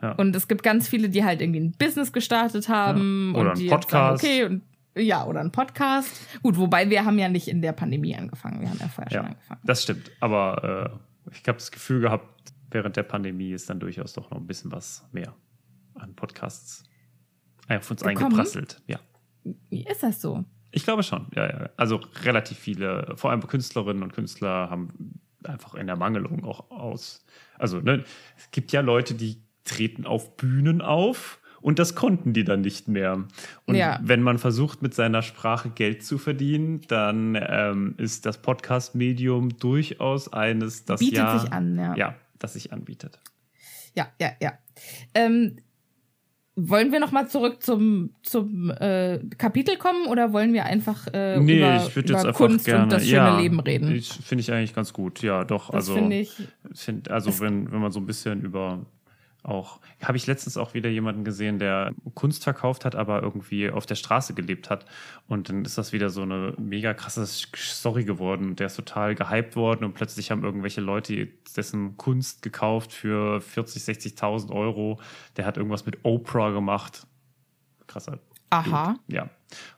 Ja. 0.00 0.12
Und 0.12 0.34
es 0.36 0.48
gibt 0.48 0.62
ganz 0.62 0.88
viele, 0.88 1.08
die 1.08 1.24
halt 1.24 1.40
irgendwie 1.40 1.60
ein 1.60 1.72
Business 1.72 2.12
gestartet 2.12 2.68
haben. 2.68 3.32
Ja. 3.34 3.40
Oder 3.40 3.50
und 3.50 3.58
die 3.58 3.70
einen 3.70 3.80
jetzt 3.80 3.90
sagen, 3.90 4.06
Podcast. 4.16 4.24
okay, 4.24 4.44
und, 4.44 4.62
ja, 4.96 5.24
oder 5.26 5.40
ein 5.40 5.52
Podcast. 5.52 6.20
Gut, 6.42 6.56
wobei 6.56 6.88
wir 6.90 7.04
haben 7.04 7.18
ja 7.18 7.28
nicht 7.28 7.48
in 7.48 7.62
der 7.62 7.72
Pandemie 7.72 8.16
angefangen. 8.16 8.60
Wir 8.60 8.70
haben 8.70 8.78
ja 8.80 8.88
vorher 8.88 9.10
schon 9.10 9.22
Ja, 9.24 9.28
angefangen. 9.30 9.60
das 9.64 9.82
stimmt. 9.82 10.10
Aber 10.20 10.98
äh, 11.26 11.30
ich 11.32 11.38
habe 11.48 11.58
das 11.58 11.70
Gefühl 11.70 12.00
gehabt, 12.00 12.52
während 12.70 12.96
der 12.96 13.02
Pandemie 13.02 13.50
ist 13.52 13.68
dann 13.70 13.80
durchaus 13.80 14.12
doch 14.14 14.30
noch 14.30 14.38
ein 14.38 14.46
bisschen 14.46 14.70
was 14.72 15.06
mehr 15.12 15.34
an 15.94 16.14
Podcasts 16.14 16.84
auf 17.68 17.90
uns 17.90 18.02
Gekommen? 18.02 18.24
eingeprasselt. 18.24 18.80
Ja. 18.86 18.98
Wie 19.68 19.84
ist 19.84 20.02
das 20.02 20.20
so? 20.20 20.44
Ich 20.70 20.84
glaube 20.84 21.02
schon, 21.02 21.26
ja, 21.34 21.46
ja. 21.46 21.70
Also 21.76 22.00
relativ 22.22 22.58
viele, 22.58 23.14
vor 23.16 23.30
allem 23.30 23.46
Künstlerinnen 23.46 24.02
und 24.02 24.12
Künstler 24.12 24.70
haben 24.70 25.20
einfach 25.44 25.74
in 25.74 25.86
der 25.86 25.96
Mangelung 25.96 26.44
auch 26.44 26.70
aus. 26.70 27.24
Also, 27.58 27.80
ne, 27.80 28.04
es 28.36 28.50
gibt 28.50 28.72
ja 28.72 28.80
Leute, 28.80 29.14
die 29.14 29.42
treten 29.64 30.06
auf 30.06 30.36
Bühnen 30.36 30.80
auf 30.82 31.40
und 31.60 31.78
das 31.78 31.94
konnten 31.94 32.32
die 32.32 32.44
dann 32.44 32.60
nicht 32.60 32.88
mehr. 32.88 33.24
Und 33.66 33.74
Ja. 33.74 33.98
wenn 34.02 34.22
man 34.22 34.38
versucht, 34.38 34.82
mit 34.82 34.94
seiner 34.94 35.22
Sprache 35.22 35.70
Geld 35.70 36.04
zu 36.04 36.18
verdienen, 36.18 36.82
dann 36.88 37.36
ähm, 37.40 37.94
ist 37.98 38.26
das 38.26 38.40
Podcast-Medium 38.42 39.58
durchaus 39.58 40.32
eines, 40.32 40.84
das 40.84 41.00
Bietet 41.00 41.18
ja, 41.18 41.38
sich 41.38 41.52
an, 41.52 41.76
ja. 41.76 41.96
ja, 41.96 42.14
das 42.38 42.54
sich 42.54 42.72
anbietet. 42.72 43.20
Ja, 43.94 44.08
ja, 44.20 44.32
ja. 44.40 44.52
Ähm, 45.14 45.56
wollen 46.60 46.90
wir 46.90 46.98
noch 46.98 47.12
mal 47.12 47.28
zurück 47.28 47.62
zum, 47.62 48.10
zum 48.22 48.70
äh, 48.70 49.20
Kapitel 49.38 49.76
kommen 49.76 50.08
oder 50.08 50.32
wollen 50.32 50.52
wir 50.52 50.64
einfach 50.64 51.06
äh, 51.12 51.38
nee, 51.38 51.58
über, 51.58 51.76
ich 51.76 51.96
über 51.96 52.12
jetzt 52.14 52.24
einfach 52.26 52.36
Kunst 52.36 52.64
gerne, 52.64 52.82
und 52.84 52.92
das 52.92 53.04
schöne 53.04 53.16
ja, 53.16 53.38
Leben 53.38 53.60
reden? 53.60 54.02
Finde 54.02 54.40
ich 54.40 54.52
eigentlich 54.52 54.74
ganz 54.74 54.92
gut, 54.92 55.22
ja, 55.22 55.44
doch. 55.44 55.66
das 55.66 55.74
also 55.76 55.94
finde 55.94 56.18
ich. 56.18 56.34
Find, 56.74 57.10
also 57.10 57.38
wenn, 57.40 57.70
wenn 57.70 57.80
man 57.80 57.92
so 57.92 58.00
ein 58.00 58.06
bisschen 58.06 58.42
über 58.42 58.84
auch, 59.42 59.80
habe 60.02 60.16
ich 60.16 60.26
letztens 60.26 60.56
auch 60.56 60.74
wieder 60.74 60.90
jemanden 60.90 61.24
gesehen, 61.24 61.58
der 61.58 61.92
Kunst 62.14 62.44
verkauft 62.44 62.84
hat, 62.84 62.94
aber 62.94 63.22
irgendwie 63.22 63.70
auf 63.70 63.86
der 63.86 63.94
Straße 63.94 64.34
gelebt 64.34 64.68
hat. 64.68 64.84
Und 65.26 65.48
dann 65.48 65.64
ist 65.64 65.78
das 65.78 65.92
wieder 65.92 66.10
so 66.10 66.22
eine 66.22 66.54
mega 66.58 66.92
krasse 66.92 67.26
Story 67.26 68.04
geworden. 68.04 68.56
Der 68.56 68.66
ist 68.66 68.76
total 68.76 69.14
gehypt 69.14 69.56
worden 69.56 69.84
und 69.84 69.94
plötzlich 69.94 70.30
haben 70.30 70.44
irgendwelche 70.44 70.80
Leute 70.80 71.28
dessen 71.56 71.96
Kunst 71.96 72.42
gekauft 72.42 72.92
für 72.92 73.40
40, 73.40 73.82
60.000 73.82 74.52
Euro. 74.52 75.00
Der 75.36 75.46
hat 75.46 75.56
irgendwas 75.56 75.86
mit 75.86 76.04
Oprah 76.04 76.50
gemacht. 76.50 77.06
Krasser. 77.86 78.18
Aha. 78.50 78.96
Dude. 79.06 79.16
Ja. 79.16 79.30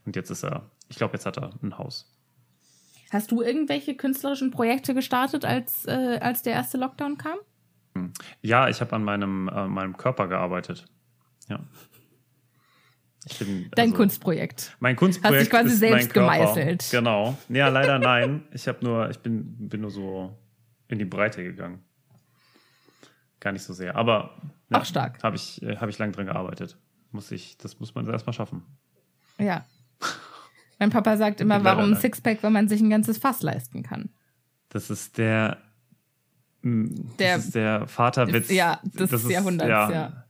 Und 0.07 0.17
jetzt 0.17 0.31
ist 0.31 0.43
er, 0.43 0.71
ich 0.89 0.97
glaube, 0.97 1.15
jetzt 1.15 1.27
hat 1.27 1.37
er 1.39 1.51
ein 1.63 1.79
Haus. 1.79 2.13
Hast 3.11 3.33
du 3.33 3.43
irgendwelche 3.43 3.97
künstlerischen 3.97 4.51
Projekte 4.53 4.95
gestartet, 4.95 5.45
als, 5.45 5.85
äh, 5.87 6.19
als 6.21 6.43
der 6.43 6.53
erste 6.55 6.79
Lockdown 6.79 7.19
kam? 7.19 7.39
Ja, 8.43 8.69
ich 8.69 8.81
habe 8.81 8.95
an 8.95 9.05
meinem, 9.05 9.49
äh, 9.49 9.67
meinem 9.67 9.97
Körper 9.97 10.29
gearbeitet. 10.29 10.87
Ja. 11.49 11.61
Ich 13.27 13.39
bin, 13.39 13.71
Dein 13.75 13.87
also, 13.87 13.97
Kunstprojekt. 13.97 14.77
Mein 14.81 14.97
Kunstprojekt 14.97 15.37
Hast 15.37 15.45
dich 15.45 15.51
quasi 15.51 15.73
ist 15.75 15.79
selbst 15.81 16.15
gemeißelt. 16.15 16.89
Genau. 16.91 17.37
Ja, 17.49 17.69
leider 17.69 17.99
nein. 17.99 18.45
Ich 18.53 18.67
habe 18.67 18.79
nur, 18.83 19.11
ich 19.11 19.19
bin, 19.19 19.69
bin 19.69 19.83
nur 19.83 19.91
so 19.91 20.39
in 20.89 20.99
die 20.99 21.05
Breite 21.05 21.43
gegangen. 21.45 21.85
Gar 23.41 23.53
nicht 23.53 23.63
so 23.63 23.73
sehr. 23.73 23.97
Aber 23.97 24.41
ja, 24.71 24.81
Auch 24.81 24.85
stark. 24.85 25.23
Habe 25.23 25.37
ich, 25.37 25.63
äh, 25.63 25.77
hab 25.77 25.89
ich 25.89 25.99
lang 25.99 26.13
dran 26.13 26.27
gearbeitet. 26.27 26.79
Muss 27.11 27.31
ich, 27.31 27.59
das 27.59 27.81
muss 27.81 27.95
man 27.95 28.09
erstmal 28.09 28.33
schaffen. 28.35 28.63
Ja. 29.39 29.65
Mein 30.79 30.91
Papa 30.91 31.17
sagt 31.17 31.41
immer, 31.41 31.63
warum 31.65 31.93
ein. 31.93 31.97
Sixpack, 31.97 32.43
wenn 32.43 32.53
man 32.53 32.69
sich 32.69 32.81
ein 32.81 32.91
ganzes 32.91 33.19
Fass 33.19 33.43
leisten 33.43 33.83
kann. 33.83 34.11
Das 34.71 34.89
ist 34.89 35.19
der, 35.19 35.59
Der- 36.63 37.37
das 37.37 37.47
ist 37.47 37.55
der 37.55 37.87
Vaterwitz. 37.87 38.51
Ja, 38.51 38.81
des 38.83 39.29
Jahrhunderts, 39.29 39.93
ja. 39.93 40.25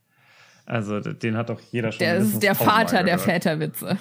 Also 0.67 1.01
den 1.01 1.37
hat 1.37 1.49
doch 1.51 1.61
jeder 1.73 1.91
schon. 1.91 1.99
Der 1.99 2.17
ist 2.19 2.41
der 2.43 2.55
Vater 2.55 3.03
der. 3.03 3.19
Väterwitze. 3.19 3.99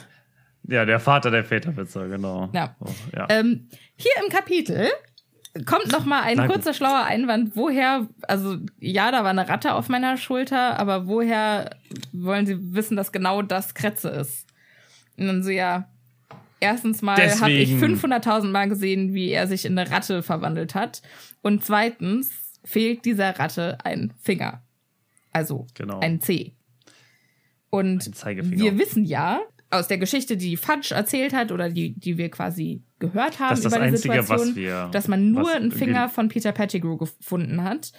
Ja, 0.64 0.86
der 0.86 1.00
Vater 1.00 1.32
der 1.32 1.44
Väterwitze, 1.44 2.08
genau. 2.08 2.50
Ja. 2.54 2.76
So, 2.80 2.94
ja. 3.16 3.26
Ähm, 3.30 3.68
hier 3.96 4.12
im 4.24 4.32
Kapitel 4.32 4.88
kommt 5.66 5.92
noch 5.92 6.06
mal 6.06 6.22
ein 6.22 6.38
Na 6.38 6.46
gut. 6.46 6.56
kurzer 6.56 6.76
schlauer 6.76 7.06
Einwand. 7.06 7.56
Woher, 7.56 8.08
also 8.28 8.58
ja, 8.80 9.10
da 9.12 9.24
war 9.24 9.32
eine 9.32 9.50
Ratte 9.50 9.74
auf 9.74 9.90
meiner 9.90 10.16
Schulter, 10.18 10.78
aber 10.78 11.08
woher 11.08 11.72
wollen 12.12 12.46
Sie 12.46 12.58
wissen, 12.76 12.96
dass 12.96 13.12
genau 13.12 13.42
das 13.42 13.74
Kretze 13.74 14.10
ist? 14.10 14.46
Und 15.18 15.26
dann 15.26 15.42
so, 15.44 15.50
ja, 15.50 15.90
erstens 16.60 17.02
mal 17.02 17.16
habe 17.40 17.52
ich 17.52 17.70
Deswegen. 17.70 17.96
500.000 17.96 18.52
Mal 18.52 18.70
gesehen, 18.70 19.14
wie 19.14 19.30
er 19.30 19.48
sich 19.48 19.66
in 19.66 19.78
eine 19.78 19.90
Ratte 19.90 20.24
verwandelt 20.24 20.76
hat. 20.76 21.02
Und 21.42 21.64
zweitens 21.64 22.32
fehlt 22.64 23.06
dieser 23.06 23.38
Ratte 23.40 23.78
ein 23.84 24.14
Finger. 24.22 24.62
Also 25.32 25.68
Genau. 25.76 26.00
ein 26.00 26.20
C. 26.22 26.54
Und 27.70 28.10
Ein 28.26 28.52
wir 28.52 28.78
wissen 28.80 29.06
ja 29.06 29.42
aus 29.70 29.88
der 29.88 30.00
Geschichte, 30.00 30.36
die 30.38 30.58
Fudge 30.58 30.96
erzählt 30.96 31.34
hat 31.34 31.52
oder 31.52 31.70
die, 31.70 31.94
die 31.94 32.18
wir 32.18 32.30
quasi 32.32 32.82
gehört 32.98 33.40
haben 33.40 33.50
Das 33.52 33.60
ist 33.60 33.66
das 33.66 33.74
über 33.74 33.82
die 33.84 33.88
Einzige, 33.90 34.14
Situation, 34.24 34.48
was 34.50 34.56
wir- 34.56 34.90
dass 34.92 35.08
man 35.08 35.32
nur 35.32 35.52
einen 35.52 35.72
Finger 35.72 36.10
von 36.10 36.28
Peter 36.30 36.52
Pettigrew 36.52 36.98
gefunden 36.98 37.64
hat, 37.64 37.92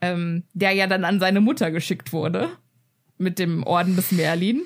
ähm, 0.00 0.44
der 0.54 0.72
ja 0.72 0.86
dann 0.86 1.04
an 1.04 1.20
seine 1.20 1.40
Mutter 1.42 1.70
geschickt 1.70 2.12
wurde 2.14 2.48
mit 3.18 3.38
dem 3.38 3.62
Orden 3.64 3.94
des 3.96 4.10
Merlin. 4.12 4.62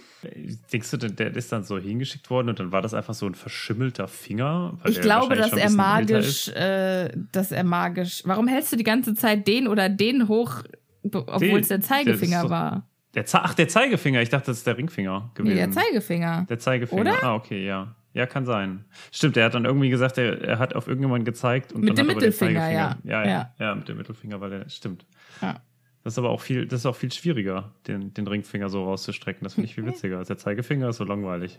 Denkst 0.72 0.90
du, 0.90 0.96
der 0.96 1.34
ist 1.36 1.52
dann 1.52 1.64
so 1.64 1.78
hingeschickt 1.78 2.28
worden 2.30 2.48
und 2.48 2.58
dann 2.60 2.72
war 2.72 2.82
das 2.82 2.94
einfach 2.94 3.14
so 3.14 3.26
ein 3.26 3.34
verschimmelter 3.34 4.08
Finger? 4.08 4.78
Ich 4.84 4.94
der 4.94 5.02
glaube, 5.02 5.36
dass 5.36 5.52
er 5.52 5.70
magisch, 5.70 6.48
äh, 6.48 7.10
dass 7.32 7.52
er 7.52 7.64
magisch. 7.64 8.22
Warum 8.24 8.48
hältst 8.48 8.72
du 8.72 8.76
die 8.76 8.84
ganze 8.84 9.14
Zeit 9.14 9.46
den 9.46 9.68
oder 9.68 9.88
den 9.88 10.28
hoch, 10.28 10.62
obwohl 11.02 11.60
es 11.60 11.68
der 11.68 11.78
der 11.78 11.86
Zeigefinger 11.86 12.42
doch- 12.42 12.50
war? 12.50 12.88
Der 13.14 13.24
Ze 13.24 13.40
Ach, 13.42 13.54
der 13.54 13.68
Zeigefinger. 13.68 14.20
Ich 14.20 14.28
dachte, 14.28 14.46
das 14.46 14.58
ist 14.58 14.66
der 14.66 14.76
Ringfinger 14.76 15.30
gewesen. 15.34 15.54
Nee, 15.54 15.60
der 15.60 15.70
Zeigefinger. 15.70 16.46
Der 16.50 16.58
Zeigefinger. 16.58 17.00
Oder? 17.00 17.24
Ah, 17.24 17.34
okay, 17.34 17.64
ja. 17.66 17.94
Ja, 18.12 18.26
kann 18.26 18.44
sein. 18.46 18.84
Stimmt, 19.12 19.36
er 19.36 19.44
hat 19.46 19.54
dann 19.54 19.64
irgendwie 19.66 19.88
gesagt, 19.90 20.16
er, 20.18 20.40
er 20.42 20.58
hat 20.58 20.74
auf 20.74 20.86
irgendjemanden 20.86 21.24
gezeigt. 21.24 21.72
Und 21.72 21.80
Mit 21.82 21.90
dann 21.90 22.06
dem 22.06 22.14
hat 22.16 22.22
der 22.22 22.28
Mittelfinger, 22.28 22.60
Zeigefinger- 22.60 22.72
ja. 22.72 22.98
Ja, 23.04 23.24
ja. 23.24 23.30
Ja. 23.30 23.50
ja. 23.58 23.74
mit 23.74 23.88
dem 23.88 23.96
Mittelfinger, 23.98 24.40
weil 24.40 24.50
der, 24.50 24.68
stimmt. 24.68 25.06
Ja. 25.42 25.60
Das 26.06 26.14
ist 26.14 26.18
aber 26.18 26.30
auch 26.30 26.40
viel, 26.40 26.68
das 26.68 26.82
ist 26.82 26.86
auch 26.86 26.94
viel 26.94 27.10
schwieriger, 27.10 27.72
den, 27.88 28.14
den 28.14 28.28
Ringfinger 28.28 28.68
so 28.68 28.84
rauszustrecken. 28.84 29.42
Das 29.42 29.54
finde 29.54 29.68
ich 29.68 29.74
viel 29.74 29.84
witziger. 29.86 30.18
Als 30.18 30.28
der 30.28 30.38
Zeigefinger 30.38 30.90
ist 30.90 30.98
so 30.98 31.04
langweilig. 31.04 31.58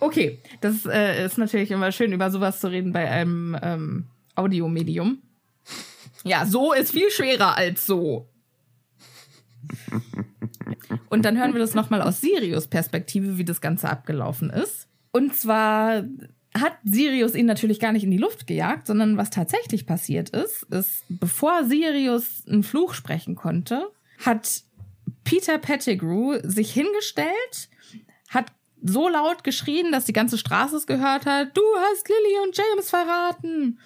Okay, 0.00 0.40
das 0.60 0.84
äh, 0.84 1.24
ist 1.24 1.38
natürlich 1.38 1.70
immer 1.70 1.92
schön, 1.92 2.10
über 2.10 2.28
sowas 2.32 2.58
zu 2.58 2.66
reden 2.66 2.92
bei 2.92 3.08
einem 3.08 3.56
ähm, 3.62 4.06
Audiomedium. 4.34 5.22
Ja, 6.24 6.44
so 6.44 6.72
ist 6.72 6.90
viel 6.90 7.08
schwerer 7.12 7.56
als 7.56 7.86
so. 7.86 8.28
Und 11.08 11.24
dann 11.24 11.38
hören 11.38 11.52
wir 11.52 11.60
das 11.60 11.74
nochmal 11.74 12.02
aus 12.02 12.20
Sirius 12.20 12.66
Perspektive, 12.66 13.38
wie 13.38 13.44
das 13.44 13.60
Ganze 13.60 13.88
abgelaufen 13.88 14.50
ist. 14.50 14.88
Und 15.12 15.36
zwar 15.36 16.02
hat 16.60 16.78
Sirius 16.84 17.34
ihn 17.34 17.46
natürlich 17.46 17.80
gar 17.80 17.92
nicht 17.92 18.04
in 18.04 18.10
die 18.10 18.18
Luft 18.18 18.46
gejagt, 18.46 18.86
sondern 18.86 19.16
was 19.16 19.30
tatsächlich 19.30 19.86
passiert 19.86 20.30
ist, 20.30 20.62
ist, 20.64 21.04
bevor 21.08 21.64
Sirius 21.64 22.44
einen 22.46 22.62
Fluch 22.62 22.94
sprechen 22.94 23.34
konnte, 23.34 23.90
hat 24.24 24.62
Peter 25.24 25.58
Pettigrew 25.58 26.38
sich 26.42 26.72
hingestellt, 26.72 27.68
hat 28.28 28.52
so 28.82 29.08
laut 29.08 29.44
geschrien, 29.44 29.92
dass 29.92 30.04
die 30.04 30.12
ganze 30.12 30.38
Straße 30.38 30.76
es 30.76 30.86
gehört 30.86 31.26
hat, 31.26 31.56
du 31.56 31.62
hast 31.78 32.08
Lily 32.08 32.38
und 32.44 32.56
James 32.56 32.90
verraten. 32.90 33.78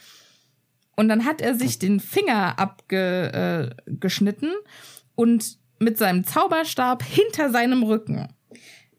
Und 0.96 1.08
dann 1.08 1.24
hat 1.24 1.40
er 1.40 1.54
sich 1.54 1.78
den 1.78 1.98
Finger 1.98 2.58
abgeschnitten 2.58 4.48
äh, 4.48 4.68
und 5.14 5.58
mit 5.78 5.96
seinem 5.96 6.24
Zauberstab 6.24 7.02
hinter 7.02 7.50
seinem 7.50 7.82
Rücken 7.82 8.28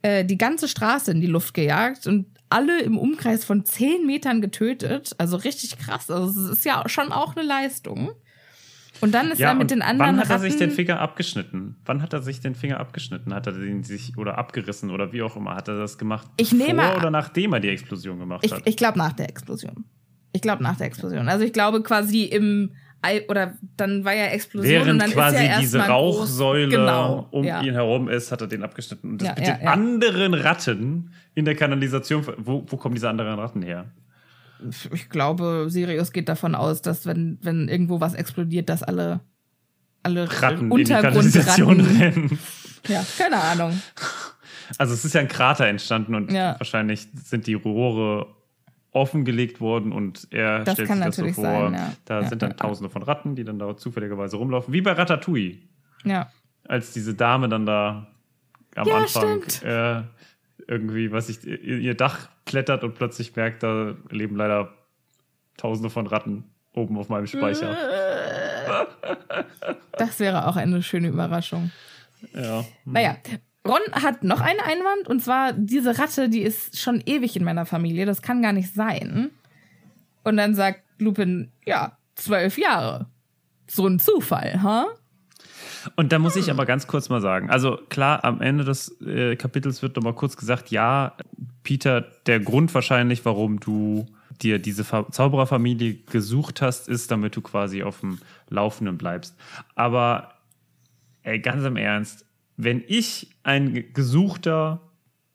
äh, 0.02 0.26
die 0.26 0.38
ganze 0.38 0.68
Straße 0.68 1.12
in 1.12 1.22
die 1.22 1.28
Luft 1.28 1.54
gejagt 1.54 2.08
und 2.08 2.26
alle 2.52 2.82
im 2.82 2.98
Umkreis 2.98 3.46
von 3.46 3.66
zehn 3.66 4.06
Metern 4.06 4.42
getötet. 4.42 5.16
Also 5.18 5.38
richtig 5.38 5.78
krass. 5.78 6.10
Also 6.10 6.42
es 6.42 6.50
ist 6.50 6.66
ja 6.66 6.88
schon 6.88 7.12
auch 7.12 7.36
eine 7.36 7.46
Leistung. 7.46 8.12
Und 9.00 9.14
dann 9.14 9.32
ist 9.32 9.40
ja, 9.40 9.50
er 9.50 9.56
mit 9.56 9.72
den 9.72 9.82
anderen. 9.82 10.18
Wann 10.18 10.20
hat 10.20 10.30
er 10.30 10.40
sich 10.40 10.58
den 10.58 10.70
Finger 10.70 11.00
abgeschnitten? 11.00 11.78
Wann 11.86 12.02
hat 12.04 12.14
er 12.14 12.22
sich 12.22 12.40
den 12.40 12.54
Finger 12.54 12.80
abgeschnitten? 12.80 13.34
Hat 13.34 13.48
er 13.48 13.54
den 13.54 13.84
sich 13.84 14.18
oder 14.18 14.38
abgerissen 14.38 14.92
oder 14.92 15.12
wie 15.12 15.24
auch 15.24 15.36
immer? 15.36 15.56
Hat 15.56 15.68
er 15.68 15.78
das 15.78 15.98
gemacht? 15.98 16.28
Ich 16.38 16.54
nehme 16.54 16.84
vor 16.84 16.98
oder 16.98 17.10
nachdem 17.10 17.54
er 17.54 17.60
die 17.60 17.70
Explosion 17.70 18.20
gemacht 18.20 18.46
ich, 18.46 18.52
hat? 18.52 18.62
Ich 18.66 18.78
glaube 18.78 19.00
nach 19.00 19.14
der 19.14 19.28
Explosion. 19.28 19.86
Ich 20.34 20.42
glaube 20.42 20.62
nach 20.62 20.78
der 20.78 20.88
Explosion. 20.88 21.28
Also 21.28 21.44
ich 21.44 21.52
glaube 21.52 21.82
quasi 21.82 22.24
im 22.24 22.74
oder 23.28 23.58
dann 23.78 24.06
war 24.06 24.14
ja 24.14 24.26
Explosion 24.26 24.72
Während 24.72 24.92
und 24.92 25.00
dann 25.00 25.12
quasi 25.12 25.38
ist 25.38 25.44
ja 25.44 25.60
diese 25.60 25.80
Rauchsäule 25.80 26.70
genau, 26.70 27.28
um 27.32 27.44
ja. 27.44 27.62
ihn 27.62 27.74
herum 27.74 28.10
ist, 28.10 28.32
hat 28.32 28.42
er 28.42 28.48
den 28.48 28.64
abgeschnitten. 28.64 29.12
Und 29.12 29.22
das 29.22 29.30
Ja, 29.30 29.36
mit 29.36 29.48
ja, 29.48 29.56
den 29.56 29.68
anderen 29.68 30.34
Ratten 30.34 31.14
in 31.34 31.46
der 31.46 31.56
Kanalisation, 31.56 32.26
wo, 32.38 32.64
wo 32.68 32.78
kommen 32.78 32.96
diese 32.96 33.10
anderen 33.10 33.40
Ratten 33.40 33.62
her? 33.64 33.86
Ich 34.94 35.10
glaube, 35.10 35.66
Sirius 35.70 36.12
geht 36.12 36.30
davon 36.30 36.54
aus, 36.54 36.84
dass 36.84 37.08
wenn, 37.08 37.40
wenn 37.42 37.68
irgendwo 37.68 38.00
was 38.00 38.14
explodiert, 38.14 38.70
dass 38.70 38.84
alle, 38.84 39.22
alle 40.04 40.30
Ratten 40.42 40.72
in 40.72 40.78
die 40.78 40.84
Kanalisation 40.84 41.80
Untergrundratten. 41.80 42.28
rennen. 42.28 42.40
Ja, 42.88 43.04
keine 43.18 43.38
Ahnung. 43.42 43.82
Also 44.78 44.94
es 44.94 45.04
ist 45.04 45.14
ja 45.14 45.22
ein 45.22 45.28
Krater 45.28 45.66
entstanden 45.68 46.16
und 46.16 46.32
wahrscheinlich 46.32 47.08
sind 47.24 47.48
die 47.48 47.56
Rohre 47.56 48.28
offengelegt 48.92 49.62
worden 49.62 49.92
und 49.94 50.28
er 50.32 50.64
Das 50.64 50.74
stellt 50.76 50.88
kann 50.90 50.98
sich 50.98 51.06
das 51.08 51.16
so 51.16 51.22
natürlich 51.22 51.36
vor. 51.36 51.44
sein, 51.46 51.74
ja. 51.74 51.94
Da 52.06 52.22
Ja, 52.22 52.28
sind 52.30 52.42
dann 52.42 52.52
ja, 52.52 52.56
tausende 52.58 52.90
von 52.90 53.04
Ratten, 53.04 53.36
die 53.36 53.44
dann 53.44 53.58
da 53.58 53.76
zufälligerweise 53.78 54.36
rumlaufen. 54.38 54.74
Wie 54.74 54.82
bei 54.82 54.92
Ratatouille, 54.92 55.60
Ja. 56.04 56.30
als 56.68 56.92
diese 56.92 57.14
Dame 57.16 57.48
dann 57.50 57.66
da 57.66 58.08
am 58.76 58.90
Anfang 58.90 59.44
äh, 59.64 60.04
irgendwie, 60.68 61.12
was 61.12 61.30
ich, 61.30 61.46
ihr, 61.46 61.60
ihr 61.80 61.96
Dach 61.96 62.30
klettert 62.46 62.84
und 62.84 62.96
plötzlich 62.96 63.36
merkt, 63.36 63.64
da 63.64 63.96
leben 64.10 64.36
leider 64.36 64.74
tausende 65.58 65.90
von 65.90 66.08
Ratten 66.08 66.44
oben 66.74 66.98
auf 66.98 67.10
meinem 67.10 67.28
Speicher. 67.28 67.76
Das 69.98 70.20
wäre 70.20 70.48
auch 70.48 70.56
eine 70.56 70.82
schöne 70.84 71.08
Überraschung. 71.10 71.72
Ja. 72.34 72.64
Naja, 72.86 73.18
Ron 73.68 73.82
hat 73.92 74.24
noch 74.24 74.42
einen 74.42 74.60
Einwand 74.60 75.08
und 75.08 75.22
zwar 75.22 75.54
diese 75.54 76.00
Ratte, 76.00 76.30
die 76.30 76.42
ist 76.42 76.80
schon 76.80 77.02
ewig 77.06 77.36
in 77.36 77.44
meiner 77.44 77.66
Familie. 77.66 78.06
Das 78.06 78.22
kann 78.22 78.42
gar 78.42 78.54
nicht 78.54 78.74
sein. 78.74 79.30
Und 80.24 80.38
dann 80.38 80.56
sagt 80.56 80.82
Lupin, 80.98 81.52
ja, 81.66 81.98
zwölf 82.16 82.58
Jahre. 82.58 83.08
So 83.68 83.88
ein 83.88 84.00
Zufall, 84.00 84.62
ha? 84.62 84.88
Und 85.96 86.12
da 86.12 86.20
muss 86.20 86.36
ich 86.36 86.52
aber 86.52 86.66
ganz 86.66 86.88
kurz 86.88 87.10
mal 87.10 87.22
sagen, 87.22 87.50
also 87.50 87.78
klar, 87.90 88.24
am 88.24 88.42
Ende 88.42 88.64
des 88.64 89.00
äh, 89.02 89.36
Kapitels 89.36 89.82
wird 89.82 89.96
nochmal 89.96 90.14
kurz 90.14 90.38
gesagt, 90.38 90.70
ja, 90.70 91.16
Peter, 91.64 92.02
der 92.26 92.40
Grund 92.40 92.74
wahrscheinlich, 92.74 93.26
warum 93.26 93.60
du 93.60 94.06
dir 94.42 94.60
diese 94.60 94.84
Fa 94.84 95.08
Zaubererfamilie 95.10 95.96
gesucht 96.12 96.62
hast, 96.62 96.88
ist, 96.88 97.12
damit 97.12 97.36
du 97.36 97.42
quasi 97.42 97.84
auf 97.84 98.02
dem 98.02 98.20
Laufenden 98.50 98.98
bleibst. 98.98 99.36
Aber 99.76 100.36
ey, 101.24 101.40
ganz 101.40 101.64
im 101.64 101.78
Ernst, 101.78 102.26
wenn 102.64 102.84
ich 102.88 103.30
ein 103.44 103.74
ge- 103.74 103.92
gesuchter 103.92 104.82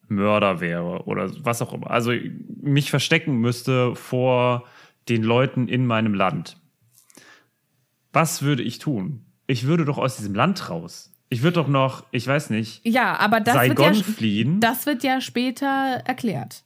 Mörder 0.07 0.59
wäre 0.61 1.03
oder 1.05 1.29
was 1.43 1.61
auch 1.61 1.73
immer, 1.73 1.91
also 1.91 2.11
mich 2.61 2.89
verstecken 2.89 3.37
müsste 3.37 3.95
vor 3.95 4.65
den 5.09 5.23
Leuten 5.23 5.67
in 5.67 5.85
meinem 5.85 6.13
Land, 6.13 6.57
was 8.13 8.41
würde 8.41 8.63
ich 8.63 8.79
tun? 8.79 9.25
Ich 9.47 9.65
würde 9.65 9.85
doch 9.85 9.97
aus 9.97 10.17
diesem 10.17 10.33
Land 10.35 10.69
raus. 10.69 11.13
Ich 11.29 11.43
würde 11.43 11.55
doch 11.55 11.67
noch, 11.67 12.05
ich 12.11 12.25
weiß 12.25 12.49
nicht, 12.51 12.81
Ja, 12.85 13.17
aber 13.19 13.41
das 13.41 13.55
wird 13.55 13.77
Saigon 13.77 13.93
ja, 13.93 14.03
fliehen. 14.03 14.59
das 14.61 14.85
wird 14.85 15.03
ja 15.03 15.19
später 15.19 16.01
erklärt. 16.05 16.63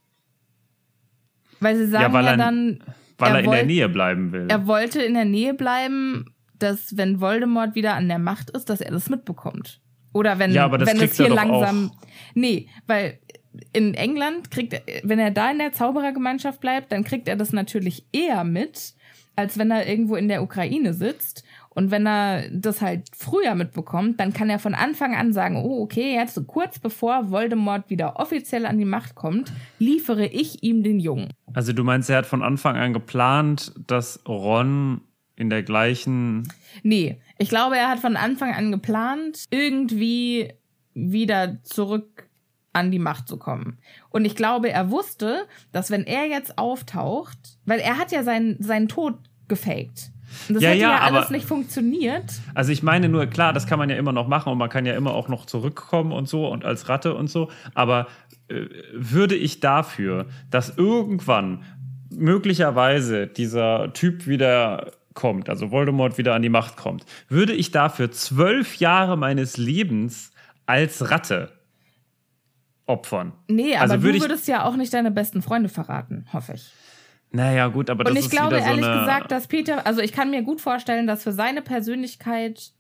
Weil 1.60 1.78
sie 1.78 1.88
sagen 1.88 2.04
Ja, 2.04 2.08
ja, 2.10 2.14
weil 2.14 2.26
er- 2.28 2.38
dann, 2.38 2.84
weil 3.18 3.36
er, 3.36 3.44
in 3.44 3.52
der 3.52 3.66
Nähe 3.66 3.90
bleiben 3.90 4.32
will. 4.32 4.48
er 4.50 4.68
wollte 4.68 5.02
in 5.02 5.14
der 5.16 5.26
Nähe 5.26 5.54
bleiben, 5.56 6.26
dass 6.58 6.96
wenn 6.96 7.20
Voldemort 7.22 7.74
wieder 7.76 7.96
an 7.96 8.08
der 8.08 8.20
Macht 8.20 8.52
ist, 8.52 8.70
dass 8.70 8.82
er 8.82 8.92
das 8.92 9.10
mitbekommt. 9.10 9.80
Oder 10.14 10.40
wenn, 10.40 10.52
Ja, 10.52 10.66
aber 10.66 10.78
das 10.78 10.90
wenn 10.90 11.02
es 11.02 11.18
hier 11.18 11.28
er 11.28 11.36
langsam. 11.36 11.92
auch. 11.92 12.08
Nee, 12.36 12.68
weil 12.88 13.20
in 13.74 13.94
England 13.94 14.52
kriegt 14.52 14.74
er, 14.74 14.82
wenn 15.04 15.20
er 15.20 15.32
da 15.32 15.52
in 15.52 15.60
der 15.60 15.74
Zauberergemeinschaft 15.74 16.60
bleibt, 16.62 16.92
dann 16.92 17.04
kriegt 17.04 17.28
er 17.28 17.36
das 17.36 17.52
natürlich 17.54 18.06
eher 18.12 18.44
mit, 18.44 18.94
als 19.36 19.58
wenn 19.58 19.72
er 19.72 19.88
irgendwo 19.88 20.16
in 20.16 20.28
der 20.28 20.44
Ukraine 20.44 20.94
sitzt. 20.94 21.44
Und 21.74 21.90
wenn 21.90 22.06
er 22.06 22.50
das 22.52 22.82
halt 22.82 23.04
früher 23.16 23.56
mitbekommt, 23.56 24.20
dann 24.20 24.34
kann 24.34 24.50
er 24.50 24.60
von 24.60 24.76
Anfang 24.76 25.16
an 25.16 25.32
sagen, 25.32 25.56
oh, 25.56 25.82
okay, 25.82 26.14
jetzt 26.16 26.36
so 26.36 26.44
kurz 26.44 26.80
bevor 26.80 27.32
Voldemort 27.32 27.90
wieder 27.90 28.20
offiziell 28.20 28.66
an 28.66 28.78
die 28.78 28.86
Macht 28.86 29.16
kommt, 29.16 29.54
liefere 29.80 30.26
ich 30.26 30.64
ihm 30.64 30.84
den 30.84 31.00
Jungen. 31.00 31.30
also 31.54 31.72
du 31.72 31.86
meinst, 31.86 32.10
er 32.10 32.18
hat 32.18 32.26
von 32.26 32.44
Anfang 32.44 32.76
an 32.76 32.92
geplant, 32.92 33.74
dass 33.88 34.20
Ron 34.28 35.02
in 35.38 35.50
der 35.50 35.64
gleichen. 35.64 36.48
Nee, 36.84 37.20
ich 37.38 37.50
glaube, 37.50 37.78
er 37.78 37.90
hat 37.90 38.00
von 38.00 38.16
Anfang 38.16 38.54
an 38.54 38.72
geplant, 38.72 39.46
irgendwie 39.52 40.54
wieder 40.94 41.62
zurück 41.64 42.28
an 42.74 42.92
die 42.92 43.00
Macht 43.00 43.28
zu 43.28 43.38
kommen. 43.38 43.78
Und 44.10 44.24
ich 44.26 44.36
glaube, 44.36 44.70
er 44.72 44.90
wusste, 44.92 45.46
dass 45.72 45.92
wenn 45.92 46.04
er 46.06 46.28
jetzt 46.28 46.58
auftaucht, 46.58 47.38
weil 47.66 47.80
er 47.80 47.98
hat 47.98 48.12
ja 48.12 48.24
seinen, 48.24 48.62
seinen 48.64 48.88
Tod 48.88 49.16
gefaked. 49.50 50.12
Und 50.48 50.56
das 50.56 50.64
Ja, 50.64 50.70
hätte 50.70 50.82
ja, 50.82 50.90
ja, 50.92 51.00
alles 51.02 51.26
aber- 51.26 51.36
nicht 51.36 51.46
funktioniert. 51.46 52.24
Also 52.54 52.72
ich 52.72 52.84
meine 52.84 53.10
nur, 53.10 53.26
klar, 53.26 53.52
das 53.52 53.68
kann 53.68 53.78
man 53.78 53.90
ja 53.90 53.98
immer 53.98 54.14
noch 54.14 54.28
machen 54.30 54.50
und 54.54 54.58
man 54.58 54.70
kann 54.70 54.86
ja 54.86 54.94
immer 54.96 55.14
auch 55.14 55.28
noch 55.28 55.46
zurückkommen 55.46 56.14
und 56.14 56.30
so 56.30 56.48
und 56.48 56.64
als 56.64 56.88
Ratte 56.88 57.14
und 57.16 57.30
so. 57.30 57.50
Aber 57.74 58.08
äh, 58.48 58.66
würde 58.94 59.36
ich 59.36 59.60
dafür, 59.60 60.28
dass 60.50 60.78
irgendwann 60.78 61.64
möglicherweise 62.10 63.28
dieser 63.28 63.92
Typ 63.94 64.28
wieder 64.28 64.92
kommt, 65.14 65.50
also 65.50 65.72
Voldemort 65.72 66.18
wieder 66.18 66.34
an 66.36 66.42
die 66.42 66.50
Macht 66.50 66.78
kommt, 66.78 67.06
würde 67.28 67.54
ich 67.54 67.72
dafür 67.72 68.12
zwölf 68.12 68.76
Jahre 68.78 69.18
meines 69.18 69.58
Lebens 69.58 70.32
als 70.66 71.10
Ratte 71.12 71.52
opfern. 72.86 73.34
Nee, 73.48 73.74
aber 73.76 73.82
Also 73.84 73.96
du 73.98 74.04
würde 74.04 74.18
ich- 74.18 74.24
würdest 74.24 74.48
ja 74.48 74.66
auch 74.66 74.76
nicht 74.76 74.94
deine 74.94 75.12
besten 75.12 75.42
Freunde 75.42 75.70
verraten, 75.70 76.26
hoffe 76.34 76.54
ich. 76.54 76.72
Naja, 77.32 77.68
gut, 77.68 77.90
aber 77.90 78.04
das 78.04 78.12
Und 78.12 78.18
ich 78.18 78.26
ist 78.26 78.32
glaube 78.32 78.60
so 78.60 78.66
ehrlich 78.66 78.86
eine, 78.86 79.00
gesagt, 79.00 79.32
dass 79.32 79.48
Peter, 79.48 79.86
also 79.88 80.02
ich 80.02 80.12
kann 80.12 80.32
mir 80.32 80.42
gut 80.44 80.60
vorstellen, 80.60 81.08
dass 81.08 81.24
für 81.24 81.32
seine 81.32 81.62
Persönlichkeit 81.62 82.72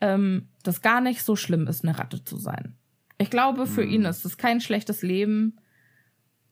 ähm, 0.00 0.48
das 0.64 0.82
gar 0.82 1.00
nicht 1.00 1.22
so 1.22 1.36
schlimm 1.36 1.68
ist, 1.68 1.84
eine 1.84 1.96
Ratte 1.96 2.24
zu 2.24 2.36
sein. 2.36 2.74
Ich 3.18 3.30
glaube, 3.30 3.68
für 3.68 3.82
Hm. 3.84 3.90
ihn 3.90 4.04
ist 4.04 4.24
es 4.24 4.36
kein 4.36 4.60
schlechtes 4.60 5.02
Leben. 5.02 5.60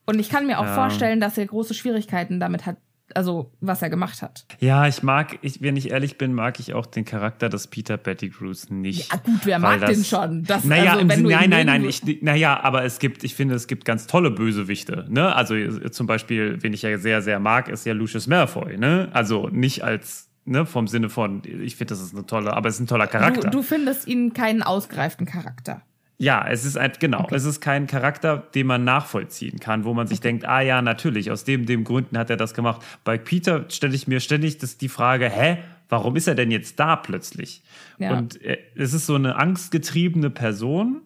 Und 0.07 0.21
ich 0.21 0.29
kann 0.29 0.47
mir 0.47 0.61
auch 0.61 0.65
Ja. 0.67 0.75
vorstellen, 0.77 1.19
dass 1.19 1.37
er 1.37 1.47
große 1.47 1.75
Schwierigkeiten 1.75 2.39
damit 2.39 2.65
hat, 2.65 2.77
also 3.17 3.53
was 3.61 3.83
er 3.83 3.91
gemacht 3.91 4.23
hat. 4.23 4.47
Ja, 4.61 4.87
ich 4.87 5.03
mag, 5.03 5.39
ich, 5.43 5.61
wenn 5.63 5.77
ich 5.77 5.91
ehrlich 5.91 6.19
bin, 6.19 6.33
mag 6.35 6.61
ich 6.61 6.75
auch 6.75 6.87
den 6.87 7.05
Charakter 7.05 7.49
des 7.49 7.67
Peter 7.67 7.97
Pettigrews 7.97 8.71
nicht. 8.71 9.13
Ja, 9.13 9.19
gut, 9.19 9.41
wer 9.45 9.59
mag 9.59 9.81
den 9.81 9.99
das- 9.99 10.09
schon? 10.09 10.45
Das, 10.45 10.65
Naja, 10.65 10.93
also, 10.97 11.01
im 11.01 11.09
nein, 11.29 11.51
nein, 11.51 11.67
nein, 11.67 11.85
ich, 11.85 12.03
naja, 12.23 12.61
aber 12.63 12.85
es 12.85 12.99
gibt, 12.99 13.25
ich 13.25 13.35
finde, 13.35 13.55
es 13.55 13.67
gibt 13.67 13.85
ganz 13.85 14.07
tolle 14.07 14.31
Bösewichte, 14.31 15.07
ne? 15.09 15.35
Also 15.35 15.55
zum 15.91 16.07
Beispiel, 16.07 16.59
wen 16.63 16.73
ich 16.73 16.83
ja 16.83 16.97
sehr, 16.99 17.23
sehr 17.23 17.39
mag, 17.41 17.69
ist 17.69 17.87
ja 17.87 17.93
Lucius 17.93 18.27
Malfoy, 18.27 18.77
ne? 18.79 19.09
Also 19.13 19.49
nicht 19.49 19.83
als, 19.85 20.29
ne, 20.45 20.67
vom 20.67 20.87
Sinne 20.89 21.09
von, 21.09 21.43
ich 21.45 21.77
finde, 21.77 21.95
das 21.95 22.01
ist 22.03 22.15
eine 22.15 22.27
tolle, 22.27 22.55
aber 22.55 22.69
es 22.69 22.77
ist 22.77 22.81
ein 22.81 22.87
toller 22.87 23.07
Charakter. 23.07 23.51
Du, 23.51 23.59
du 23.59 23.63
findest 23.63 24.07
ihn 24.07 24.33
keinen 24.33 24.63
ausgereiften 24.63 25.27
Charakter. 25.27 25.83
Ja, 26.21 26.47
es 26.47 26.67
ist 26.67 26.77
ein, 26.77 26.93
genau, 26.99 27.27
es 27.31 27.47
ist 27.47 27.63
kein 27.63 27.87
Charakter, 27.87 28.37
den 28.55 28.67
man 28.67 28.85
nachvollziehen 28.85 29.59
kann, 29.59 29.85
wo 29.85 29.95
man 29.95 30.07
sich 30.07 30.21
denkt, 30.21 30.45
ah 30.45 30.61
ja, 30.61 30.83
natürlich, 30.83 31.31
aus 31.31 31.45
dem, 31.45 31.65
dem 31.65 31.83
Gründen 31.83 32.19
hat 32.19 32.29
er 32.29 32.37
das 32.37 32.53
gemacht. 32.53 32.83
Bei 33.05 33.17
Peter 33.17 33.65
stelle 33.71 33.95
ich 33.95 34.07
mir 34.07 34.21
ständig 34.21 34.59
das, 34.59 34.77
die 34.77 34.91
Frage, 34.91 35.31
hä, 35.31 35.57
warum 35.89 36.17
ist 36.17 36.27
er 36.27 36.35
denn 36.35 36.51
jetzt 36.51 36.79
da 36.79 36.97
plötzlich? 36.97 37.63
Ja. 37.97 38.19
Und 38.19 38.43
äh, 38.43 38.59
es 38.75 38.93
ist 38.93 39.07
so 39.07 39.15
eine 39.15 39.37
angstgetriebene 39.37 40.29
Person, 40.29 41.01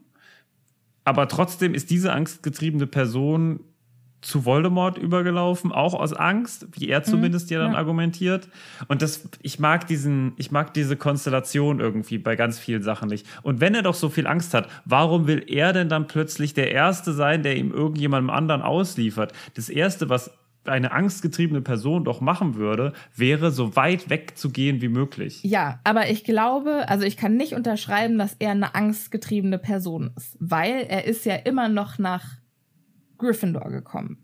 aber 1.05 1.29
trotzdem 1.29 1.75
ist 1.75 1.91
diese 1.91 2.13
angstgetriebene 2.13 2.89
Person 2.89 3.61
zu 4.25 4.45
Voldemort 4.45 4.97
übergelaufen, 4.97 5.71
auch 5.71 5.95
aus 5.95 6.15
Angst, 6.15 6.67
wie 6.73 6.89
er 6.89 7.03
zumindest 7.03 7.51
ja 7.51 7.59
dann 7.59 7.75
argumentiert. 7.75 8.49
Und 8.89 9.03
das, 9.03 9.29
ich 9.43 9.59
mag 9.59 9.87
diesen, 9.87 10.33
ich 10.37 10.51
mag 10.51 10.73
diese 10.73 10.97
Konstellation 10.97 11.79
irgendwie 11.79 12.19
bei 12.19 12.35
ganz 12.35 12.59
vielen 12.59 12.83
Sachen 12.83 13.09
nicht. 13.09 13.27
Und 13.43 13.61
wenn 13.61 13.75
er 13.75 13.83
doch 13.83 13.95
so 13.95 14.09
viel 14.09 14.27
Angst 14.27 14.55
hat, 14.55 14.69
warum 14.87 15.27
will 15.27 15.45
er 15.47 15.73
denn 15.73 15.89
dann 15.89 16.07
plötzlich 16.07 16.55
der 16.55 16.73
Erste 16.73 17.13
sein, 17.13 17.43
der 17.43 17.57
ihm 17.57 17.71
irgendjemandem 17.71 18.31
anderen 18.31 18.63
ausliefert? 18.63 19.33
Das 19.55 19.69
Erste, 19.69 20.09
was 20.09 20.31
eine 20.67 20.93
angstgetriebene 20.93 21.61
Person 21.61 22.05
doch 22.05 22.23
machen 22.23 22.55
würde, 22.55 22.95
wäre 23.15 23.51
so 23.51 23.77
weit 23.77 24.09
weg 24.09 24.39
zu 24.39 24.51
gehen 24.51 24.81
wie 24.81 24.89
möglich. 24.89 25.41
Ja, 25.43 25.81
aber 25.85 26.09
ich 26.09 26.25
glaube, 26.25 26.89
also 26.89 27.05
ich 27.05 27.19
kann 27.19 27.37
nicht 27.37 27.53
unterschreiben, 27.53 28.17
dass 28.17 28.37
er 28.39 28.53
eine 28.53 28.75
angstgetriebene 28.75 29.59
Person 29.59 30.13
ist, 30.17 30.39
weil 30.41 30.87
er 30.89 31.05
ist 31.05 31.27
ja 31.27 31.35
immer 31.35 31.69
noch 31.69 31.99
nach 31.99 32.25
Gryffindor 33.19 33.71
gekommen. 33.71 34.19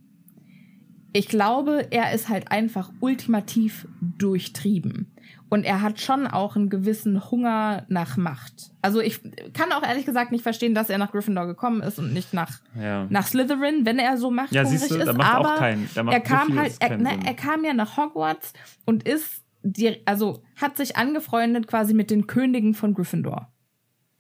Ich 1.13 1.27
glaube, 1.29 1.89
er 1.91 2.13
ist 2.13 2.29
halt 2.29 2.53
einfach 2.53 2.93
ultimativ 3.01 3.89
durchtrieben. 4.01 5.13
Und 5.49 5.65
er 5.65 5.83
hat 5.83 6.01
schon 6.01 6.29
auch 6.29 6.55
einen 6.55 6.69
gewissen 6.71 7.29
Hunger 7.33 7.85
nach 7.89 8.17
Macht. 8.17 8.71
Also 8.83 9.01
ich 9.01 9.21
kann 9.53 9.73
auch 9.73 9.83
ehrlich 9.83 10.07
gesagt 10.07 10.31
nicht 10.31 10.43
verstehen, 10.43 10.73
dass 10.77 10.89
er 10.89 10.99
nach 10.99 11.11
Gryffindor 11.11 11.47
gekommen 11.49 11.83
ist 11.83 11.99
und 11.99 12.13
nicht 12.13 12.33
nach, 12.33 12.61
Ja. 12.81 13.07
nach 13.11 13.27
Slytherin, 13.27 13.85
wenn 13.85 13.99
er 13.99 14.17
so 14.17 14.31
machthungrig 14.31 14.55
Ja, 14.73 14.79
siehst 14.79 14.91
du, 14.93 14.95
ist. 14.97 15.13
macht 15.17 15.35
auch 15.35 15.45
aber 15.47 15.57
kein- 15.57 15.89
da 15.93 16.05
macht 16.05 16.15
er 16.15 16.21
kam 16.21 16.57
halt, 16.57 16.77
er, 16.79 16.89
keinen 16.91 17.03
ne, 17.03 17.19
er 17.27 17.35
kam 17.35 17.65
ja 17.65 17.73
nach 17.75 17.97
Hogwarts 17.97 18.53
und 18.87 19.03
ist, 19.09 19.43
die, 19.65 19.97
also 20.07 20.45
hat 20.55 20.77
sich 20.77 20.97
angefreundet 20.97 21.67
quasi 21.67 21.95
mit 21.95 22.13
den 22.13 22.29
Königen 22.29 22.73
von 22.75 22.95
Gryffindor. 22.95 23.50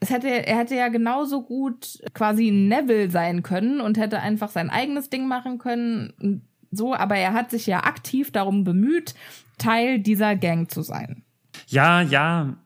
Es 0.00 0.10
hätte, 0.10 0.28
er 0.28 0.56
hätte 0.56 0.74
ja 0.74 0.88
genauso 0.88 1.42
gut 1.42 1.98
quasi 2.14 2.50
Neville 2.50 3.10
sein 3.10 3.42
können 3.42 3.80
und 3.80 3.98
hätte 3.98 4.20
einfach 4.20 4.48
sein 4.48 4.70
eigenes 4.70 5.10
Ding 5.10 5.28
machen 5.28 5.58
können. 5.58 6.42
So, 6.70 6.94
aber 6.94 7.16
er 7.16 7.34
hat 7.34 7.50
sich 7.50 7.66
ja 7.66 7.84
aktiv 7.84 8.30
darum 8.30 8.64
bemüht, 8.64 9.14
Teil 9.58 9.98
dieser 9.98 10.36
Gang 10.36 10.70
zu 10.70 10.82
sein. 10.82 11.22
Ja, 11.68 12.00
ja. 12.00 12.56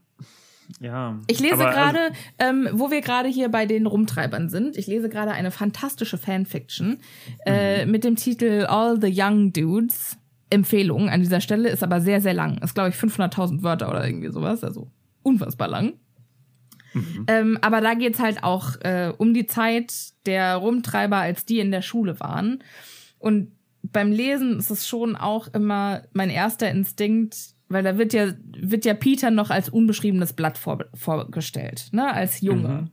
Ja. 0.81 1.21
Ich 1.27 1.41
lese 1.41 1.55
Aber, 1.55 1.67
also, 1.69 1.79
gerade, 1.79 2.13
ähm, 2.39 2.69
wo 2.73 2.91
wir 2.91 3.01
gerade 3.01 3.29
hier 3.29 3.49
bei 3.49 3.67
den 3.67 3.87
Rumtreibern 3.87 4.49
sind, 4.49 4.77
ich 4.77 4.87
lese 4.87 5.09
gerade 5.09 5.33
eine 5.33 5.51
fantastische 5.51 6.19
Fanfiction 6.19 6.99
äh, 7.47 7.87
mit 7.87 8.05
dem 8.05 8.17
Titel 8.17 8.67
All 8.69 9.01
the 9.01 9.13
Young 9.13 9.53
Dudes. 9.53 10.19
Empfehlung 10.51 11.09
an 11.09 11.21
dieser 11.21 11.41
Stelle 11.41 11.69
ist 11.69 11.83
aber 11.83 12.01
sehr, 12.01 12.21
sehr 12.21 12.35
lang. 12.35 12.59
Ist, 12.59 12.75
glaube 12.75 12.91
ich, 12.91 12.97
500.000 12.97 13.63
Wörter 13.63 13.89
oder 13.91 14.07
irgendwie 14.07 14.31
sowas, 14.31 14.63
also 14.63 14.89
unfassbar 15.23 15.69
lang. 15.69 15.95
Ähm, 17.27 17.59
aber 17.61 17.81
da 17.81 17.95
geht's 17.95 18.21
halt 18.21 18.43
auch 18.45 18.77
äh, 18.81 19.13
um 19.17 19.35
die 19.35 19.47
Zeit 19.47 19.93
der 20.27 20.57
Rumtreiber, 20.57 21.17
als 21.19 21.45
die 21.45 21.59
in 21.59 21.71
der 21.71 21.83
Schule 21.83 22.21
waren. 22.21 22.63
Und 23.19 23.53
beim 23.83 24.13
Lesen 24.13 24.59
ist 24.59 24.71
es 24.71 24.87
schon 24.89 25.17
auch 25.17 25.49
immer 25.55 26.03
mein 26.13 26.31
erster 26.31 26.71
Instinkt, 26.71 27.37
weil 27.69 27.83
da 27.83 27.99
wird 27.99 28.13
ja, 28.13 28.29
wird 28.59 28.85
ja 28.85 28.95
Peter 28.95 29.31
noch 29.31 29.51
als 29.51 29.69
unbeschriebenes 29.69 30.33
Blatt 30.35 30.59
vor, 30.59 30.85
vorgestellt, 30.95 31.89
ne, 31.93 32.13
als 32.13 32.41
Junge. 32.41 32.69
Mhm. 32.69 32.91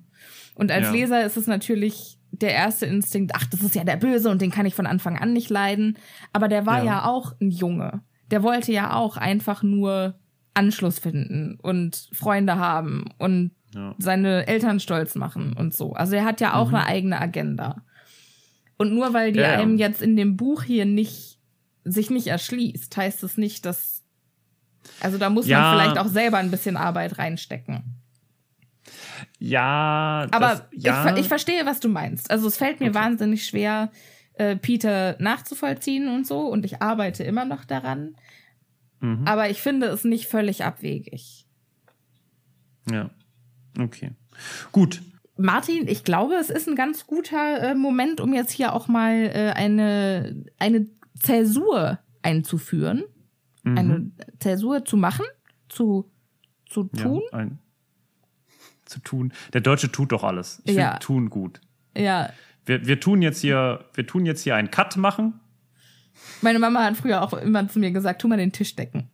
Und 0.56 0.72
als 0.72 0.88
Ja. 0.88 0.92
Leser 0.92 1.26
ist 1.26 1.38
es 1.38 1.48
natürlich 1.48 2.18
der 2.32 2.54
erste 2.54 2.86
Instinkt, 2.86 3.34
ach, 3.36 3.46
das 3.46 3.62
ist 3.62 3.76
ja 3.76 3.84
der 3.84 3.98
Böse 3.98 4.30
und 4.30 4.42
den 4.42 4.52
kann 4.52 4.66
ich 4.66 4.76
von 4.76 4.88
Anfang 4.88 5.18
an 5.18 5.34
nicht 5.34 5.50
leiden. 5.50 5.98
Aber 6.34 6.48
der 6.48 6.66
war 6.66 6.80
Ja. 6.80 6.86
ja 6.86 7.06
auch 7.06 7.34
ein 7.42 7.52
Junge. 7.52 8.02
Der 8.32 8.44
wollte 8.44 8.72
ja 8.72 8.96
auch 8.96 9.18
einfach 9.18 9.64
nur 9.64 10.16
Anschluss 10.54 11.00
finden 11.00 11.58
und 11.62 12.10
Freunde 12.14 12.58
haben 12.58 13.06
und 13.18 13.52
Ja. 13.74 13.96
seine 14.00 14.48
Eltern 14.48 14.80
stolz 14.80 15.16
machen 15.16 15.54
und 15.54 15.74
so. 15.74 15.94
Also 15.94 16.16
er 16.16 16.26
hat 16.26 16.42
ja 16.42 16.56
auch 16.56 16.68
eine 16.70 16.86
eigene 16.86 17.20
Agenda. 17.22 17.84
Und 18.78 18.94
nur 18.94 19.14
weil 19.14 19.32
die 19.32 19.40
Mhm. 19.40 19.46
Ja, 19.46 19.52
einem 19.54 19.78
jetzt 19.78 20.02
in 20.02 20.16
dem 20.16 20.36
Buch 20.38 20.64
hier 20.64 20.86
nicht 20.86 21.40
sich 21.84 22.10
nicht 22.10 22.28
erschließt, 22.28 22.96
heißt 22.98 23.24
es 23.24 23.38
nicht, 23.38 23.66
dass 23.66 24.04
also 25.00 25.18
da 25.18 25.30
muss 25.30 25.48
Ja. 25.48 25.62
man 25.62 25.74
vielleicht 25.80 25.98
auch 26.00 26.08
selber 26.12 26.38
ein 26.38 26.52
bisschen 26.52 26.76
Arbeit 26.76 27.18
reinstecken. 27.20 27.96
Ja, 29.40 30.28
Aber 30.32 30.40
das, 30.50 30.64
ich, 30.72 30.84
ja. 30.84 31.04
ver- 31.04 31.18
ich 31.18 31.28
verstehe, 31.28 31.66
was 31.66 31.80
du 31.80 31.90
meinst. 31.90 32.30
Also 32.32 32.48
es 32.48 32.58
fällt 32.58 32.80
mir 32.80 32.88
Okay. 32.90 32.96
wahnsinnig 32.96 33.46
schwer, 33.46 33.92
äh, 34.34 34.56
Peter 34.56 35.16
nachzuvollziehen 35.20 36.08
und 36.08 36.26
so. 36.28 36.42
Und 36.48 36.66
ich 36.66 36.82
arbeite 36.82 37.24
immer 37.24 37.46
noch 37.46 37.64
daran. 37.66 38.16
Mhm. 39.00 39.26
Aber 39.28 39.50
ich 39.50 39.62
finde 39.62 39.88
es 39.88 40.04
nicht 40.04 40.28
völlig 40.28 40.64
abwegig. 40.64 41.46
Ja. 42.92 43.10
Okay. 43.80 44.12
Gut. 44.72 45.02
Martin, 45.38 45.88
ich 45.88 46.04
glaube, 46.04 46.36
es 46.36 46.50
ist 46.50 46.68
ein 46.68 46.76
ganz 46.76 47.08
guter 47.08 47.72
äh, 47.72 47.76
Moment, 47.76 48.20
um 48.22 48.34
jetzt 48.34 48.52
hier 48.52 48.74
auch 48.74 48.88
mal 48.88 49.14
äh, 49.34 49.52
eine, 49.56 50.44
eine 50.60 50.88
Zäsur 51.20 52.00
einzuführen. 52.22 53.04
Mhm. 53.64 53.78
Eine 53.78 54.12
Zäsur 54.40 54.86
zu 54.86 54.98
machen, 54.98 55.26
zu, 55.70 56.12
zu 56.70 56.84
tun. 56.86 57.22
Ja, 57.32 57.38
ein, 57.40 57.60
zu 58.86 59.00
tun. 59.00 59.34
Der 59.54 59.62
Deutsche 59.62 59.92
tut 59.92 60.12
doch 60.12 60.24
alles. 60.24 60.62
Ich 60.66 60.76
Ja. 60.76 60.90
finde 60.92 61.00
tun 61.00 61.30
gut. 61.30 61.62
Ja. 61.96 62.30
Wir, 62.66 62.86
wir 62.86 63.00
tun 63.00 63.22
jetzt 63.22 63.42
hier, 63.42 63.86
wir 63.94 64.06
tun 64.06 64.26
jetzt 64.26 64.42
hier 64.44 64.56
einen 64.56 64.70
Cut 64.70 64.98
machen. 64.98 65.40
Meine 66.42 66.60
Mama 66.60 66.84
hat 66.84 66.98
früher 66.98 67.22
auch 67.24 67.34
immer 67.34 67.68
zu 67.68 67.80
mir 67.80 67.92
gesagt, 67.92 68.22
tu 68.22 68.28
mal 68.28 68.38
den 68.38 68.52
Tisch 68.52 68.76
decken. 68.76 69.10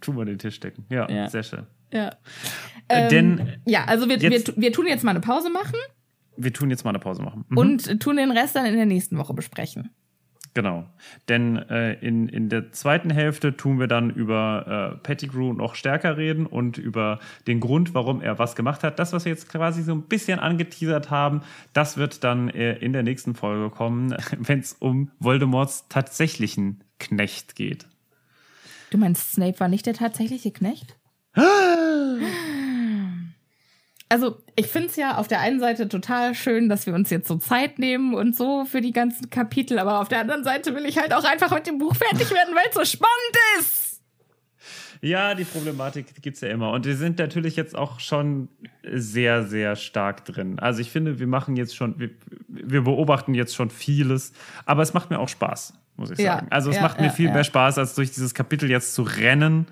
Tun 0.00 0.16
wir 0.16 0.24
den 0.24 0.38
Tisch 0.38 0.60
decken. 0.60 0.84
Ja, 0.90 1.10
Ja. 1.10 1.28
sehr 1.28 1.42
schön. 1.42 1.66
Ja. 1.92 2.08
Äh, 2.88 3.02
Ähm, 3.04 3.08
denn 3.08 3.52
Ja, 3.64 3.84
also 3.86 4.08
wir, 4.08 4.16
jetzt- 4.18 4.54
wir, 4.56 4.62
wir 4.62 4.72
tun 4.72 4.86
jetzt 4.86 5.04
mal 5.04 5.10
eine 5.10 5.20
Pause 5.20 5.50
machen 5.50 5.74
wir 6.38 6.52
tun 6.52 6.68
jetzt 6.68 6.84
mal 6.84 6.90
eine 6.90 6.98
Pause 6.98 7.22
machen. 7.22 7.46
Mhm. 7.48 7.56
und 7.56 8.00
tun 8.00 8.16
den 8.18 8.30
Rest 8.30 8.54
dann 8.56 8.66
in 8.66 8.76
der 8.76 8.84
nächsten 8.84 9.16
Woche 9.16 9.32
besprechen. 9.32 9.88
Genau. 10.52 10.84
Denn 11.28 11.56
äh, 11.56 11.94
in, 11.94 12.28
in 12.28 12.48
der 12.50 12.72
zweiten 12.72 13.08
Hälfte 13.10 13.56
tun 13.56 13.78
wir 13.80 13.86
dann 13.86 14.10
über 14.10 14.92
äh, 14.94 15.02
Pettigrew 15.02 15.52
noch 15.54 15.74
stärker 15.74 16.16
reden 16.18 16.44
und 16.46 16.76
über 16.78 17.20
den 17.46 17.60
Grund, 17.60 17.94
warum 17.94 18.20
er 18.22 18.38
was 18.38 18.54
gemacht 18.54 18.82
hat. 18.82 18.98
Das, 18.98 19.12
was 19.14 19.24
wir 19.24 19.32
jetzt 19.32 19.48
quasi 19.48 19.82
so 19.82 19.92
ein 19.94 20.02
bisschen 20.02 20.38
angeteasert 20.38 21.10
haben, 21.10 21.40
das 21.72 21.96
wird 21.96 22.22
dann 22.24 22.48
äh, 22.50 22.74
in 22.76 22.92
der 22.92 23.02
nächsten 23.02 23.34
Folge 23.34 23.68
kommen, 23.74 24.14
wenn 24.38 24.60
es 24.60 24.74
um 24.74 25.10
Voldemorts 25.18 25.88
tatsächlichen 25.88 26.84
Knecht 26.98 27.54
geht. 27.54 27.86
Du 28.90 28.98
meinst, 28.98 29.32
Snape 29.32 29.58
war 29.60 29.68
nicht 29.68 29.86
der 29.86 29.94
tatsächliche 29.94 30.50
Knecht? 30.52 30.96
Also, 34.08 34.36
ich 34.54 34.68
finde 34.68 34.86
es 34.86 34.94
ja 34.94 35.16
auf 35.18 35.26
der 35.26 35.40
einen 35.40 35.58
Seite 35.58 35.88
total 35.88 36.36
schön, 36.36 36.68
dass 36.68 36.86
wir 36.86 36.94
uns 36.94 37.10
jetzt 37.10 37.26
so 37.26 37.38
Zeit 37.38 37.80
nehmen 37.80 38.14
und 38.14 38.36
so 38.36 38.64
für 38.64 38.80
die 38.80 38.92
ganzen 38.92 39.30
Kapitel, 39.30 39.80
aber 39.80 40.00
auf 40.00 40.06
der 40.06 40.20
anderen 40.20 40.44
Seite 40.44 40.76
will 40.76 40.86
ich 40.86 40.96
halt 40.96 41.12
auch 41.12 41.24
einfach 41.24 41.50
mit 41.52 41.66
dem 41.66 41.78
Buch 41.78 41.96
fertig 41.96 42.30
werden, 42.30 42.54
weil 42.54 42.66
es 42.68 42.74
so 42.76 42.84
spannend 42.84 43.36
ist. 43.58 43.86
Ja, 45.00 45.34
die 45.34 45.44
Problematik 45.44 46.22
gibt's 46.22 46.40
ja 46.40 46.48
immer. 46.48 46.70
Und 46.70 46.86
wir 46.86 46.96
sind 46.96 47.18
natürlich 47.18 47.56
jetzt 47.56 47.76
auch 47.76 48.00
schon 48.00 48.48
sehr, 48.92 49.42
sehr 49.44 49.76
stark 49.76 50.24
drin. 50.24 50.58
Also 50.58 50.80
ich 50.80 50.90
finde, 50.90 51.18
wir 51.18 51.26
machen 51.26 51.56
jetzt 51.56 51.76
schon, 51.76 51.98
wir, 51.98 52.10
wir 52.48 52.82
beobachten 52.82 53.34
jetzt 53.34 53.54
schon 53.54 53.70
vieles, 53.70 54.32
aber 54.64 54.82
es 54.82 54.94
macht 54.94 55.10
mir 55.10 55.18
auch 55.18 55.28
Spaß, 55.28 55.74
muss 55.96 56.10
ich 56.10 56.18
Ja, 56.18 56.36
sagen. 56.36 56.46
Also 56.50 56.70
es 56.70 56.76
ja, 56.76 56.82
macht 56.82 56.98
mir 56.98 57.06
ja, 57.06 57.12
viel 57.12 57.30
mehr 57.30 57.44
Spaß, 57.44 57.78
als 57.78 57.94
durch 57.94 58.12
dieses 58.12 58.34
Kapitel 58.34 58.70
jetzt 58.70 58.94
zu 58.94 59.02
rennen 59.02 59.66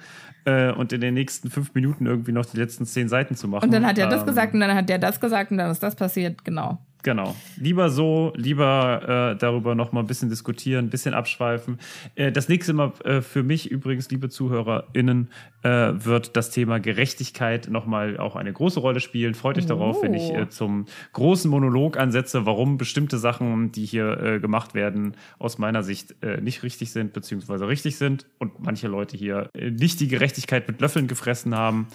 äh, 0.44 0.72
und 0.72 0.92
in 0.92 1.00
den 1.00 1.14
nächsten 1.14 1.50
fünf 1.50 1.74
Minuten 1.74 2.06
irgendwie 2.06 2.32
noch 2.32 2.46
die 2.46 2.56
letzten 2.56 2.86
zehn 2.86 3.08
Seiten 3.08 3.34
zu 3.36 3.48
machen. 3.48 3.64
Und 3.64 3.72
dann 3.72 3.86
hat 3.86 3.98
er 3.98 4.08
das 4.08 4.20
Ähm, 4.20 4.26
gesagt 4.26 4.54
und 4.54 4.60
dann 4.60 4.74
hat 4.74 4.88
der 4.88 4.98
das 4.98 5.20
gesagt 5.20 5.50
und 5.50 5.58
dann 5.58 5.70
ist 5.70 5.82
das 5.82 5.96
passiert, 5.96 6.44
genau. 6.44 6.78
Genau. 7.04 7.36
Lieber 7.58 7.90
so, 7.90 8.32
lieber 8.34 9.34
äh, 9.34 9.38
darüber 9.38 9.74
noch 9.74 9.92
mal 9.92 10.00
ein 10.00 10.06
bisschen 10.06 10.30
diskutieren, 10.30 10.86
ein 10.86 10.90
bisschen 10.90 11.12
abschweifen. 11.12 11.78
Äh, 12.14 12.32
das 12.32 12.48
nächste 12.48 12.72
Mal 12.72 12.92
äh, 13.04 13.20
für 13.20 13.42
mich 13.42 13.70
übrigens, 13.70 14.10
liebe 14.10 14.30
ZuhörerInnen, 14.30 15.28
äh, 15.62 15.68
wird 15.68 16.34
das 16.34 16.50
Thema 16.50 16.80
Gerechtigkeit 16.80 17.68
noch 17.70 17.84
mal 17.84 18.16
auch 18.16 18.36
eine 18.36 18.52
große 18.52 18.80
Rolle 18.80 19.00
spielen. 19.00 19.34
Freut 19.34 19.58
euch 19.58 19.66
darauf, 19.66 20.02
wenn 20.02 20.14
ich 20.14 20.24
Oh. 20.24 20.36
äh, 20.36 20.48
zum 20.48 20.86
großen 21.12 21.50
Monolog 21.50 21.98
ansetze, 21.98 22.46
warum 22.46 22.78
bestimmte 22.78 23.18
Sachen, 23.18 23.70
die 23.70 23.84
hier 23.84 24.18
äh, 24.22 24.40
gemacht 24.40 24.72
werden, 24.74 25.14
aus 25.38 25.58
meiner 25.58 25.82
Sicht 25.82 26.14
äh, 26.22 26.40
nicht 26.40 26.62
richtig 26.62 26.90
sind, 26.92 27.12
beziehungsweise 27.12 27.68
richtig 27.68 27.98
sind 27.98 28.24
und 28.38 28.60
manche 28.64 28.88
Leute 28.88 29.18
hier 29.18 29.50
äh, 29.52 29.70
nicht 29.70 30.00
die 30.00 30.08
Gerechtigkeit 30.08 30.66
mit 30.68 30.80
Löffeln 30.80 31.06
gefressen 31.06 31.54
haben. 31.54 31.88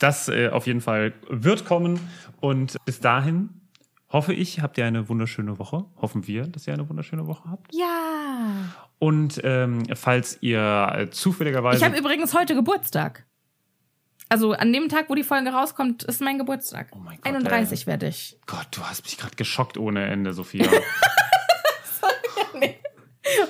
Das 0.00 0.28
äh, 0.28 0.48
auf 0.48 0.66
jeden 0.66 0.80
Fall 0.80 1.12
wird 1.30 1.64
kommen. 1.64 2.00
Und 2.40 2.76
bis 2.84 3.00
dahin 3.00 3.48
hoffe 4.16 4.32
ich, 4.32 4.60
habt 4.60 4.78
ihr 4.78 4.86
eine 4.86 5.10
wunderschöne 5.10 5.58
Woche. 5.58 5.84
Hoffen 6.00 6.26
wir, 6.26 6.46
dass 6.46 6.66
ihr 6.66 6.72
eine 6.72 6.88
wunderschöne 6.88 7.26
Woche 7.26 7.50
habt. 7.50 7.74
Ja. 7.74 8.74
Und 8.98 9.38
ähm, 9.44 9.84
falls 9.94 10.38
ihr 10.40 10.90
äh, 10.96 11.10
zufälligerweise. 11.10 11.76
Ich 11.76 11.84
habe 11.84 11.98
übrigens 11.98 12.32
heute 12.32 12.54
Geburtstag. 12.54 13.26
Also 14.30 14.54
an 14.54 14.72
dem 14.72 14.88
Tag, 14.88 15.10
wo 15.10 15.14
die 15.14 15.22
Folge 15.22 15.50
rauskommt, 15.50 16.02
ist 16.02 16.22
mein 16.22 16.38
Geburtstag. 16.38 16.88
Oh 16.92 16.98
mein 16.98 17.18
Gott, 17.20 17.26
31 17.26 17.86
werde 17.86 18.08
ich. 18.08 18.38
Gott, 18.46 18.68
du 18.70 18.80
hast 18.80 19.04
mich 19.04 19.18
gerade 19.18 19.36
geschockt 19.36 19.76
ohne 19.76 20.06
Ende, 20.06 20.32
Sophia. 20.32 20.66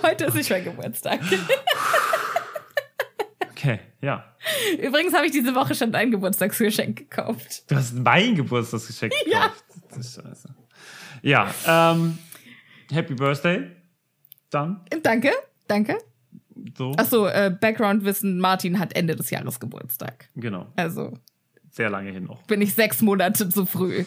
Heute 0.02 0.24
ist 0.24 0.34
nicht 0.34 0.50
mein 0.50 0.64
Geburtstag. 0.64 1.20
Okay, 3.66 3.80
ja. 4.00 4.24
Übrigens 4.80 5.12
habe 5.12 5.26
ich 5.26 5.32
diese 5.32 5.52
Woche 5.56 5.74
schon 5.74 5.92
ein 5.94 6.12
Geburtstagsgeschenk 6.12 6.96
gekauft. 7.10 7.68
Du 7.68 7.74
hast 7.74 7.94
mein 7.94 8.36
Geburtstagsgeschenk 8.36 9.12
Ja. 9.26 9.48
gekauft. 9.48 9.64
Ist 9.98 10.14
scheiße. 10.14 10.54
Ja, 11.22 11.52
ähm, 11.66 12.18
Happy 12.92 13.14
Birthday. 13.14 13.72
Dann. 14.50 14.84
Danke, 15.02 15.32
danke. 15.66 15.98
So. 16.78 16.92
Achso, 16.92 17.26
äh, 17.26 17.50
Background-Wissen, 17.60 18.38
Martin 18.38 18.78
hat 18.78 18.94
Ende 18.94 19.16
des 19.16 19.30
Jahres 19.30 19.58
Geburtstag. 19.58 20.28
Genau. 20.36 20.66
Also 20.76 21.12
Sehr 21.70 21.90
lange 21.90 22.12
hin 22.12 22.24
noch. 22.24 22.42
bin 22.46 22.60
ich 22.62 22.72
sechs 22.74 23.02
Monate 23.02 23.48
zu 23.48 23.66
früh. 23.66 24.04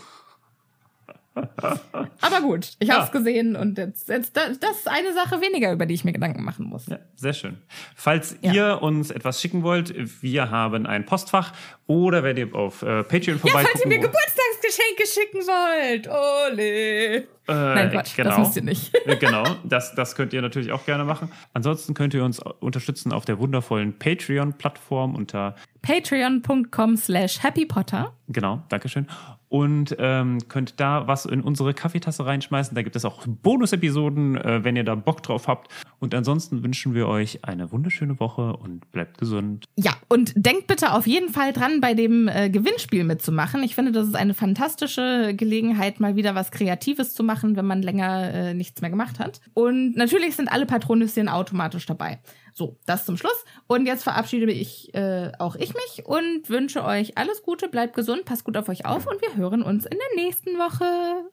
Aber 2.22 2.42
gut, 2.42 2.72
ich 2.80 2.90
habe 2.90 3.04
es 3.04 3.14
ja. 3.14 3.20
gesehen 3.20 3.56
und 3.56 3.78
jetzt, 3.78 4.10
jetzt 4.10 4.36
das, 4.36 4.60
das, 4.60 4.78
ist 4.78 4.88
eine 4.88 5.14
Sache 5.14 5.42
weniger, 5.42 5.72
über 5.72 5.86
die 5.86 5.94
ich 5.94 6.04
mir 6.04 6.14
Gedanken 6.14 6.44
machen 6.44 6.66
muss. 6.66 6.88
Ja, 6.88 7.00
sehr 7.16 7.34
schön. 7.34 7.58
Falls 7.96 8.38
ja. 8.42 8.54
ihr 8.54 8.82
uns 8.82 9.12
etwas 9.12 9.42
schicken 9.42 9.64
wollt, 9.64 9.94
wir 10.22 10.52
haben 10.52 10.86
ein 10.86 11.06
Postfach 11.06 11.54
oder 11.90 12.24
wenn 12.24 12.38
ihr 12.38 12.54
auf 12.54 12.84
äh, 12.84 13.04
Patreon 13.04 13.40
vorbei. 13.40 13.64
Ja, 13.64 13.68
falls 13.68 13.82
ihr 13.82 13.88
mir 13.88 13.98
Geburtstagsgeschenke 13.98 15.08
schicken 15.08 15.40
wollt. 15.40 16.08
Ole. 16.08 17.16
Äh, 17.16 17.24
Nein, 17.48 17.90
Quatsch, 17.90 18.16
genau. 18.16 18.30
das 18.30 18.38
müsst 18.38 18.56
ihr 18.58 18.62
nicht. 18.62 18.94
Äh, 19.06 19.16
genau, 19.16 19.44
das, 19.64 19.96
das 19.96 20.16
könnt 20.16 20.34
ihr 20.34 20.42
natürlich 20.42 20.72
auch 20.72 20.86
gerne 20.86 21.04
machen. 21.04 21.32
Ansonsten 21.54 21.96
könnt 21.96 22.14
ihr 22.14 22.24
uns 22.24 22.40
unterstützen 22.60 23.12
auf 23.12 23.26
der 23.26 23.40
wundervollen 23.40 23.98
Patreon-Plattform 23.98 25.16
unter 25.16 25.56
patreon.com 25.82 26.96
slash 26.96 27.42
happypotter. 27.42 28.14
Genau, 28.28 28.62
Dankeschön 28.70 29.08
und 29.50 29.96
ähm, 29.98 30.38
könnt 30.48 30.80
da 30.80 31.08
was 31.08 31.26
in 31.26 31.42
unsere 31.42 31.74
Kaffeetasse 31.74 32.26
reinschmeißen. 32.26 32.76
Da 32.76 32.84
gibt 32.84 32.96
es 32.96 33.04
auch 33.04 33.26
Bonus-Episoden, 33.26 34.38
äh, 34.38 34.64
wenn 34.64 34.76
ihr 34.76 34.84
da 34.84 34.94
Bock 34.94 35.24
drauf 35.24 35.48
habt. 35.48 35.70
Und 36.00 36.14
ansonsten 36.14 36.64
wünschen 36.64 36.94
wir 36.94 37.08
euch 37.08 37.44
eine 37.44 37.72
wunderschöne 37.72 38.20
Woche 38.20 38.56
und 38.56 38.92
bleibt 38.92 39.18
gesund. 39.18 39.66
Ja, 39.76 39.94
und 40.08 40.34
denkt 40.36 40.68
bitte 40.68 40.94
auf 40.94 41.08
jeden 41.08 41.30
Fall 41.30 41.52
dran, 41.52 41.79
bei 41.82 41.94
dem 41.94 42.28
äh, 42.28 42.50
Gewinnspiel 42.50 43.04
mitzumachen. 43.04 43.64
Ich 43.64 43.76
finde, 43.76 43.92
das 43.92 44.08
ist 44.08 44.16
eine 44.16 44.34
fantastische 44.34 45.34
Gelegenheit, 45.36 46.00
mal 46.00 46.16
wieder 46.16 46.36
was 46.36 46.52
Kreatives 46.52 47.14
zu 47.14 47.24
machen, 47.24 47.56
wenn 47.56 47.66
man 47.66 47.82
länger 47.82 48.34
äh, 48.34 48.54
nichts 48.54 48.82
mehr 48.82 48.90
gemacht 48.90 49.20
hat. 49.20 49.42
Und 49.54 49.96
natürlich 49.96 50.36
sind 50.36 50.52
alle 50.52 50.66
Patronüschen 50.66 51.30
automatisch 51.30 51.86
dabei. 51.86 52.20
So, 52.54 52.78
das 52.86 53.06
zum 53.06 53.18
Schluss. 53.18 53.46
Und 53.68 53.86
jetzt 53.86 54.04
verabschiede 54.04 54.52
ich 54.52 54.94
äh, 54.94 55.32
auch 55.40 55.56
ich 55.56 55.74
mich 55.74 56.06
und 56.06 56.50
wünsche 56.50 56.84
euch 56.84 57.18
alles 57.18 57.42
Gute, 57.42 57.70
bleibt 57.70 57.96
gesund, 57.96 58.26
passt 58.26 58.44
gut 58.44 58.58
auf 58.58 58.70
euch 58.70 58.86
auf 58.86 59.08
und 59.08 59.22
wir 59.22 59.36
hören 59.36 59.62
uns 59.62 59.86
in 59.86 59.98
der 59.98 60.24
nächsten 60.24 60.58
Woche. 60.58 61.30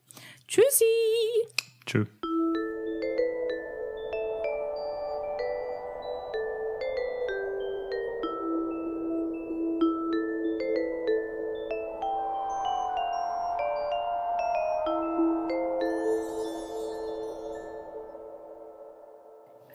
Tschüssi. 0.47 0.85
Tschüss. 1.85 2.09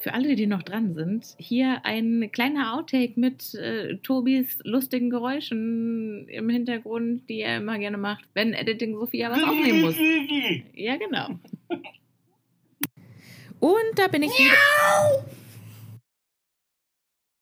Für 0.02 0.14
alle, 0.14 0.36
die 0.36 0.48
noch 0.48 0.64
dran 0.64 0.96
sind, 0.96 1.36
hier 1.38 1.82
ein 1.84 2.30
kleiner 2.32 2.74
Outtake 2.76 3.14
mit 3.20 3.54
äh, 3.54 3.98
Tobis 3.98 4.58
lustigen 4.64 5.10
Geräuschen 5.10 6.28
im 6.28 6.50
Hintergrund, 6.50 7.30
die 7.30 7.42
er 7.42 7.58
immer 7.58 7.78
gerne 7.78 7.98
macht, 7.98 8.26
wenn 8.34 8.54
Editing 8.54 8.96
Sophia 8.96 9.30
was 9.30 9.44
aufnehmen 9.44 9.82
muss. 9.82 9.96
ja, 10.74 10.98
genau. 10.98 11.40
Und 13.60 13.94
da 13.96 14.08
bin 14.08 14.24
ich 14.24 14.32
wieder. 14.32 14.58